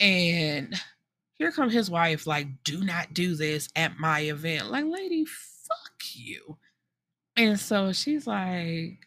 And 0.00 0.74
here 1.34 1.52
come 1.52 1.70
his 1.70 1.90
wife, 1.90 2.26
like, 2.26 2.48
"Do 2.64 2.84
not 2.84 3.14
do 3.14 3.34
this 3.36 3.68
at 3.76 3.98
my 3.98 4.20
event." 4.20 4.70
Like, 4.70 4.84
lady, 4.86 5.24
fuck 5.24 6.02
you. 6.14 6.58
And 7.36 7.58
so 7.58 7.92
she's 7.92 8.26
like, 8.26 8.98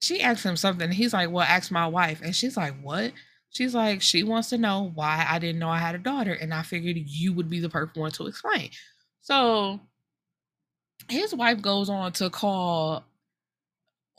she 0.00 0.20
asked 0.20 0.44
him 0.44 0.56
something. 0.56 0.90
He's 0.92 1.12
like, 1.12 1.30
"Well, 1.30 1.46
ask 1.46 1.70
my 1.70 1.86
wife." 1.86 2.20
And 2.22 2.34
she's 2.34 2.56
like, 2.56 2.80
"What?" 2.80 3.12
She's 3.50 3.74
like, 3.74 4.02
she 4.02 4.22
wants 4.22 4.50
to 4.50 4.58
know 4.58 4.92
why 4.94 5.26
I 5.28 5.38
didn't 5.38 5.58
know 5.58 5.70
I 5.70 5.78
had 5.78 5.94
a 5.94 5.98
daughter, 5.98 6.32
and 6.32 6.52
I 6.52 6.62
figured 6.62 6.96
you 6.96 7.32
would 7.32 7.48
be 7.48 7.60
the 7.60 7.68
perfect 7.68 7.96
one 7.96 8.10
to 8.12 8.26
explain. 8.26 8.70
So 9.22 9.80
his 11.08 11.34
wife 11.34 11.60
goes 11.62 11.88
on 11.88 12.12
to 12.12 12.30
call 12.30 13.04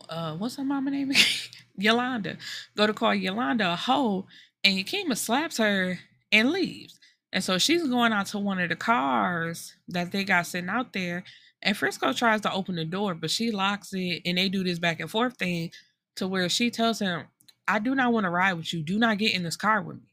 uh 0.07 0.35
what's 0.37 0.55
her 0.55 0.63
mama 0.63 0.91
name? 0.91 1.11
Yolanda. 1.77 2.37
Go 2.75 2.87
to 2.87 2.93
call 2.93 3.15
Yolanda 3.15 3.73
a 3.73 3.75
hoe, 3.75 4.27
and 4.63 4.75
Yakima 4.75 5.15
slaps 5.15 5.57
her 5.57 5.99
and 6.31 6.51
leaves. 6.51 6.99
And 7.31 7.43
so 7.43 7.57
she's 7.57 7.87
going 7.87 8.11
out 8.11 8.25
to 8.27 8.39
one 8.39 8.59
of 8.59 8.69
the 8.69 8.75
cars 8.75 9.75
that 9.89 10.11
they 10.11 10.23
got 10.23 10.47
sitting 10.47 10.69
out 10.69 10.93
there. 10.93 11.23
And 11.61 11.77
Frisco 11.77 12.13
tries 12.13 12.41
to 12.41 12.53
open 12.53 12.75
the 12.75 12.85
door, 12.85 13.13
but 13.13 13.29
she 13.29 13.51
locks 13.51 13.93
it, 13.93 14.21
and 14.25 14.37
they 14.37 14.49
do 14.49 14.63
this 14.63 14.79
back 14.79 14.99
and 14.99 15.11
forth 15.11 15.37
thing 15.37 15.71
to 16.15 16.27
where 16.27 16.49
she 16.49 16.69
tells 16.69 16.99
him, 16.99 17.25
I 17.69 17.77
do 17.79 17.93
not 17.93 18.11
want 18.11 18.23
to 18.25 18.31
ride 18.31 18.53
with 18.53 18.73
you. 18.73 18.81
Do 18.81 18.97
not 18.97 19.19
get 19.19 19.35
in 19.35 19.43
this 19.43 19.55
car 19.55 19.81
with 19.81 19.97
me. 19.97 20.03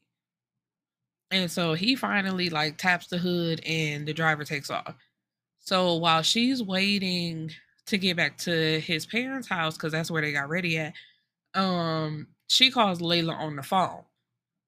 And 1.30 1.50
so 1.50 1.72
he 1.72 1.96
finally 1.96 2.50
like 2.50 2.76
taps 2.76 3.07
the 3.07 3.18
hood 3.18 3.61
and 3.64 4.07
the 4.07 4.12
driver 4.12 4.44
takes 4.44 4.70
off. 4.70 4.94
So 5.59 5.94
while 5.94 6.22
she's 6.22 6.62
waiting 6.62 7.50
to 7.86 7.98
get 7.98 8.16
back 8.16 8.36
to 8.38 8.78
his 8.80 9.07
parents' 9.07 9.48
house, 9.48 9.76
because 9.76 9.90
that's 9.90 10.11
where 10.11 10.22
they 10.22 10.32
got 10.32 10.48
ready 10.50 10.78
at, 10.78 10.92
um, 11.54 12.28
she 12.48 12.70
calls 12.70 13.00
Layla 13.00 13.36
on 13.36 13.57
the 13.57 13.62
phone. 13.62 14.02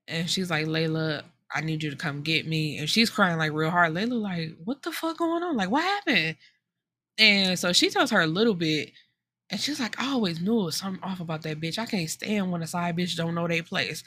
And 0.08 0.28
she's 0.28 0.50
like, 0.50 0.66
Layla, 0.66 1.22
I 1.54 1.60
need 1.60 1.82
you 1.82 1.90
to 1.90 1.96
come 1.96 2.22
get 2.22 2.46
me. 2.46 2.78
And 2.78 2.88
she's 2.88 3.10
crying 3.10 3.38
like 3.38 3.52
real 3.52 3.70
hard. 3.70 3.92
Layla, 3.92 4.20
like, 4.20 4.56
what 4.64 4.82
the 4.82 4.90
fuck 4.90 5.18
going 5.18 5.42
on? 5.42 5.56
Like, 5.56 5.70
what 5.70 5.84
happened? 5.84 6.36
And 7.18 7.58
so 7.58 7.72
she 7.72 7.90
tells 7.90 8.10
her 8.10 8.22
a 8.22 8.26
little 8.26 8.54
bit. 8.54 8.92
And 9.50 9.60
she's 9.60 9.80
like, 9.80 10.00
I 10.00 10.10
always 10.12 10.40
knew 10.40 10.70
something 10.70 11.02
off 11.02 11.20
about 11.20 11.42
that 11.42 11.60
bitch. 11.60 11.78
I 11.78 11.86
can't 11.86 12.10
stand 12.10 12.50
when 12.52 12.62
a 12.62 12.66
side 12.66 12.96
bitch 12.96 13.16
don't 13.16 13.34
know 13.34 13.48
their 13.48 13.62
place. 13.62 14.04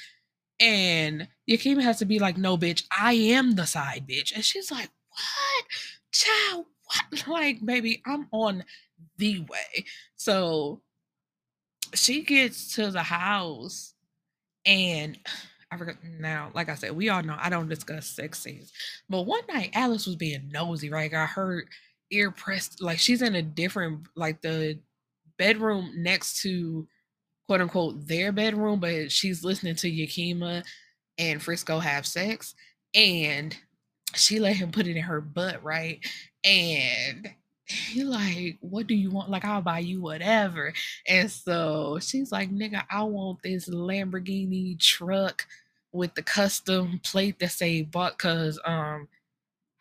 And 0.60 1.28
Yakima 1.48 1.82
has 1.82 1.98
to 2.00 2.06
be 2.06 2.20
like, 2.20 2.38
no, 2.38 2.58
bitch, 2.58 2.84
I 2.96 3.14
am 3.14 3.56
the 3.56 3.66
side 3.66 4.06
bitch. 4.08 4.34
And 4.36 4.46
she's 4.46 4.72
like, 4.72 4.90
what? 5.10 5.66
Child, 6.12 6.66
what? 6.86 7.28
like, 7.28 7.66
baby, 7.66 8.02
I'm 8.06 8.28
on 8.32 8.64
the 9.18 9.40
way. 9.40 9.86
So 10.16 10.82
she 11.94 12.22
gets 12.22 12.76
to 12.76 12.92
the 12.92 13.04
house 13.04 13.96
and 14.66 15.18
I 15.74 15.78
forgot 15.78 15.96
now, 16.20 16.52
like 16.54 16.68
I 16.68 16.76
said, 16.76 16.92
we 16.92 17.08
all 17.08 17.24
know 17.24 17.38
I 17.40 17.50
don't 17.50 17.70
discuss 17.70 18.06
sex 18.06 18.40
scenes. 18.40 18.74
But 19.10 19.22
one 19.22 19.44
night 19.48 19.72
Alice 19.74 20.06
was 20.06 20.18
being 20.18 20.50
nosy, 20.52 20.90
right? 20.90 21.14
I 21.14 21.26
heard 21.26 21.70
ear 22.12 22.30
pressed 22.30 22.82
like 22.82 23.00
she's 23.00 23.22
in 23.22 23.36
a 23.36 23.42
different 23.42 24.06
like 24.18 24.42
the 24.42 24.80
bedroom 25.42 25.92
next 25.96 26.40
to 26.44 26.88
quote 27.48 27.62
unquote 27.62 28.08
their 28.08 28.32
bedroom, 28.32 28.80
but 28.80 29.12
she's 29.12 29.44
listening 29.44 29.74
to 29.74 29.90
Yakima 29.90 30.62
and 31.18 31.42
Frisco 31.42 31.80
have 31.80 32.06
sex. 32.06 32.54
And 32.94 33.58
she 34.14 34.40
let 34.40 34.56
him 34.56 34.72
put 34.72 34.86
it 34.86 34.96
in 34.96 35.02
her 35.02 35.20
butt, 35.20 35.64
right? 35.64 36.00
And 36.44 37.28
he 37.66 38.04
like, 38.04 38.60
what 38.62 38.86
do 38.86 38.94
you 38.94 39.10
want? 39.10 39.32
Like, 39.32 39.44
I'll 39.44 39.64
buy 39.64 39.80
you 39.80 40.00
whatever. 40.00 40.74
And 41.08 41.32
so 41.32 41.98
she's 42.00 42.32
like, 42.32 42.52
nigga, 42.52 42.84
I 42.92 43.02
want 43.02 43.40
this 43.42 43.68
Lamborghini 43.68 44.80
truck 44.80 45.48
with 45.92 46.14
the 46.14 46.22
custom 46.22 47.00
plate 47.04 47.40
that 47.40 47.52
say 47.52 47.82
bought 47.82 48.20
cause 48.20 48.60
um 48.64 49.08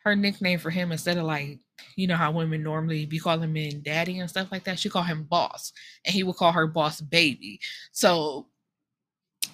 her 0.03 0.15
nickname 0.15 0.57
for 0.57 0.71
him 0.71 0.91
instead 0.91 1.17
of 1.17 1.25
like 1.25 1.59
you 1.95 2.07
know 2.07 2.15
how 2.15 2.31
women 2.31 2.63
normally 2.63 3.05
be 3.05 3.19
calling 3.19 3.53
men 3.53 3.81
daddy 3.83 4.19
and 4.19 4.29
stuff 4.29 4.51
like 4.51 4.63
that 4.63 4.79
she 4.79 4.89
call 4.89 5.03
him 5.03 5.23
boss 5.23 5.73
and 6.05 6.13
he 6.13 6.23
would 6.23 6.35
call 6.35 6.51
her 6.51 6.67
boss 6.67 7.01
baby 7.01 7.59
so 7.91 8.47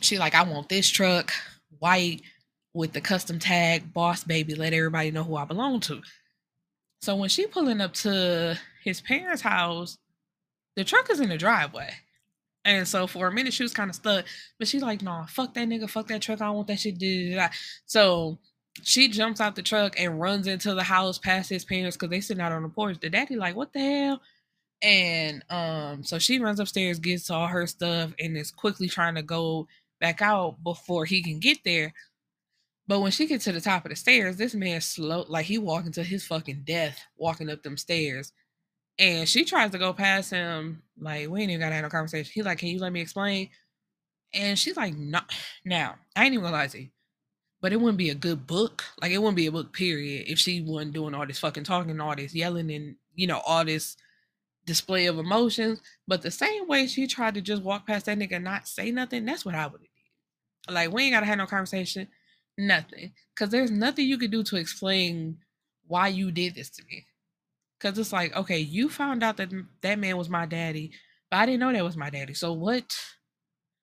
she 0.02 0.18
like 0.18 0.36
i 0.36 0.44
want 0.44 0.70
this 0.70 0.90
truck 0.90 1.32
white 1.80 2.22
with 2.74 2.94
the 2.94 3.02
custom 3.02 3.40
tag 3.40 3.94
boss 3.94 4.24
baby 4.24 4.56
let 4.56 4.74
everybody 4.74 5.12
know 5.12 5.24
who 5.24 5.36
i 5.36 5.46
belong 5.46 5.80
to 5.80 6.02
so 7.02 7.16
when 7.16 7.30
she 7.30 7.48
pulling 7.48 7.82
up 7.82 7.94
to 7.96 8.60
his 8.84 9.02
parents' 9.02 9.42
house, 9.42 9.98
the 10.76 10.84
truck 10.84 11.10
is 11.10 11.20
in 11.20 11.30
the 11.30 11.38
driveway. 11.38 11.90
And 12.66 12.88
so 12.88 13.08
for 13.08 13.28
a 13.28 13.32
minute 13.32 13.54
she 13.54 13.64
was 13.64 13.74
kind 13.74 13.90
of 13.90 13.96
stuck, 13.96 14.26
but 14.60 14.68
she's 14.68 14.82
like, 14.82 15.02
"Nah, 15.02 15.26
fuck 15.26 15.54
that 15.54 15.68
nigga, 15.70 15.90
fuck 15.90 16.08
that 16.08 16.22
truck. 16.22 16.42
I 16.42 16.46
don't 16.46 16.56
want 16.56 16.68
that 16.68 16.80
shit." 16.80 17.02
So 17.86 18.40
she 18.84 19.10
jumps 19.10 19.42
out 19.42 19.56
the 19.56 19.62
truck 19.64 20.00
and 20.00 20.20
runs 20.20 20.48
into 20.48 20.74
the 20.74 20.84
house 20.84 21.18
past 21.18 21.50
his 21.50 21.66
parents 21.66 21.98
because 21.98 22.10
they 22.10 22.22
sitting 22.22 22.42
out 22.42 22.52
on 22.52 22.64
the 22.64 22.70
porch. 22.70 23.00
The 23.00 23.10
daddy 23.10 23.36
like, 23.36 23.56
"What 23.56 23.74
the 23.74 23.80
hell?" 23.80 24.22
And 24.82 25.44
um, 25.50 26.04
so 26.04 26.20
she 26.20 26.40
runs 26.40 26.60
upstairs, 26.60 27.00
gets 27.00 27.30
all 27.30 27.48
her 27.48 27.68
stuff, 27.68 28.14
and 28.20 28.38
is 28.38 28.52
quickly 28.52 28.88
trying 28.90 29.16
to 29.16 29.24
go 29.24 29.68
back 30.00 30.22
out 30.22 30.64
before 30.64 31.06
he 31.06 31.24
can 31.24 31.40
get 31.40 31.60
there. 31.66 31.94
But 32.88 33.02
when 33.02 33.12
she 33.12 33.28
gets 33.28 33.44
to 33.46 33.52
the 33.52 33.62
top 33.62 33.86
of 33.86 33.90
the 33.90 33.96
stairs, 33.96 34.38
this 34.38 34.54
man 34.56 34.82
slow 34.82 35.26
like 35.28 35.46
he 35.46 35.58
walking 35.58 35.92
to 35.94 36.04
his 36.04 36.26
fucking 36.26 36.64
death, 36.66 37.00
walking 37.18 37.50
up 37.50 37.64
them 37.64 37.78
stairs. 37.78 38.32
And 39.00 39.28
she 39.30 39.46
tries 39.46 39.72
to 39.72 39.78
go 39.80 39.94
past 39.94 40.32
him, 40.32 40.84
like, 41.00 41.30
we 41.30 41.42
ain't 41.42 41.52
even 41.52 41.62
gotta 41.62 41.76
have 41.76 41.84
no 41.84 41.90
conversation. 41.90 42.32
He's 42.34 42.46
like, 42.46 42.60
Can 42.60 42.70
you 42.70 42.80
let 42.80 42.94
me 42.94 43.02
explain? 43.02 43.50
And 44.34 44.58
she's 44.60 44.78
like, 44.78 44.96
No 44.96 45.22
now, 45.66 45.96
I 46.16 46.26
ain't 46.26 46.34
even 46.34 46.46
gonna 46.46 46.58
lie 46.58 46.68
to 46.68 46.82
you. 46.82 46.90
But 47.62 47.74
it 47.74 47.78
wouldn't 47.78 47.98
be 47.98 48.10
a 48.10 48.16
good 48.16 48.46
book. 48.46 48.84
Like 49.02 49.12
it 49.12 49.18
wouldn't 49.18 49.36
be 49.38 49.48
a 49.48 49.52
book, 49.52 49.74
period, 49.74 50.26
if 50.28 50.38
she 50.38 50.62
wasn't 50.62 50.94
doing 50.94 51.14
all 51.16 51.26
this 51.26 51.40
fucking 51.40 51.64
talking, 51.64 52.00
all 52.00 52.16
this 52.16 52.36
yelling 52.36 52.72
and, 52.72 52.96
you 53.16 53.28
know, 53.28 53.42
all 53.46 53.66
this 53.66 53.98
display 54.66 55.08
of 55.08 55.18
emotions. 55.18 55.82
But 56.08 56.22
the 56.22 56.32
same 56.32 56.68
way 56.68 56.88
she 56.88 57.08
tried 57.08 57.34
to 57.36 57.42
just 57.42 57.64
walk 57.64 57.88
past 57.88 58.06
that 58.06 58.20
nigga 58.20 58.34
and 58.34 58.44
not 58.44 58.68
say 58.68 58.92
nothing, 58.92 59.26
that's 59.26 59.46
what 59.46 59.56
I 59.56 59.66
would 59.66 59.82
have 59.82 59.82
did. 59.82 60.74
Like, 60.74 60.92
we 60.92 61.04
ain't 61.04 61.14
gotta 61.14 61.26
have 61.26 61.38
no 61.38 61.46
conversation 61.48 62.08
Nothing. 62.58 63.14
Because 63.34 63.52
there's 63.52 63.72
nothing 63.72 64.08
you 64.08 64.18
could 64.18 64.32
do 64.32 64.44
to 64.44 64.56
explain 64.56 65.38
why 65.86 66.08
you 66.08 66.32
did 66.32 66.56
this 66.56 66.70
to 66.72 66.84
me. 66.90 67.06
Because 67.80 67.98
it's 68.00 68.12
like, 68.12 68.36
okay, 68.36 68.58
you 68.58 68.90
found 68.90 69.24
out 69.24 69.38
that 69.38 69.52
that 69.82 70.00
man 70.00 70.18
was 70.18 70.30
my 70.30 70.48
daddy, 70.48 70.92
but 71.30 71.38
I 71.38 71.46
didn't 71.46 71.60
know 71.60 71.72
that 71.72 71.84
was 71.84 71.96
my 71.96 72.10
daddy. 72.10 72.34
So 72.34 72.54
what? 72.54 72.98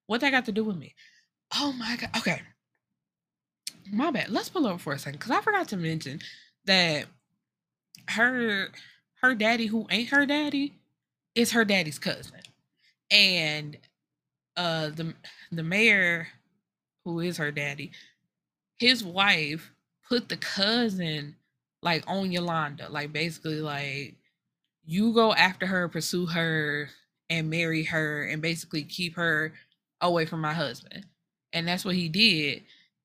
What 0.07 0.21
that 0.21 0.31
got 0.31 0.45
to 0.45 0.51
do 0.51 0.65
with 0.65 0.75
me? 0.75 0.93
Oh 1.55 1.71
my 1.73 1.95
god. 1.95 2.09
Okay. 2.17 2.41
My 3.91 4.11
bad. 4.11 4.29
Let's 4.29 4.49
pull 4.49 4.67
over 4.67 4.79
for 4.79 4.93
a 4.93 4.99
second 4.99 5.19
because 5.19 5.31
I 5.31 5.41
forgot 5.41 5.69
to 5.69 5.77
mention 5.77 6.21
that 6.65 7.05
her 8.09 8.69
her 9.21 9.35
daddy, 9.35 9.67
who 9.67 9.87
ain't 9.89 10.09
her 10.09 10.25
daddy, 10.25 10.73
is 11.35 11.51
her 11.51 11.65
daddy's 11.65 11.99
cousin, 11.99 12.41
and 13.11 13.77
uh 14.57 14.89
the 14.89 15.13
the 15.51 15.63
mayor, 15.63 16.27
who 17.03 17.19
is 17.19 17.37
her 17.37 17.51
daddy, 17.51 17.91
his 18.79 19.03
wife 19.03 19.71
put 20.07 20.29
the 20.29 20.37
cousin 20.37 21.35
like 21.81 22.03
on 22.07 22.31
Yolanda, 22.31 22.89
like 22.89 23.13
basically 23.13 23.61
like 23.61 24.15
you 24.85 25.13
go 25.13 25.33
after 25.33 25.65
her, 25.65 25.87
pursue 25.89 26.25
her, 26.27 26.89
and 27.29 27.49
marry 27.49 27.83
her, 27.83 28.23
and 28.23 28.41
basically 28.41 28.83
keep 28.83 29.15
her 29.15 29.53
away 30.01 30.25
from 30.25 30.41
my 30.41 30.53
husband. 30.53 31.05
And 31.53 31.67
that's 31.67 31.85
what 31.85 31.95
he 31.95 32.09
did. 32.09 32.63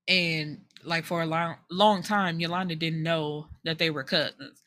And 0.08 0.60
like 0.84 1.04
for 1.04 1.22
a 1.22 1.26
long 1.26 1.56
long 1.70 2.02
time, 2.02 2.40
Yolanda 2.40 2.76
didn't 2.76 3.02
know 3.02 3.48
that 3.64 3.78
they 3.78 3.90
were 3.90 4.04
cousins. 4.04 4.62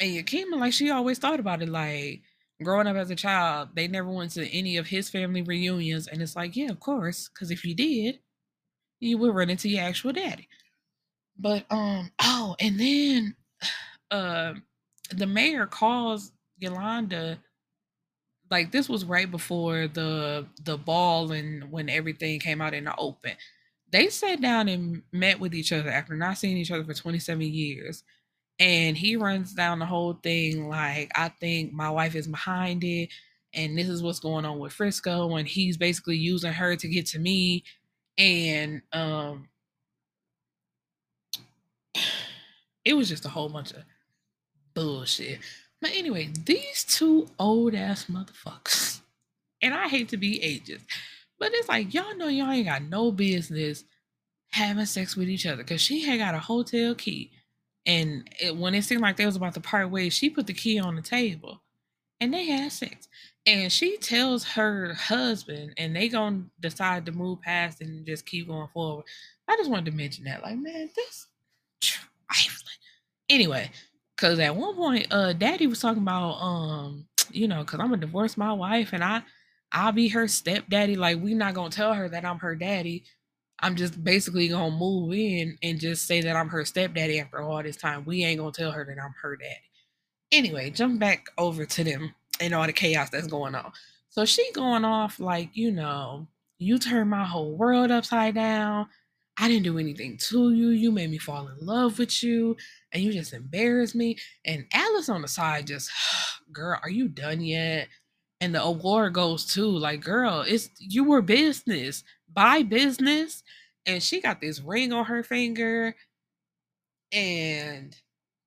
And 0.00 0.14
Yakima, 0.14 0.56
like 0.56 0.72
she 0.72 0.90
always 0.90 1.18
thought 1.18 1.40
about 1.40 1.62
it, 1.62 1.68
like 1.68 2.22
growing 2.62 2.86
up 2.86 2.96
as 2.96 3.10
a 3.10 3.16
child, 3.16 3.70
they 3.74 3.88
never 3.88 4.10
went 4.10 4.32
to 4.32 4.48
any 4.48 4.76
of 4.76 4.86
his 4.88 5.08
family 5.10 5.42
reunions. 5.42 6.06
And 6.08 6.22
it's 6.22 6.36
like, 6.36 6.56
yeah, 6.56 6.70
of 6.70 6.80
course, 6.80 7.28
because 7.28 7.50
if 7.50 7.64
you 7.64 7.74
did, 7.74 8.20
you 9.00 9.18
would 9.18 9.34
run 9.34 9.50
into 9.50 9.68
your 9.68 9.84
actual 9.84 10.12
daddy. 10.12 10.48
But 11.38 11.66
um 11.70 12.10
oh, 12.20 12.56
and 12.60 12.78
then 12.80 13.36
uh 14.10 14.54
the 15.10 15.26
mayor 15.26 15.66
calls 15.66 16.32
Yolanda 16.58 17.38
like 18.50 18.70
this 18.72 18.88
was 18.88 19.04
right 19.04 19.30
before 19.30 19.88
the 19.88 20.46
the 20.64 20.76
ball 20.78 21.32
and 21.32 21.70
when 21.70 21.88
everything 21.88 22.40
came 22.40 22.60
out 22.60 22.74
in 22.74 22.84
the 22.84 22.94
open. 22.96 23.36
They 23.92 24.08
sat 24.08 24.40
down 24.40 24.68
and 24.68 25.02
met 25.12 25.38
with 25.38 25.54
each 25.54 25.72
other 25.72 25.90
after 25.90 26.14
not 26.14 26.38
seeing 26.38 26.56
each 26.56 26.70
other 26.70 26.84
for 26.84 26.94
27 26.94 27.40
years. 27.42 28.02
And 28.58 28.96
he 28.96 29.16
runs 29.16 29.52
down 29.52 29.78
the 29.78 29.86
whole 29.86 30.14
thing 30.14 30.68
like, 30.68 31.12
I 31.14 31.28
think 31.28 31.72
my 31.72 31.90
wife 31.90 32.14
is 32.14 32.26
behind 32.26 32.84
it. 32.84 33.10
And 33.54 33.78
this 33.78 33.88
is 33.88 34.02
what's 34.02 34.18
going 34.18 34.44
on 34.44 34.58
with 34.58 34.72
Frisco. 34.72 35.36
And 35.36 35.46
he's 35.46 35.76
basically 35.76 36.16
using 36.16 36.52
her 36.52 36.74
to 36.76 36.88
get 36.88 37.06
to 37.06 37.18
me 37.18 37.64
and 38.18 38.82
um 38.92 39.48
it 42.84 42.94
was 42.94 43.08
just 43.08 43.24
a 43.24 43.28
whole 43.28 43.48
bunch 43.48 43.72
of 43.72 43.82
bullshit. 44.74 45.40
But 45.80 45.92
anyway, 45.94 46.30
these 46.44 46.84
two 46.84 47.28
old 47.38 47.74
ass 47.74 48.06
motherfuckers, 48.06 49.00
and 49.60 49.74
I 49.74 49.88
hate 49.88 50.08
to 50.10 50.16
be 50.16 50.38
ageist, 50.40 50.84
but 51.38 51.52
it's 51.54 51.68
like 51.68 51.92
y'all 51.94 52.16
know 52.16 52.28
y'all 52.28 52.50
ain't 52.50 52.66
got 52.66 52.82
no 52.82 53.10
business 53.12 53.84
having 54.50 54.86
sex 54.86 55.16
with 55.16 55.28
each 55.28 55.46
other 55.46 55.62
because 55.62 55.80
she 55.80 56.02
had 56.02 56.18
got 56.18 56.34
a 56.34 56.38
hotel 56.38 56.94
key. 56.94 57.30
And 57.84 58.28
it, 58.40 58.56
when 58.56 58.74
it 58.74 58.82
seemed 58.82 59.02
like 59.02 59.16
they 59.16 59.26
was 59.26 59.36
about 59.36 59.54
to 59.54 59.60
part 59.60 59.90
ways, 59.90 60.12
she 60.12 60.28
put 60.28 60.46
the 60.46 60.52
key 60.52 60.78
on 60.78 60.96
the 60.96 61.02
table 61.02 61.62
and 62.20 62.32
they 62.32 62.46
had 62.46 62.72
sex 62.72 63.08
and 63.46 63.70
she 63.70 63.96
tells 63.98 64.44
her 64.44 64.94
husband 64.94 65.72
and 65.76 65.94
they 65.94 66.08
gonna 66.08 66.42
decide 66.60 67.06
to 67.06 67.12
move 67.12 67.40
past 67.42 67.80
and 67.80 68.06
just 68.06 68.26
keep 68.26 68.48
going 68.48 68.68
forward 68.72 69.04
i 69.48 69.56
just 69.56 69.70
wanted 69.70 69.90
to 69.90 69.96
mention 69.96 70.24
that 70.24 70.42
like 70.42 70.56
man 70.56 70.88
this 70.96 71.26
anyway 73.28 73.70
because 74.14 74.38
at 74.38 74.56
one 74.56 74.74
point 74.74 75.06
uh 75.10 75.32
daddy 75.32 75.66
was 75.66 75.80
talking 75.80 76.02
about 76.02 76.32
um 76.40 77.06
you 77.30 77.46
know 77.46 77.60
because 77.60 77.80
i'm 77.80 77.88
gonna 77.88 77.98
divorce 77.98 78.36
my 78.36 78.52
wife 78.52 78.92
and 78.92 79.04
i 79.04 79.22
i'll 79.72 79.92
be 79.92 80.08
her 80.08 80.26
stepdaddy 80.26 80.96
like 80.96 81.20
we 81.20 81.34
not 81.34 81.54
gonna 81.54 81.70
tell 81.70 81.94
her 81.94 82.08
that 82.08 82.24
i'm 82.24 82.38
her 82.38 82.54
daddy 82.54 83.04
i'm 83.60 83.76
just 83.76 84.02
basically 84.02 84.48
gonna 84.48 84.74
move 84.74 85.12
in 85.12 85.56
and 85.62 85.80
just 85.80 86.06
say 86.06 86.20
that 86.20 86.36
i'm 86.36 86.48
her 86.48 86.64
stepdaddy 86.64 87.20
after 87.20 87.40
all 87.40 87.62
this 87.62 87.76
time 87.76 88.04
we 88.04 88.24
ain't 88.24 88.38
gonna 88.38 88.52
tell 88.52 88.72
her 88.72 88.84
that 88.84 89.02
i'm 89.02 89.14
her 89.22 89.36
daddy 89.36 89.54
anyway 90.32 90.70
jump 90.70 90.98
back 90.98 91.26
over 91.38 91.64
to 91.64 91.84
them 91.84 92.14
and 92.40 92.54
all 92.54 92.66
the 92.66 92.72
chaos 92.72 93.10
that's 93.10 93.26
going 93.26 93.54
on. 93.54 93.72
So 94.08 94.24
she 94.24 94.50
going 94.52 94.84
off 94.84 95.20
like, 95.20 95.50
you 95.54 95.70
know, 95.70 96.26
you 96.58 96.78
turned 96.78 97.10
my 97.10 97.24
whole 97.24 97.56
world 97.56 97.90
upside 97.90 98.34
down. 98.34 98.88
I 99.38 99.48
didn't 99.48 99.64
do 99.64 99.78
anything 99.78 100.16
to 100.28 100.52
you. 100.52 100.70
You 100.70 100.90
made 100.90 101.10
me 101.10 101.18
fall 101.18 101.48
in 101.48 101.56
love 101.60 101.98
with 101.98 102.22
you 102.22 102.56
and 102.92 103.02
you 103.02 103.12
just 103.12 103.34
embarrassed 103.34 103.94
me. 103.94 104.16
And 104.46 104.64
Alice 104.72 105.10
on 105.10 105.22
the 105.22 105.28
side 105.28 105.66
just, 105.66 105.90
girl, 106.52 106.78
are 106.82 106.90
you 106.90 107.08
done 107.08 107.42
yet? 107.42 107.88
And 108.40 108.54
the 108.54 108.62
award 108.62 109.14
goes 109.14 109.46
to 109.54 109.64
like, 109.66 110.02
girl, 110.02 110.44
it's 110.46 110.70
you 110.78 111.04
were 111.04 111.22
business, 111.22 112.04
by 112.32 112.62
business. 112.62 113.42
And 113.86 114.02
she 114.02 114.20
got 114.20 114.40
this 114.40 114.60
ring 114.60 114.92
on 114.92 115.06
her 115.06 115.22
finger. 115.22 115.94
And 117.12 117.96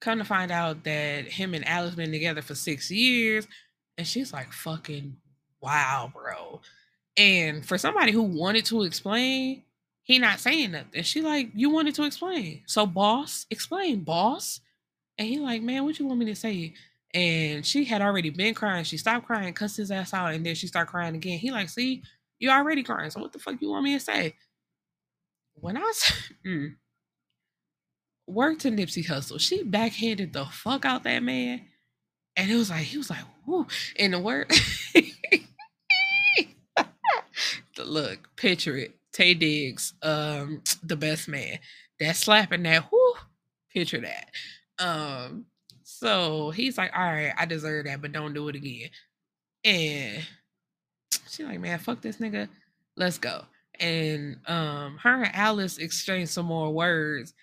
come 0.02 0.20
to 0.20 0.26
find 0.26 0.52
out 0.52 0.84
that 0.84 1.26
him 1.26 1.54
and 1.54 1.68
Alice 1.68 1.96
been 1.96 2.12
together 2.12 2.42
for 2.42 2.56
six 2.56 2.90
years 2.90 3.48
and 3.98 4.08
she's 4.08 4.32
like, 4.32 4.54
fucking 4.54 5.18
wow, 5.62 6.10
bro. 6.14 6.62
And 7.18 7.66
for 7.66 7.78
somebody 7.78 8.14
who 8.14 8.24
wanted 8.24 8.64
to 8.66 8.84
explain, 8.84 9.64
he 10.04 10.20
not 10.20 10.40
saying 10.40 10.72
nothing. 10.72 11.04
She 11.04 11.22
like, 11.22 11.50
you 11.54 11.70
wanted 11.70 11.96
to 11.96 12.04
explain. 12.04 12.64
So 12.66 12.86
boss, 12.86 13.46
explain, 13.50 14.00
boss. 14.02 14.62
And 15.18 15.28
he 15.28 15.38
like, 15.40 15.62
man, 15.62 15.84
what 15.84 16.00
you 16.00 16.06
want 16.06 16.20
me 16.20 16.28
to 16.28 16.36
say? 16.36 16.74
And 17.14 17.66
she 17.66 17.86
had 17.86 18.02
already 18.02 18.30
been 18.30 18.54
crying. 18.54 18.84
She 18.84 18.98
stopped 18.98 19.26
crying, 19.26 19.54
cussed 19.54 19.78
his 19.78 19.92
ass 19.92 20.14
out, 20.14 20.34
and 20.34 20.46
then 20.46 20.56
she 20.56 20.68
started 20.68 20.92
crying 20.92 21.16
again. 21.16 21.40
He 21.40 21.52
like, 21.52 21.70
see, 21.70 22.04
you 22.40 22.50
already 22.50 22.84
crying. 22.84 23.10
So 23.10 23.20
what 23.20 23.34
the 23.34 23.40
fuck 23.40 23.62
you 23.62 23.70
want 23.70 23.84
me 23.84 23.94
to 23.94 24.00
say? 24.00 24.36
When 25.56 25.76
I 25.76 25.92
mm, 26.46 26.76
worked 28.28 28.62
to 28.62 28.70
Nipsey 28.72 29.06
Hussle, 29.06 29.40
she 29.40 29.64
backhanded 29.64 30.34
the 30.34 30.46
fuck 30.46 30.86
out 30.86 31.04
that 31.04 31.24
man. 31.24 31.62
And 32.36 32.50
it 32.50 32.56
was 32.56 32.70
like, 32.70 32.84
he 32.84 32.98
was 32.98 33.10
like, 33.10 33.24
whoo. 33.46 33.68
In 33.96 34.12
the 34.12 34.20
word. 34.20 34.52
Look, 37.78 38.30
picture 38.36 38.78
it. 38.78 38.96
Taye 39.14 39.38
Diggs, 39.38 39.94
um, 40.02 40.62
the 40.84 40.96
best 40.96 41.28
man. 41.28 41.60
That 42.00 42.16
slapping 42.16 42.64
that, 42.64 42.92
whoo, 42.92 43.14
picture 43.74 44.02
that. 44.02 44.30
Um, 44.78 45.46
so 46.00 46.52
he's 46.52 46.78
like, 46.78 46.92
all 46.96 47.04
right, 47.04 47.34
I 47.38 47.46
deserve 47.46 47.84
that, 47.84 48.02
but 48.02 48.14
don't 48.14 48.34
do 48.34 48.48
it 48.48 48.56
again. 48.56 48.90
And 49.66 50.26
she's 51.28 51.46
like, 51.46 51.60
man, 51.60 51.78
fuck 51.78 52.00
this 52.00 52.20
nigga. 52.20 52.48
Let's 52.96 53.18
go. 53.18 53.44
And 53.82 54.38
um, 54.48 54.98
her 55.04 55.24
and 55.24 55.36
Alice 55.36 55.78
exchanged 55.78 56.32
some 56.32 56.46
more 56.46 56.72
words. 56.72 57.34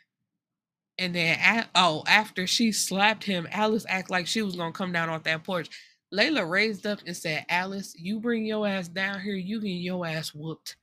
And 0.96 1.14
then, 1.14 1.66
oh, 1.74 2.02
after 2.06 2.46
she 2.46 2.72
slapped 2.72 3.24
him, 3.24 3.46
Alice 3.50 3.84
act 3.90 4.08
like 4.08 4.26
she 4.26 4.40
was 4.40 4.56
gonna 4.56 4.72
come 4.72 4.90
down 4.90 5.10
off 5.10 5.24
that 5.24 5.44
porch. 5.44 5.68
Layla 6.14 6.48
raised 6.48 6.86
up 6.86 7.00
and 7.06 7.14
said, 7.14 7.44
Alice, 7.50 7.94
you 7.94 8.20
bring 8.20 8.46
your 8.46 8.66
ass 8.66 8.88
down 8.88 9.20
here, 9.20 9.34
you 9.34 9.60
get 9.60 9.68
your 9.68 10.06
ass 10.06 10.32
whooped 10.32 10.76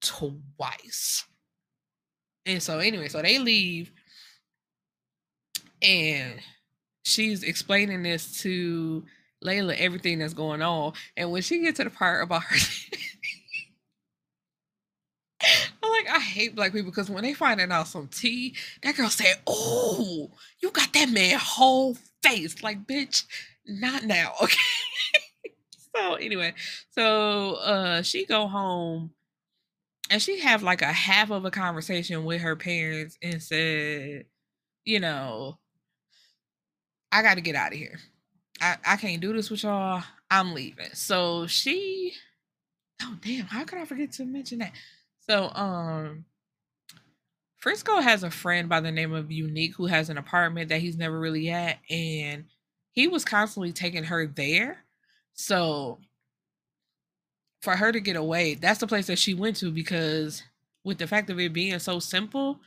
twice. 0.00 1.24
And 2.44 2.62
so, 2.62 2.78
anyway, 2.78 3.08
so 3.08 3.20
they 3.20 3.40
leave, 3.40 3.90
and 5.82 6.40
she's 7.06 7.44
explaining 7.44 8.02
this 8.02 8.40
to 8.42 9.04
Layla 9.44 9.76
everything 9.78 10.18
that's 10.18 10.34
going 10.34 10.60
on. 10.60 10.92
And 11.16 11.30
when 11.30 11.40
she 11.42 11.60
gets 11.60 11.76
to 11.76 11.84
the 11.84 11.90
part 11.90 12.22
about 12.22 12.42
her 12.42 12.56
I'm 15.82 15.90
like, 15.90 16.10
I 16.10 16.18
hate 16.18 16.56
black 16.56 16.72
people 16.72 16.90
because 16.90 17.08
when 17.08 17.22
they 17.22 17.32
finding 17.32 17.70
out 17.70 17.86
some 17.86 18.08
tea, 18.08 18.56
that 18.82 18.96
girl 18.96 19.08
said, 19.08 19.36
Oh, 19.46 20.32
you 20.60 20.70
got 20.72 20.92
that 20.94 21.08
man 21.08 21.38
whole 21.38 21.96
face. 22.22 22.62
Like, 22.62 22.86
bitch, 22.86 23.24
not 23.66 24.04
now. 24.04 24.32
Okay. 24.42 24.56
so 25.94 26.14
anyway, 26.14 26.54
so 26.90 27.54
uh 27.54 28.02
she 28.02 28.26
go 28.26 28.48
home 28.48 29.12
and 30.10 30.20
she 30.20 30.40
have 30.40 30.62
like 30.62 30.82
a 30.82 30.92
half 30.92 31.30
of 31.30 31.44
a 31.44 31.50
conversation 31.50 32.24
with 32.24 32.40
her 32.40 32.56
parents 32.56 33.16
and 33.22 33.40
said, 33.42 34.24
you 34.84 35.00
know, 35.00 35.58
I 37.16 37.22
got 37.22 37.36
to 37.36 37.40
get 37.40 37.54
out 37.54 37.72
of 37.72 37.78
here. 37.78 37.98
I, 38.60 38.76
I 38.84 38.96
can't 38.96 39.22
do 39.22 39.32
this 39.32 39.50
with 39.50 39.62
y'all. 39.62 40.02
I'm 40.30 40.52
leaving. 40.52 40.90
So 40.92 41.46
she, 41.46 42.12
oh 43.00 43.16
damn, 43.22 43.46
how 43.46 43.64
could 43.64 43.78
I 43.78 43.86
forget 43.86 44.12
to 44.12 44.26
mention 44.26 44.58
that? 44.58 44.72
So 45.20 45.50
um, 45.54 46.26
Frisco 47.56 48.02
has 48.02 48.22
a 48.22 48.30
friend 48.30 48.68
by 48.68 48.80
the 48.80 48.92
name 48.92 49.14
of 49.14 49.32
Unique 49.32 49.74
who 49.76 49.86
has 49.86 50.10
an 50.10 50.18
apartment 50.18 50.68
that 50.68 50.82
he's 50.82 50.98
never 50.98 51.18
really 51.18 51.48
at, 51.48 51.78
and 51.88 52.44
he 52.92 53.08
was 53.08 53.24
constantly 53.24 53.72
taking 53.72 54.04
her 54.04 54.26
there. 54.26 54.84
So 55.32 55.98
for 57.62 57.76
her 57.76 57.92
to 57.92 58.00
get 58.00 58.16
away, 58.16 58.56
that's 58.56 58.80
the 58.80 58.86
place 58.86 59.06
that 59.06 59.18
she 59.18 59.32
went 59.32 59.56
to 59.56 59.70
because 59.70 60.42
with 60.84 60.98
the 60.98 61.06
fact 61.06 61.30
of 61.30 61.40
it 61.40 61.54
being 61.54 61.78
so 61.78 61.98
simple, 61.98 62.60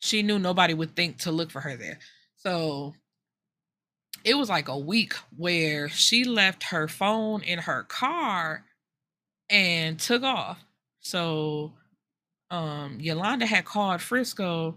she 0.00 0.22
knew 0.22 0.38
nobody 0.38 0.74
would 0.74 0.94
think 0.94 1.16
to 1.20 1.32
look 1.32 1.50
for 1.50 1.60
her 1.60 1.74
there. 1.74 2.00
So 2.36 2.94
it 4.28 4.36
was 4.36 4.50
like 4.50 4.68
a 4.68 4.78
week 4.78 5.14
where 5.36 5.88
she 5.88 6.24
left 6.24 6.64
her 6.64 6.86
phone 6.86 7.42
in 7.42 7.58
her 7.60 7.84
car 7.84 8.62
and 9.48 9.98
took 9.98 10.22
off. 10.22 10.62
So 11.00 11.72
um 12.50 12.98
Yolanda 13.00 13.46
had 13.46 13.64
called 13.64 14.02
Frisco 14.02 14.76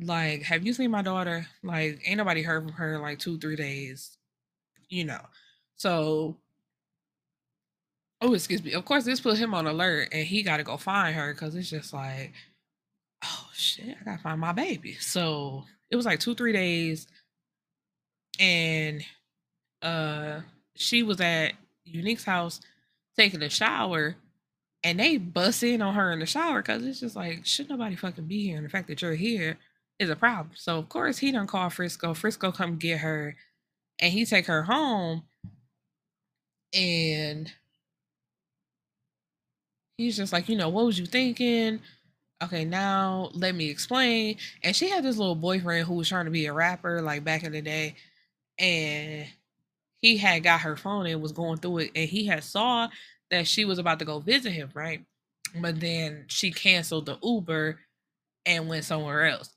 like, 0.00 0.42
have 0.42 0.64
you 0.64 0.72
seen 0.72 0.92
my 0.92 1.02
daughter? 1.02 1.46
Like, 1.62 2.00
ain't 2.06 2.18
nobody 2.18 2.42
heard 2.42 2.62
from 2.62 2.72
her 2.74 2.98
like 3.00 3.18
two, 3.18 3.38
three 3.38 3.56
days, 3.56 4.16
you 4.88 5.04
know. 5.04 5.20
So 5.76 6.38
oh 8.22 8.32
excuse 8.32 8.64
me. 8.64 8.72
Of 8.72 8.86
course 8.86 9.04
this 9.04 9.20
put 9.20 9.36
him 9.36 9.52
on 9.54 9.66
alert 9.66 10.08
and 10.12 10.26
he 10.26 10.42
gotta 10.42 10.64
go 10.64 10.78
find 10.78 11.14
her 11.14 11.34
because 11.34 11.54
it's 11.54 11.68
just 11.68 11.92
like, 11.92 12.32
oh 13.22 13.48
shit, 13.52 13.94
I 14.00 14.04
gotta 14.04 14.22
find 14.22 14.40
my 14.40 14.52
baby. 14.52 14.94
So 14.94 15.64
it 15.90 15.96
was 15.96 16.06
like 16.06 16.20
two, 16.20 16.34
three 16.34 16.52
days 16.54 17.08
and 18.38 19.04
uh 19.82 20.40
she 20.76 21.02
was 21.02 21.20
at 21.20 21.52
Unique's 21.84 22.24
house 22.24 22.60
taking 23.16 23.42
a 23.42 23.50
shower 23.50 24.16
and 24.84 25.00
they 25.00 25.16
bust 25.16 25.62
in 25.62 25.82
on 25.82 25.94
her 25.94 26.12
in 26.12 26.20
the 26.20 26.26
shower 26.26 26.62
because 26.62 26.84
it's 26.84 27.00
just 27.00 27.16
like 27.16 27.44
should 27.44 27.68
nobody 27.68 27.96
fucking 27.96 28.26
be 28.26 28.46
here? 28.46 28.56
And 28.56 28.64
the 28.64 28.70
fact 28.70 28.88
that 28.88 29.02
you're 29.02 29.14
here 29.14 29.58
is 29.98 30.10
a 30.10 30.16
problem. 30.16 30.50
So 30.54 30.78
of 30.78 30.88
course 30.88 31.18
he 31.18 31.32
done 31.32 31.46
call 31.46 31.70
frisco 31.70 32.14
frisco 32.14 32.52
come 32.52 32.76
get 32.76 32.98
her 33.00 33.34
and 33.98 34.12
he 34.12 34.24
take 34.24 34.46
her 34.46 34.62
home 34.62 35.24
and 36.72 37.52
he's 39.96 40.16
just 40.16 40.32
like 40.32 40.48
you 40.48 40.56
know 40.56 40.68
what 40.68 40.86
was 40.86 40.98
you 40.98 41.06
thinking? 41.06 41.80
Okay 42.42 42.64
now 42.64 43.30
let 43.34 43.54
me 43.54 43.68
explain. 43.68 44.36
And 44.62 44.76
she 44.76 44.88
had 44.88 45.04
this 45.04 45.16
little 45.16 45.34
boyfriend 45.34 45.86
who 45.86 45.94
was 45.94 46.08
trying 46.08 46.26
to 46.26 46.30
be 46.30 46.46
a 46.46 46.52
rapper 46.52 47.02
like 47.02 47.24
back 47.24 47.42
in 47.42 47.52
the 47.52 47.62
day 47.62 47.96
and 48.58 49.26
he 50.00 50.16
had 50.16 50.42
got 50.42 50.60
her 50.60 50.76
phone 50.76 51.06
and 51.06 51.22
was 51.22 51.32
going 51.32 51.58
through 51.58 51.78
it 51.78 51.90
and 51.94 52.08
he 52.08 52.26
had 52.26 52.44
saw 52.44 52.88
that 53.30 53.46
she 53.46 53.64
was 53.64 53.78
about 53.78 53.98
to 53.98 54.04
go 54.04 54.20
visit 54.20 54.52
him 54.52 54.70
right? 54.74 55.04
But 55.60 55.80
then 55.80 56.24
she 56.28 56.50
canceled 56.50 57.06
the 57.06 57.18
uber 57.22 57.80
and 58.44 58.68
went 58.68 58.84
somewhere 58.84 59.26
else. 59.26 59.50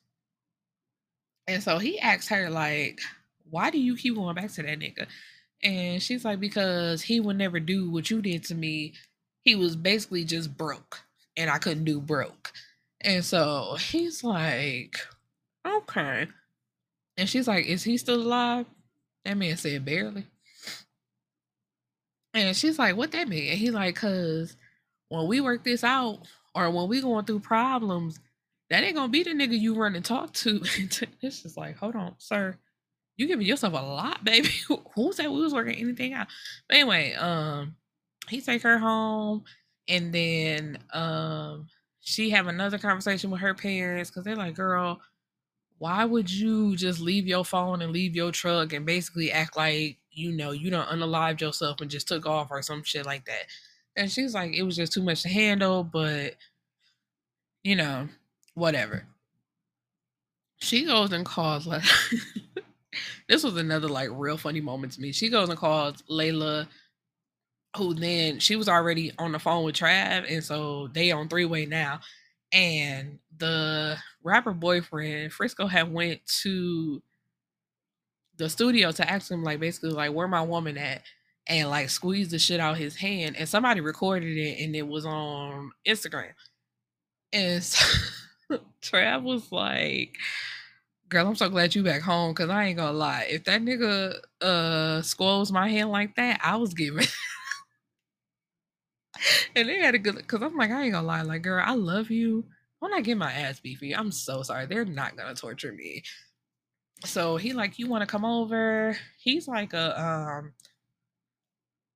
And 1.48 1.62
so 1.62 1.80
he 1.80 2.00
asked 2.00 2.30
her 2.30 2.50
like 2.50 3.00
why 3.50 3.70
do 3.70 3.80
you 3.80 3.96
keep 3.96 4.16
going 4.16 4.36
back 4.36 4.52
to 4.52 4.64
that 4.64 4.80
nigga? 4.80 5.08
And 5.64 6.02
she's 6.02 6.26
like 6.26 6.40
because 6.40 7.02
he 7.02 7.20
would 7.20 7.38
never 7.38 7.60
do 7.60 7.90
what 7.90 8.10
you 8.10 8.22
did 8.22 8.44
to 8.46 8.56
me. 8.56 8.94
He 9.44 9.56
was 9.56 9.76
basically 9.76 10.24
just 10.24 10.56
broke 10.56 11.02
and 11.38 11.50
i 11.50 11.58
couldn't 11.58 11.86
do 11.86 12.00
broke. 12.00 12.52
And 13.02 13.24
so 13.24 13.78
he's 13.80 14.24
like 14.24 14.98
okay. 15.68 16.28
And 17.18 17.30
she's 17.30 17.48
like 17.48 17.66
is 17.66 17.84
he 17.84 17.98
still 17.98 18.22
alive 18.22 18.66
that 19.26 19.38
man 19.38 19.58
said 19.58 19.86
barely. 19.86 20.26
And 22.34 22.56
she's 22.56 22.80
like, 22.80 22.96
what 22.96 23.12
that 23.12 23.28
mean? 23.28 23.50
And 23.50 23.60
he's 23.60 23.74
like, 23.74 23.96
cause 23.96 24.56
when 25.10 25.28
we 25.28 25.42
work 25.42 25.64
this 25.64 25.84
out 25.84 26.20
or 26.56 26.72
when 26.72 26.88
we 26.88 27.02
going 27.02 27.26
through 27.26 27.42
problems, 27.42 28.20
that 28.70 28.84
ain't 28.84 28.96
gonna 28.96 29.10
be 29.10 29.24
the 29.24 29.32
nigga 29.32 29.60
you 29.60 29.76
run 29.76 29.96
and 29.96 30.06
talk 30.06 30.32
to. 30.34 30.62
it's 31.22 31.42
just 31.42 31.58
like, 31.58 31.76
hold 31.78 31.96
on, 31.96 32.16
sir. 32.18 32.58
You 33.18 33.28
giving 33.28 33.46
yourself 33.46 33.74
a 33.74 33.76
lot, 33.76 34.24
baby. 34.24 34.50
Who 34.96 35.12
said 35.12 35.28
we 35.28 35.42
was 35.42 35.54
working 35.54 35.76
anything 35.76 36.14
out? 36.14 36.28
But 36.68 36.78
anyway, 36.78 37.14
um, 37.14 37.76
he 38.30 38.40
take 38.40 38.62
her 38.64 38.78
home 38.78 39.44
and 39.88 40.14
then 40.14 40.78
um 40.94 41.68
she 42.00 42.30
have 42.32 42.48
another 42.48 42.78
conversation 42.78 43.30
with 43.30 43.42
her 43.42 43.54
parents 43.54 44.10
because 44.10 44.24
they're 44.24 44.36
like, 44.36 44.56
girl, 44.56 45.00
why 45.82 46.06
would 46.06 46.30
you 46.30 46.76
just 46.76 47.00
leave 47.00 47.26
your 47.26 47.44
phone 47.44 47.82
and 47.82 47.92
leave 47.92 48.16
your 48.16 48.32
truck 48.32 48.72
and 48.72 48.86
basically 48.86 49.32
act 49.32 49.58
like 49.58 49.98
you 50.12 50.32
know 50.32 50.52
you 50.52 50.70
don't 50.70 50.88
unalive 50.90 51.42
yourself 51.42 51.82
and 51.82 51.90
just 51.90 52.08
took 52.08 52.28
off 52.28 52.52
or 52.52 52.62
some 52.62 52.84
shit 52.84 53.04
like 53.04 53.26
that? 53.26 53.48
And 53.96 54.12
she's 54.12 54.36
like 54.36 54.54
it 54.54 54.62
was 54.62 54.76
just 54.76 54.94
too 54.94 55.02
much 55.02 55.24
to 55.24 55.30
handle 55.30 55.84
but 55.84 56.36
you 57.64 57.76
know 57.76 58.08
whatever. 58.54 59.08
She 60.58 60.86
goes 60.86 61.12
and 61.14 61.26
calls 61.26 61.66
like 61.66 61.82
this 63.28 63.44
was 63.44 63.58
another 63.58 63.88
like 63.88 64.10
real 64.12 64.38
funny 64.38 64.62
moment 64.62 64.94
to 64.94 65.02
me. 65.02 65.12
She 65.12 65.30
goes 65.30 65.50
and 65.50 65.58
calls 65.58 66.04
layla 66.08 66.68
who 67.76 67.96
then 67.96 68.38
she 68.38 68.56
was 68.56 68.70
already 68.70 69.14
on 69.18 69.32
the 69.32 69.40
phone 69.40 69.64
with 69.64 69.74
trav 69.74 70.32
and 70.32 70.44
so 70.44 70.90
they 70.94 71.12
on 71.12 71.28
three 71.28 71.46
way 71.46 71.66
now 71.66 72.00
and 72.52 73.20
the 73.38 73.98
rapper 74.24 74.54
boyfriend 74.54 75.32
Frisco 75.34 75.68
had 75.68 75.92
went 75.92 76.20
to 76.42 77.02
the 78.38 78.50
studio 78.50 78.92
to 78.92 79.10
ask 79.10 79.32
him 79.32 79.44
like 79.44 79.60
basically 79.60 79.92
like 79.92 80.14
where 80.14 80.28
my 80.28 80.42
woman 80.42 80.78
at 80.78 81.04
and 81.48 81.70
like 81.70 81.90
squeezed 81.90 82.32
the 82.32 82.40
shit 82.40 82.60
out 82.60 82.78
his 82.78 82.96
hand 82.96 83.36
and 83.38 83.48
somebody 83.48 83.82
recorded 83.82 84.38
it 84.38 84.64
and 84.64 84.76
it 84.76 84.88
was 84.88 85.06
on 85.06 85.72
Instagram. 85.88 86.34
And 87.34 87.64
so, 87.64 88.60
Trav 88.82 89.24
was 89.24 89.52
like, 89.52 90.18
Girl, 91.10 91.28
I'm 91.28 91.36
so 91.36 91.50
glad 91.50 91.76
you 91.76 91.84
back 91.84 92.02
home 92.02 92.32
because 92.32 92.50
I 92.50 92.66
ain't 92.66 92.78
gonna 92.78 92.98
lie. 92.98 93.28
If 93.30 93.44
that 93.44 93.62
nigga 93.62 94.16
uh 94.42 95.02
squoze 95.02 95.52
my 95.52 95.68
hand 95.68 95.92
like 95.92 96.16
that, 96.16 96.40
I 96.44 96.56
was 96.56 96.74
giving 96.74 97.06
and 99.56 99.70
they 99.70 99.80
had 99.80 99.96
a 99.96 100.00
good 100.00 100.16
because 100.16 100.42
I'm 100.42 100.56
like, 100.58 100.72
I 100.72 100.84
ain't 100.84 100.94
gonna 100.94 101.08
lie, 101.08 101.22
like, 101.22 101.44
girl, 101.44 101.64
I 101.66 101.76
love 101.76 102.12
you. 102.12 102.46
When 102.80 102.94
I 102.94 103.02
get 103.02 103.18
my 103.18 103.32
ass 103.32 103.60
beefy, 103.60 103.96
I'm 103.96 104.12
so 104.12 104.42
sorry. 104.44 104.66
They're 104.66 104.86
not 104.86 105.16
gonna 105.16 105.36
torture 105.36 105.72
me. 105.72 106.04
so 107.06 107.38
he 107.38 107.54
like, 107.54 107.80
you 107.80 107.88
want 107.88 108.02
to 108.02 108.08
come 108.08 108.26
over? 108.26 108.98
He's 109.20 109.48
like 109.48 109.74
a 109.74 110.02
um 110.02 110.54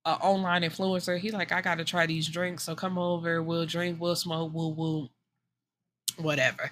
a 0.06 0.12
online 0.12 0.62
influencer. 0.62 1.18
He 1.18 1.32
like, 1.32 1.52
I 1.52 1.62
gotta 1.62 1.84
try 1.84 2.06
these 2.06 2.28
drinks, 2.28 2.64
so 2.64 2.76
come 2.76 2.98
over. 2.98 3.42
We'll 3.42 3.66
drink, 3.66 4.00
we'll 4.00 4.16
smoke, 4.16 4.52
we'll 4.54 4.74
we'll 4.74 5.12
whatever. 6.18 6.70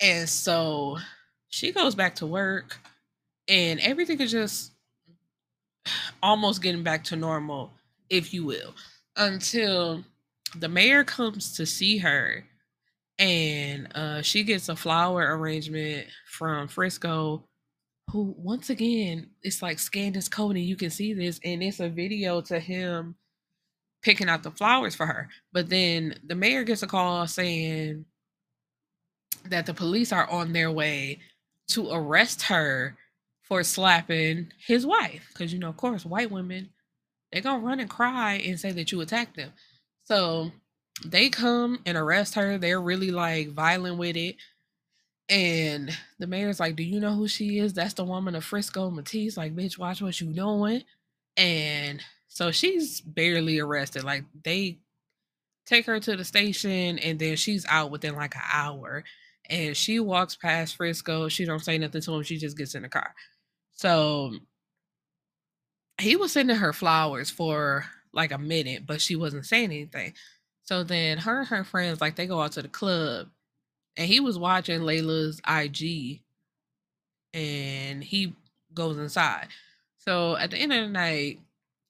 And 0.00 0.28
so 0.28 0.98
she 1.48 1.72
goes 1.72 1.94
back 1.94 2.16
to 2.16 2.26
work, 2.26 2.78
and 3.48 3.80
everything 3.80 4.20
is 4.20 4.30
just 4.30 4.72
almost 6.22 6.62
getting 6.62 6.82
back 6.82 7.04
to 7.04 7.16
normal, 7.16 7.72
if 8.10 8.34
you 8.34 8.44
will, 8.44 8.74
until 9.16 10.04
the 10.58 10.68
mayor 10.68 11.04
comes 11.04 11.56
to 11.56 11.66
see 11.66 11.98
her 11.98 12.44
and 13.18 13.88
uh, 13.94 14.22
she 14.22 14.42
gets 14.42 14.68
a 14.68 14.76
flower 14.76 15.36
arrangement 15.36 16.06
from 16.30 16.68
Frisco 16.68 17.44
who 18.10 18.34
once 18.38 18.70
again 18.70 19.28
it's 19.42 19.62
like 19.62 19.80
code 20.30 20.56
and 20.56 20.64
you 20.64 20.76
can 20.76 20.90
see 20.90 21.12
this 21.12 21.40
and 21.44 21.62
it's 21.62 21.80
a 21.80 21.88
video 21.88 22.40
to 22.40 22.60
him 22.60 23.16
picking 24.02 24.28
out 24.28 24.42
the 24.42 24.50
flowers 24.52 24.94
for 24.94 25.06
her. 25.06 25.28
But 25.52 25.68
then 25.68 26.14
the 26.24 26.36
mayor 26.36 26.62
gets 26.62 26.82
a 26.82 26.86
call 26.86 27.26
saying 27.26 28.04
that 29.46 29.66
the 29.66 29.74
police 29.74 30.12
are 30.12 30.30
on 30.30 30.52
their 30.52 30.70
way 30.70 31.20
to 31.68 31.90
arrest 31.90 32.42
her 32.42 32.96
for 33.42 33.64
slapping 33.64 34.52
his 34.64 34.86
wife. 34.86 35.26
Because 35.32 35.52
you 35.52 35.58
know 35.58 35.70
of 35.70 35.76
course 35.76 36.04
white 36.04 36.30
women 36.30 36.70
they're 37.32 37.42
gonna 37.42 37.64
run 37.64 37.80
and 37.80 37.90
cry 37.90 38.34
and 38.34 38.58
say 38.58 38.72
that 38.72 38.92
you 38.92 39.00
attacked 39.00 39.36
them 39.36 39.52
so 40.04 40.50
they 41.04 41.28
come 41.28 41.80
and 41.84 41.96
arrest 41.96 42.34
her 42.34 42.58
they're 42.58 42.80
really 42.80 43.10
like 43.10 43.50
violent 43.50 43.98
with 43.98 44.16
it 44.16 44.36
and 45.28 45.90
the 46.18 46.26
mayor's 46.26 46.60
like, 46.60 46.76
Do 46.76 46.84
you 46.84 47.00
know 47.00 47.14
who 47.14 47.26
she 47.26 47.58
is? 47.58 47.74
That's 47.74 47.94
the 47.94 48.04
woman 48.04 48.34
of 48.34 48.44
Frisco 48.44 48.90
Matisse. 48.90 49.36
Like, 49.36 49.56
bitch, 49.56 49.78
watch 49.78 50.00
what 50.00 50.20
you 50.20 50.32
doing. 50.32 50.84
And 51.36 52.02
so 52.28 52.50
she's 52.50 53.00
barely 53.00 53.58
arrested. 53.58 54.04
Like 54.04 54.24
they 54.44 54.78
take 55.66 55.86
her 55.86 55.98
to 55.98 56.16
the 56.16 56.24
station 56.24 56.98
and 57.00 57.18
then 57.18 57.36
she's 57.36 57.66
out 57.66 57.90
within 57.90 58.14
like 58.14 58.36
an 58.36 58.42
hour. 58.52 59.04
And 59.48 59.76
she 59.76 60.00
walks 60.00 60.36
past 60.36 60.76
Frisco. 60.76 61.28
She 61.28 61.44
don't 61.44 61.64
say 61.64 61.78
nothing 61.78 62.02
to 62.02 62.14
him. 62.14 62.22
She 62.22 62.36
just 62.38 62.56
gets 62.56 62.74
in 62.74 62.82
the 62.82 62.88
car. 62.88 63.14
So 63.72 64.32
he 66.00 66.16
was 66.16 66.32
sending 66.32 66.56
her 66.56 66.72
flowers 66.72 67.30
for 67.30 67.86
like 68.12 68.32
a 68.32 68.38
minute, 68.38 68.86
but 68.86 69.00
she 69.00 69.16
wasn't 69.16 69.46
saying 69.46 69.66
anything. 69.66 70.14
So 70.62 70.82
then 70.82 71.18
her 71.18 71.40
and 71.40 71.48
her 71.48 71.64
friends, 71.64 72.00
like 72.00 72.16
they 72.16 72.26
go 72.26 72.40
out 72.40 72.52
to 72.52 72.62
the 72.62 72.68
club 72.68 73.28
and 73.96 74.08
he 74.08 74.20
was 74.20 74.38
watching 74.38 74.80
Layla's 74.80 75.40
IG 75.48 76.22
and 77.32 78.02
he 78.02 78.34
goes 78.74 78.98
inside. 78.98 79.48
So 79.98 80.36
at 80.36 80.50
the 80.50 80.58
end 80.58 80.72
of 80.72 80.86
the 80.86 80.92
night, 80.92 81.40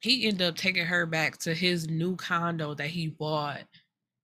he 0.00 0.26
ended 0.26 0.46
up 0.46 0.56
taking 0.56 0.84
her 0.84 1.06
back 1.06 1.38
to 1.38 1.54
his 1.54 1.88
new 1.88 2.16
condo 2.16 2.74
that 2.74 2.88
he 2.88 3.08
bought 3.08 3.62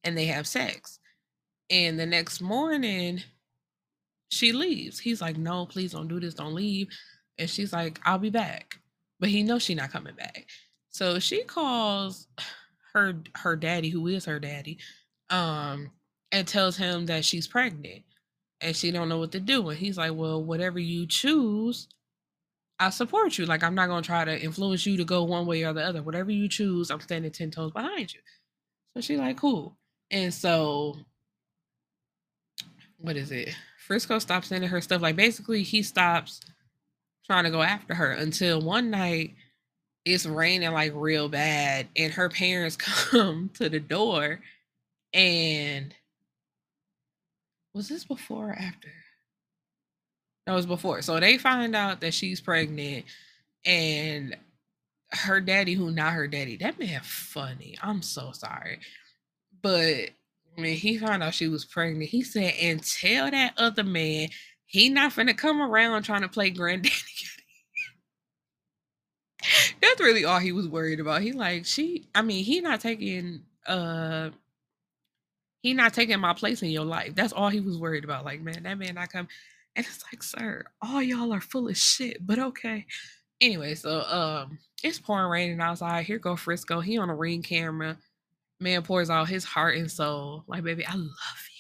and 0.05 0.17
they 0.17 0.27
have 0.27 0.47
sex. 0.47 0.99
And 1.71 1.99
the 1.99 2.07
next 2.07 2.41
morning, 2.41 3.23
she 4.29 4.53
leaves. 4.53 4.99
He's 4.99 5.21
like, 5.21 5.37
No, 5.39 5.67
please 5.67 5.93
don't 5.93 6.09
do 6.09 6.21
this, 6.21 6.35
don't 6.35 6.55
leave. 6.55 6.89
And 7.39 7.49
she's 7.49 7.73
like, 7.73 8.01
I'll 8.05 8.19
be 8.19 8.31
back. 8.31 8.82
But 9.23 9.31
he 9.31 9.45
knows 9.45 9.63
she's 9.63 9.77
not 9.77 9.93
coming 9.93 10.17
back. 10.17 10.49
So 10.91 11.21
she 11.21 11.45
calls 11.45 12.27
her 12.93 13.15
her 13.37 13.55
daddy, 13.55 13.89
who 13.89 14.09
is 14.09 14.25
her 14.25 14.41
daddy, 14.41 14.79
um, 15.31 15.93
and 16.33 16.47
tells 16.47 16.77
him 16.77 17.07
that 17.07 17.25
she's 17.25 17.47
pregnant 17.47 18.03
and 18.61 18.75
she 18.75 18.91
don't 18.91 19.09
know 19.09 19.19
what 19.19 19.31
to 19.33 19.41
do. 19.41 19.69
And 19.69 19.79
he's 19.79 19.97
like, 19.97 20.13
Well, 20.13 20.43
whatever 20.43 20.81
you 20.81 21.07
choose, 21.07 21.87
I 22.81 22.91
support 22.91 23.39
you. 23.39 23.47
Like 23.47 23.63
I'm 23.63 23.77
not 23.77 23.87
gonna 23.87 24.03
try 24.03 24.25
to 24.25 24.43
influence 24.43 24.85
you 24.87 24.97
to 24.97 25.05
go 25.05 25.23
one 25.23 25.47
way 25.47 25.63
or 25.63 25.73
the 25.73 25.85
other. 25.85 26.03
Whatever 26.03 26.33
you 26.33 26.49
choose, 26.49 26.91
I'm 26.91 27.01
standing 27.01 27.31
ten 27.31 27.53
toes 27.53 27.71
behind 27.71 28.13
you. 28.13 28.21
So 28.95 29.03
she's 29.03 29.21
like, 29.21 29.37
cool. 29.37 29.77
And 30.11 30.35
so 30.35 30.97
what 32.99 33.17
is 33.17 33.31
it? 33.31 33.57
Frisco 33.87 34.19
stops 34.19 34.49
sending 34.49 34.71
her 34.71 34.81
stuff. 34.81 35.01
Like 35.01 35.15
basically 35.15 35.63
he 35.63 35.85
stops 35.85 36.41
trying 37.33 37.45
to 37.45 37.51
go 37.51 37.63
after 37.63 37.95
her 37.95 38.13
until 38.13 38.61
one 38.61 38.91
night 38.91 39.35
it's 40.05 40.27
raining 40.27 40.71
like 40.73 40.93
real 40.95 41.31
bad 41.31 41.89
and 41.97 42.13
her 42.13 42.29
parents 42.29 42.77
come 42.77 43.51
to 43.55 43.71
the 43.71 43.81
door 43.81 44.39
and 45.15 45.95
was 47.73 47.89
this 47.89 48.05
before 48.05 48.51
or 48.51 48.53
after? 48.53 48.93
That 50.47 50.53
was 50.53 50.67
before. 50.67 51.01
So 51.01 51.19
they 51.21 51.39
find 51.39 51.75
out 51.75 52.03
that 52.03 52.13
she's 52.13 52.39
pregnant 52.39 53.07
and 53.65 54.37
her 55.13 55.41
daddy, 55.41 55.73
who 55.73 55.91
not 55.91 56.13
her 56.13 56.29
daddy, 56.29 56.59
that 56.59 56.79
man 56.79 57.01
funny. 57.03 57.79
I'm 57.83 58.03
so 58.03 58.33
sorry. 58.33 58.81
But 59.63 60.11
when 60.57 60.75
he 60.75 60.99
found 60.99 61.23
out 61.23 61.33
she 61.33 61.49
was 61.49 61.65
pregnant, 61.65 62.11
he 62.11 62.23
said, 62.23 62.53
and 62.61 62.83
tell 62.85 63.31
that 63.31 63.55
other 63.57 63.85
man 63.85 64.29
he 64.73 64.89
not 64.89 65.13
finna 65.13 65.37
come 65.37 65.61
around 65.61 66.03
trying 66.03 66.23
to 66.23 66.29
play 66.29 66.49
granddaddy. 66.49 66.95
That's 69.83 70.01
really 70.01 70.25
all 70.25 70.39
he 70.39 70.53
was 70.53 70.67
worried 70.67 70.99
about. 70.99 71.21
He 71.21 71.33
like, 71.33 71.67
she 71.67 72.09
I 72.15 72.23
mean, 72.23 72.43
he 72.43 72.63
not 72.63 72.81
taking 72.81 73.43
uh 73.67 74.31
he 75.61 75.75
not 75.75 75.93
taking 75.93 76.19
my 76.21 76.33
place 76.33 76.63
in 76.63 76.71
your 76.71 76.87
life. 76.87 77.15
That's 77.15 77.35
all 77.35 77.51
he 77.51 77.61
was 77.61 77.77
worried 77.77 78.05
about. 78.05 78.25
Like, 78.25 78.41
man, 78.41 78.63
that 78.63 78.79
man 78.79 78.95
not 78.95 79.13
come. 79.13 79.29
And 79.77 79.85
it's 79.85 80.03
like, 80.11 80.23
sir, 80.23 80.65
all 80.81 81.03
y'all 81.03 81.35
are 81.35 81.41
full 81.43 81.69
of 81.69 81.77
shit, 81.77 82.27
but 82.27 82.39
okay. 82.39 82.87
Anyway, 83.43 83.75
so 83.75 84.01
um, 84.05 84.59
it's 84.83 84.99
pouring 84.99 85.31
raining 85.31 85.61
outside. 85.61 86.07
Here 86.07 86.19
go 86.19 86.35
Frisco. 86.35 86.81
He 86.81 86.97
on 86.97 87.11
a 87.11 87.15
ring 87.15 87.43
camera. 87.43 87.99
Man 88.59 88.83
pours 88.83 89.11
out 89.11 89.29
his 89.29 89.45
heart 89.45 89.77
and 89.77 89.91
soul. 89.91 90.45
Like, 90.47 90.65
baby, 90.65 90.87
I 90.87 90.95
love 90.95 91.11
you. 91.51 91.52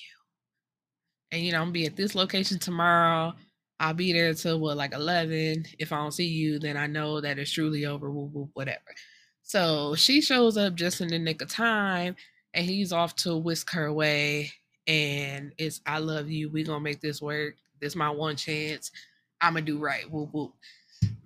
And 1.33 1.43
you 1.43 1.53
know, 1.53 1.59
I'm 1.59 1.65
gonna 1.65 1.73
be 1.73 1.87
at 1.87 1.97
this 1.97 2.15
location 2.15 2.59
tomorrow. 2.59 3.33
I'll 3.81 3.95
be 3.95 4.13
there 4.13 4.33
till 4.35 4.61
what, 4.61 4.77
like 4.77 4.95
11. 4.95 5.65
If 5.79 5.93
I 5.93 5.97
don't 5.97 6.13
see 6.13 6.27
you, 6.27 6.61
then 6.61 6.77
I 6.77 6.87
know 6.87 7.21
that 7.21 7.39
it's 7.39 7.51
truly 7.51 7.87
over. 7.87 8.09
Whatever. 8.11 8.95
So 9.43 9.97
she 9.97 10.21
shows 10.21 10.57
up 10.57 10.75
just 10.75 11.01
in 11.01 11.09
the 11.09 11.19
nick 11.19 11.43
of 11.43 11.49
time 11.49 12.15
and 12.55 12.65
he's 12.65 12.93
off 12.93 13.17
to 13.17 13.37
whisk 13.37 13.71
her 13.73 13.87
away 13.87 14.53
and 14.87 15.53
it's 15.59 15.81
I 15.87 15.99
love 15.99 16.31
you. 16.31 16.51
We 16.51 16.63
gonna 16.63 16.81
make 16.81 17.01
this 17.01 17.21
work. 17.21 17.57
This 17.81 17.97
my 17.97 18.11
one 18.11 18.37
chance. 18.37 18.93
I'ma 19.41 19.61
do 19.61 19.79
right. 19.79 20.09
Whoop 20.11 20.31
whoop. 20.33 20.53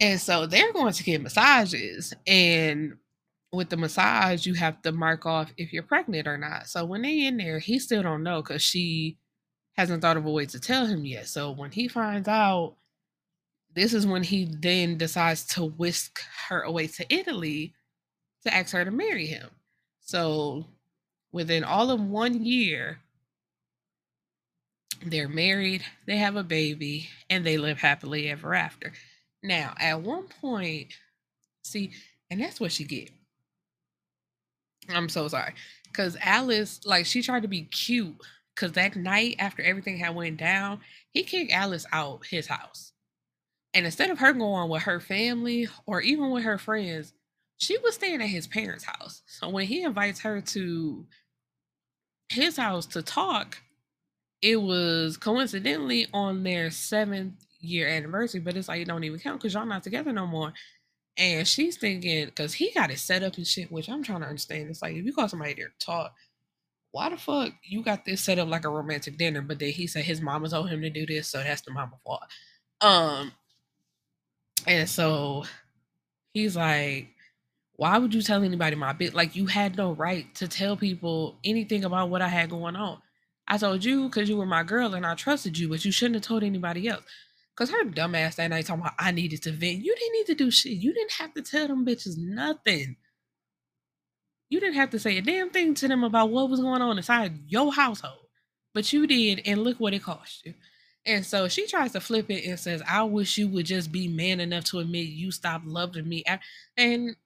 And 0.00 0.20
so 0.20 0.46
they're 0.46 0.72
going 0.72 0.92
to 0.92 1.04
get 1.04 1.22
massages. 1.22 2.14
And 2.26 2.96
with 3.52 3.68
the 3.68 3.76
massage, 3.76 4.46
you 4.46 4.54
have 4.54 4.80
to 4.82 4.92
mark 4.92 5.26
off 5.26 5.52
if 5.57 5.72
you're 5.72 5.82
pregnant 5.82 6.26
or 6.26 6.38
not. 6.38 6.68
So 6.68 6.84
when 6.84 7.02
they 7.02 7.26
in 7.26 7.36
there, 7.36 7.59
he 7.59 7.78
still 7.78 8.02
don't 8.02 8.22
know 8.22 8.42
because 8.42 8.62
she 8.62 9.18
hasn't 9.77 10.03
thought 10.03 10.16
of 10.16 10.27
a 10.27 10.31
way 10.31 10.47
to 10.47 10.61
tell 10.61 10.87
him 10.87 11.05
yet. 11.05 11.29
So 11.29 11.51
when 11.51 11.70
he 11.70 11.89
finds 11.89 12.29
out, 12.29 12.77
this 13.74 13.93
is 13.93 14.07
when 14.07 14.22
he 14.22 14.47
then 14.47 14.97
decides 14.97 15.45
to 15.49 15.64
whisk 15.64 16.22
her 16.49 16.62
away 16.62 16.87
to 16.87 17.14
Italy 17.14 17.74
to 18.45 18.55
ask 18.55 18.72
her 18.72 18.85
to 18.85 18.91
marry 18.91 19.27
him. 19.27 19.51
So 20.01 20.64
within 21.33 21.62
all 21.62 21.91
of 21.91 22.01
one 22.01 22.43
year, 22.45 22.99
they're 25.05 25.29
married, 25.29 25.85
they 26.07 26.16
have 26.16 26.37
a 26.37 26.43
baby, 26.43 27.09
and 27.29 27.45
they 27.45 27.59
live 27.59 27.79
happily 27.79 28.31
ever 28.31 28.55
after. 28.55 28.93
Now, 29.43 29.74
at 29.79 30.01
one 30.01 30.29
point, 30.41 30.89
see, 31.62 31.93
and 32.31 32.41
that's 32.41 32.61
what 32.61 32.72
she 32.72 32.85
get. 32.85 33.11
I'm 34.89 35.11
so 35.11 35.29
sorry. 35.29 35.53
Cause 35.93 36.16
Alice, 36.22 36.81
like, 36.87 37.05
she 37.05 37.22
tried 37.22 37.43
to 37.43 37.49
be 37.49 37.62
cute. 37.62 38.16
Cause 38.57 38.72
that 38.72 38.96
night 38.96 39.36
after 39.38 39.62
everything 39.62 39.98
had 39.98 40.14
went 40.14 40.38
down, 40.38 40.80
he 41.11 41.22
kicked 41.22 41.52
Alice 41.52 41.86
out 41.92 42.26
his 42.26 42.46
house. 42.46 42.92
And 43.74 43.84
instead 43.84 44.11
of 44.11 44.18
her 44.18 44.32
going 44.32 44.70
with 44.70 44.84
her 44.84 45.00
family 45.00 45.68
or 45.84 46.00
even 46.00 46.30
with 46.30 46.44
her 46.44 46.57
friends, 46.57 47.12
she 47.59 47.76
was 47.78 47.94
staying 47.94 48.22
at 48.22 48.28
his 48.28 48.46
parents' 48.46 48.84
house. 48.84 49.22
So 49.26 49.48
when 49.50 49.66
he 49.66 49.82
invites 49.82 50.20
her 50.20 50.40
to 50.40 51.07
his 52.30 52.57
house 52.57 52.86
to 52.86 53.02
talk, 53.02 53.59
it 54.42 54.57
was 54.57 55.16
coincidentally 55.16 56.07
on 56.12 56.42
their 56.42 56.70
seventh 56.70 57.34
year 57.61 57.88
anniversary, 57.88 58.40
but 58.40 58.57
it's 58.57 58.68
like 58.68 58.80
it 58.80 58.88
don't 58.88 59.04
even 59.04 59.18
count 59.18 59.40
because 59.40 59.54
y'all 59.54 59.66
not 59.66 59.82
together 59.82 60.12
no 60.12 60.26
more. 60.26 60.52
And 61.18 61.48
she's 61.48 61.76
thinking, 61.76 62.26
because 62.26 62.54
he 62.54 62.72
got 62.72 62.90
it 62.90 62.98
set 62.98 63.22
up 63.22 63.36
and 63.36 63.46
shit, 63.46 63.72
which 63.72 63.88
I'm 63.88 64.02
trying 64.02 64.20
to 64.20 64.26
understand. 64.26 64.68
It's 64.68 64.82
like 64.82 64.94
if 64.94 65.04
you 65.04 65.12
call 65.14 65.28
somebody 65.28 65.54
there 65.54 65.68
to 65.68 65.86
talk, 65.86 66.14
why 66.93 67.11
the 67.11 67.16
fuck 67.16 67.53
you 67.62 67.82
got 67.82 68.05
this 68.05 68.22
set 68.22 68.39
up 68.39 68.49
like 68.49 68.64
a 68.64 68.70
romantic 68.70 69.18
dinner? 69.18 69.43
But 69.43 69.59
then 69.59 69.70
he 69.70 69.87
said 69.87 70.05
his 70.05 70.20
mama 70.20 70.49
told 70.49 70.70
him 70.70 70.80
to 70.82 70.91
do 70.91 71.07
this, 71.07 71.28
so 71.28 71.43
that's 71.43 71.62
the 71.62 71.72
mama 71.72 71.99
fault. 72.05 72.22
Um, 72.80 73.32
and 74.66 74.89
so 74.89 75.45
he's 76.32 76.57
like, 76.57 77.09
why 77.76 77.99
would 77.99 78.14
you 78.14 78.22
tell 78.22 78.43
anybody 78.43 78.76
my 78.76 78.93
bit? 78.93 79.14
Like 79.14 79.37
you 79.37 79.47
had 79.47 79.76
no 79.76 79.93
right 79.93 80.34
to 80.37 80.49
tell 80.49 80.76
people 80.76 81.37
anything 81.45 81.84
about 81.84 82.09
what 82.09 82.22
I 82.22 82.28
had 82.28 82.51
going 82.51 82.76
on. 82.76 83.01
I 83.49 83.59
told 83.59 83.84
you 83.84 84.09
because 84.09 84.28
you 84.28 84.37
were 84.37 84.47
my 84.47 84.62
girl 84.62 84.95
and 84.95 85.07
I 85.07 85.14
trusted 85.14 85.57
you, 85.59 85.68
but 85.68 85.84
you 85.84 85.93
shouldn't 85.93 86.16
have 86.16 86.24
told 86.24 86.43
anybody 86.43 86.89
else. 86.89 87.05
Cause 87.55 87.70
her 87.70 87.84
dumb 87.84 88.14
ass 88.14 88.37
that 88.37 88.49
night 88.49 88.66
talking 88.66 88.82
about 88.82 88.93
I 88.99 89.12
needed 89.12 89.43
to 89.45 89.53
vent. 89.53 89.82
You 89.82 89.95
didn't 89.95 90.12
need 90.12 90.26
to 90.26 90.34
do 90.34 90.51
shit. 90.51 90.72
You 90.72 90.93
didn't 90.93 91.12
have 91.12 91.32
to 91.34 91.43
tell 91.43 91.66
them 91.68 91.87
bitches 91.87 92.18
nothing. 92.18 92.97
You 94.49 94.61
didn't 94.61 94.76
have 94.76 94.90
to 94.90 94.99
say 94.99 95.18
a 95.18 95.22
damn 95.22 95.51
thing 95.51 95.74
to 95.74 95.88
them 95.88 96.05
about 96.05 96.30
what 96.30 96.49
was 96.49 96.61
going 96.61 96.82
on 96.82 96.97
inside 96.97 97.40
your 97.49 97.72
household. 97.72 98.26
But 98.74 98.92
you 98.92 99.07
did, 99.07 99.42
and 99.47 99.62
look 99.62 99.80
what 99.80 99.94
it 99.94 100.03
cost 100.03 100.44
you. 100.44 100.55
And 101.05 101.24
so 101.24 101.49
she 101.49 101.66
tries 101.66 101.92
to 101.92 102.01
flip 102.01 102.30
it 102.30 102.44
and 102.44 102.59
says, 102.59 102.82
I 102.86 103.05
wish 103.05 103.38
you 103.38 103.49
would 103.49 103.66
just 103.66 103.90
be 103.90 104.09
man 104.09 104.40
enough 104.40 104.64
to 104.64 104.80
admit 104.80 105.07
you 105.07 105.30
stopped 105.30 105.66
loving 105.66 106.09
me. 106.09 106.24
And 106.76 107.16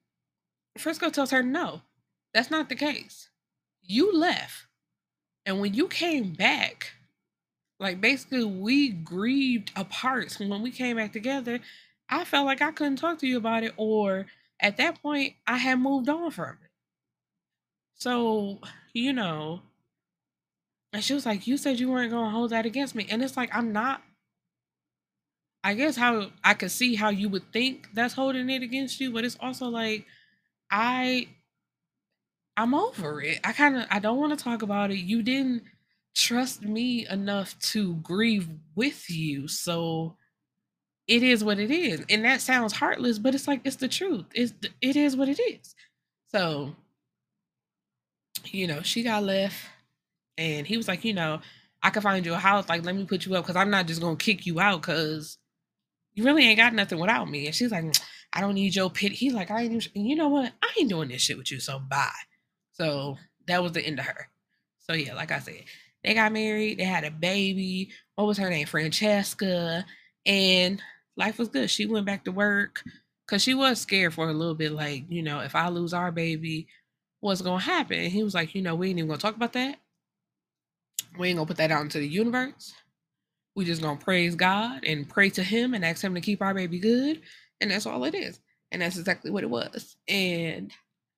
Frisco 0.77 1.09
tells 1.09 1.31
her, 1.31 1.43
no, 1.43 1.81
that's 2.33 2.51
not 2.51 2.69
the 2.69 2.75
case. 2.75 3.29
You 3.81 4.15
left. 4.15 4.67
And 5.45 5.59
when 5.59 5.73
you 5.73 5.87
came 5.87 6.33
back, 6.33 6.93
like 7.79 7.99
basically 7.99 8.45
we 8.45 8.89
grieved 8.89 9.71
apart. 9.75 10.31
So 10.31 10.47
when 10.47 10.61
we 10.61 10.71
came 10.71 10.97
back 10.97 11.11
together, 11.11 11.59
I 12.07 12.23
felt 12.23 12.45
like 12.45 12.61
I 12.61 12.71
couldn't 12.71 12.97
talk 12.97 13.17
to 13.19 13.27
you 13.27 13.37
about 13.37 13.63
it, 13.63 13.73
or 13.77 14.27
at 14.59 14.77
that 14.77 15.01
point, 15.01 15.33
I 15.47 15.57
had 15.57 15.79
moved 15.79 16.07
on 16.07 16.29
from 16.31 16.57
it. 16.61 16.70
So, 18.01 18.57
you 18.93 19.13
know, 19.13 19.61
and 20.91 21.03
she 21.03 21.13
was 21.13 21.23
like, 21.27 21.45
You 21.45 21.55
said 21.55 21.79
you 21.79 21.91
weren't 21.91 22.11
gonna 22.11 22.31
hold 22.31 22.49
that 22.49 22.65
against 22.65 22.95
me. 22.95 23.05
And 23.11 23.21
it's 23.23 23.37
like, 23.37 23.55
I'm 23.55 23.71
not. 23.71 24.01
I 25.63 25.75
guess 25.75 25.95
how 25.95 26.31
I 26.43 26.55
could 26.55 26.71
see 26.71 26.95
how 26.95 27.09
you 27.09 27.29
would 27.29 27.53
think 27.53 27.89
that's 27.93 28.15
holding 28.15 28.49
it 28.49 28.63
against 28.63 28.99
you, 28.99 29.11
but 29.11 29.23
it's 29.23 29.37
also 29.39 29.67
like 29.67 30.07
I 30.71 31.27
I'm 32.57 32.73
over 32.73 33.21
it. 33.21 33.39
I 33.43 33.53
kind 33.53 33.77
of 33.77 33.85
I 33.91 33.99
don't 33.99 34.17
want 34.17 34.35
to 34.37 34.43
talk 34.43 34.63
about 34.63 34.89
it. 34.89 34.97
You 34.97 35.21
didn't 35.21 35.63
trust 36.15 36.63
me 36.63 37.07
enough 37.07 37.57
to 37.59 37.97
grieve 37.97 38.49
with 38.75 39.11
you. 39.11 39.47
So 39.47 40.17
it 41.07 41.23
is 41.23 41.43
what 41.43 41.59
it 41.59 41.71
is. 41.71 42.05
And 42.09 42.25
that 42.25 42.41
sounds 42.41 42.73
heartless, 42.73 43.19
but 43.19 43.35
it's 43.35 43.47
like 43.47 43.61
it's 43.65 43.77
the 43.77 43.87
truth. 43.87 44.25
It's 44.33 44.53
it 44.81 44.95
is 44.95 45.15
what 45.15 45.29
it 45.29 45.39
is. 45.39 45.75
So 46.31 46.75
you 48.45 48.67
know, 48.67 48.81
she 48.81 49.03
got 49.03 49.23
left 49.23 49.55
and 50.37 50.65
he 50.65 50.77
was 50.77 50.87
like, 50.87 51.03
you 51.05 51.13
know, 51.13 51.41
I 51.83 51.89
could 51.89 52.03
find 52.03 52.25
you 52.25 52.33
a 52.33 52.37
house, 52.37 52.69
like 52.69 52.85
let 52.85 52.95
me 52.95 53.05
put 53.05 53.25
you 53.25 53.35
up 53.35 53.45
cuz 53.45 53.55
I'm 53.55 53.69
not 53.69 53.87
just 53.87 54.01
to 54.01 54.15
kick 54.15 54.45
you 54.45 54.59
out 54.59 54.81
cuz 54.81 55.37
you 56.13 56.23
really 56.23 56.43
ain't 56.43 56.57
got 56.57 56.73
nothing 56.73 56.99
without 56.99 57.29
me. 57.29 57.45
And 57.45 57.55
she's 57.55 57.71
like, 57.71 57.85
I 58.33 58.41
don't 58.41 58.55
need 58.55 58.75
your 58.75 58.89
pit. 58.89 59.13
He's 59.13 59.33
like, 59.33 59.51
I 59.51 59.63
ain't 59.63 59.95
you 59.95 60.15
know 60.15 60.29
what? 60.29 60.53
I 60.61 60.69
ain't 60.79 60.89
doing 60.89 61.09
this 61.09 61.21
shit 61.21 61.37
with 61.37 61.51
you, 61.51 61.59
so 61.59 61.79
bye. 61.79 62.09
So 62.73 63.17
that 63.47 63.63
was 63.63 63.73
the 63.73 63.85
end 63.85 63.99
of 63.99 64.05
her. 64.05 64.29
So 64.79 64.93
yeah, 64.93 65.13
like 65.13 65.31
I 65.31 65.39
said, 65.39 65.63
they 66.03 66.13
got 66.13 66.31
married, 66.31 66.79
they 66.79 66.83
had 66.83 67.03
a 67.03 67.11
baby. 67.11 67.91
What 68.15 68.27
was 68.27 68.37
her 68.37 68.49
name? 68.49 68.67
Francesca. 68.67 69.85
And 70.25 70.81
life 71.15 71.37
was 71.37 71.49
good. 71.49 71.69
She 71.69 71.85
went 71.85 72.05
back 72.05 72.25
to 72.25 72.31
work 72.31 72.83
because 73.25 73.41
she 73.41 73.53
was 73.53 73.79
scared 73.79 74.13
for 74.13 74.29
a 74.29 74.33
little 74.33 74.55
bit, 74.55 74.71
like, 74.71 75.05
you 75.09 75.23
know, 75.23 75.39
if 75.39 75.55
I 75.55 75.69
lose 75.69 75.93
our 75.93 76.11
baby, 76.11 76.67
what's 77.21 77.41
gonna 77.41 77.59
happen? 77.61 78.09
He 78.09 78.23
was 78.23 78.33
like, 78.33 78.53
you 78.53 78.61
know, 78.61 78.75
we 78.75 78.89
ain't 78.89 78.99
even 78.99 79.07
gonna 79.07 79.19
talk 79.19 79.35
about 79.35 79.53
that. 79.53 79.77
We 81.17 81.29
ain't 81.29 81.37
gonna 81.37 81.47
put 81.47 81.57
that 81.57 81.71
out 81.71 81.83
into 81.83 81.99
the 81.99 82.07
universe. 82.07 82.73
We 83.55 83.65
just 83.65 83.81
gonna 83.81 83.99
praise 83.99 84.35
God 84.35 84.83
and 84.83 85.07
pray 85.07 85.29
to 85.31 85.43
him 85.43 85.73
and 85.73 85.85
ask 85.85 86.03
him 86.03 86.15
to 86.15 86.21
keep 86.21 86.41
our 86.41 86.53
baby 86.53 86.79
good. 86.79 87.21
And 87.61 87.71
that's 87.71 87.85
all 87.85 88.03
it 88.03 88.15
is. 88.15 88.39
And 88.71 88.81
that's 88.81 88.97
exactly 88.97 89.31
what 89.31 89.43
it 89.43 89.49
was. 89.49 89.95
And 90.07 90.71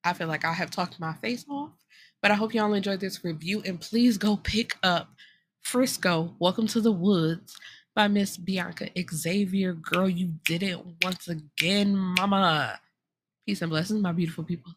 I 0.04 0.14
feel 0.14 0.28
like 0.28 0.46
I 0.46 0.54
have 0.54 0.72
talked 0.72 1.00
my 1.00 1.14
face 1.14 1.46
off. 1.50 1.72
But 2.22 2.32
I 2.32 2.36
hope 2.36 2.54
y'all 2.54 2.74
enjoyed 2.74 3.00
this 3.00 3.24
review 3.24 3.62
and 3.66 3.80
please 3.80 4.18
go 4.18 4.38
pick 4.38 4.76
up 4.84 5.10
Frisco, 5.62 6.36
Welcome 6.40 6.68
to 6.68 6.82
the 6.82 6.92
Woods 6.92 7.56
by 7.96 8.08
Miss 8.08 8.36
Bianca 8.38 8.90
Xavier. 9.14 9.74
Girl, 9.74 10.10
you 10.10 10.34
did 10.46 10.64
it 10.64 10.80
once 11.02 11.28
again, 11.28 11.96
mama. 11.96 12.80
Peace 13.46 13.62
and 13.62 13.70
blessings, 13.70 14.02
my 14.02 14.12
beautiful 14.12 14.44
people. 14.44 14.74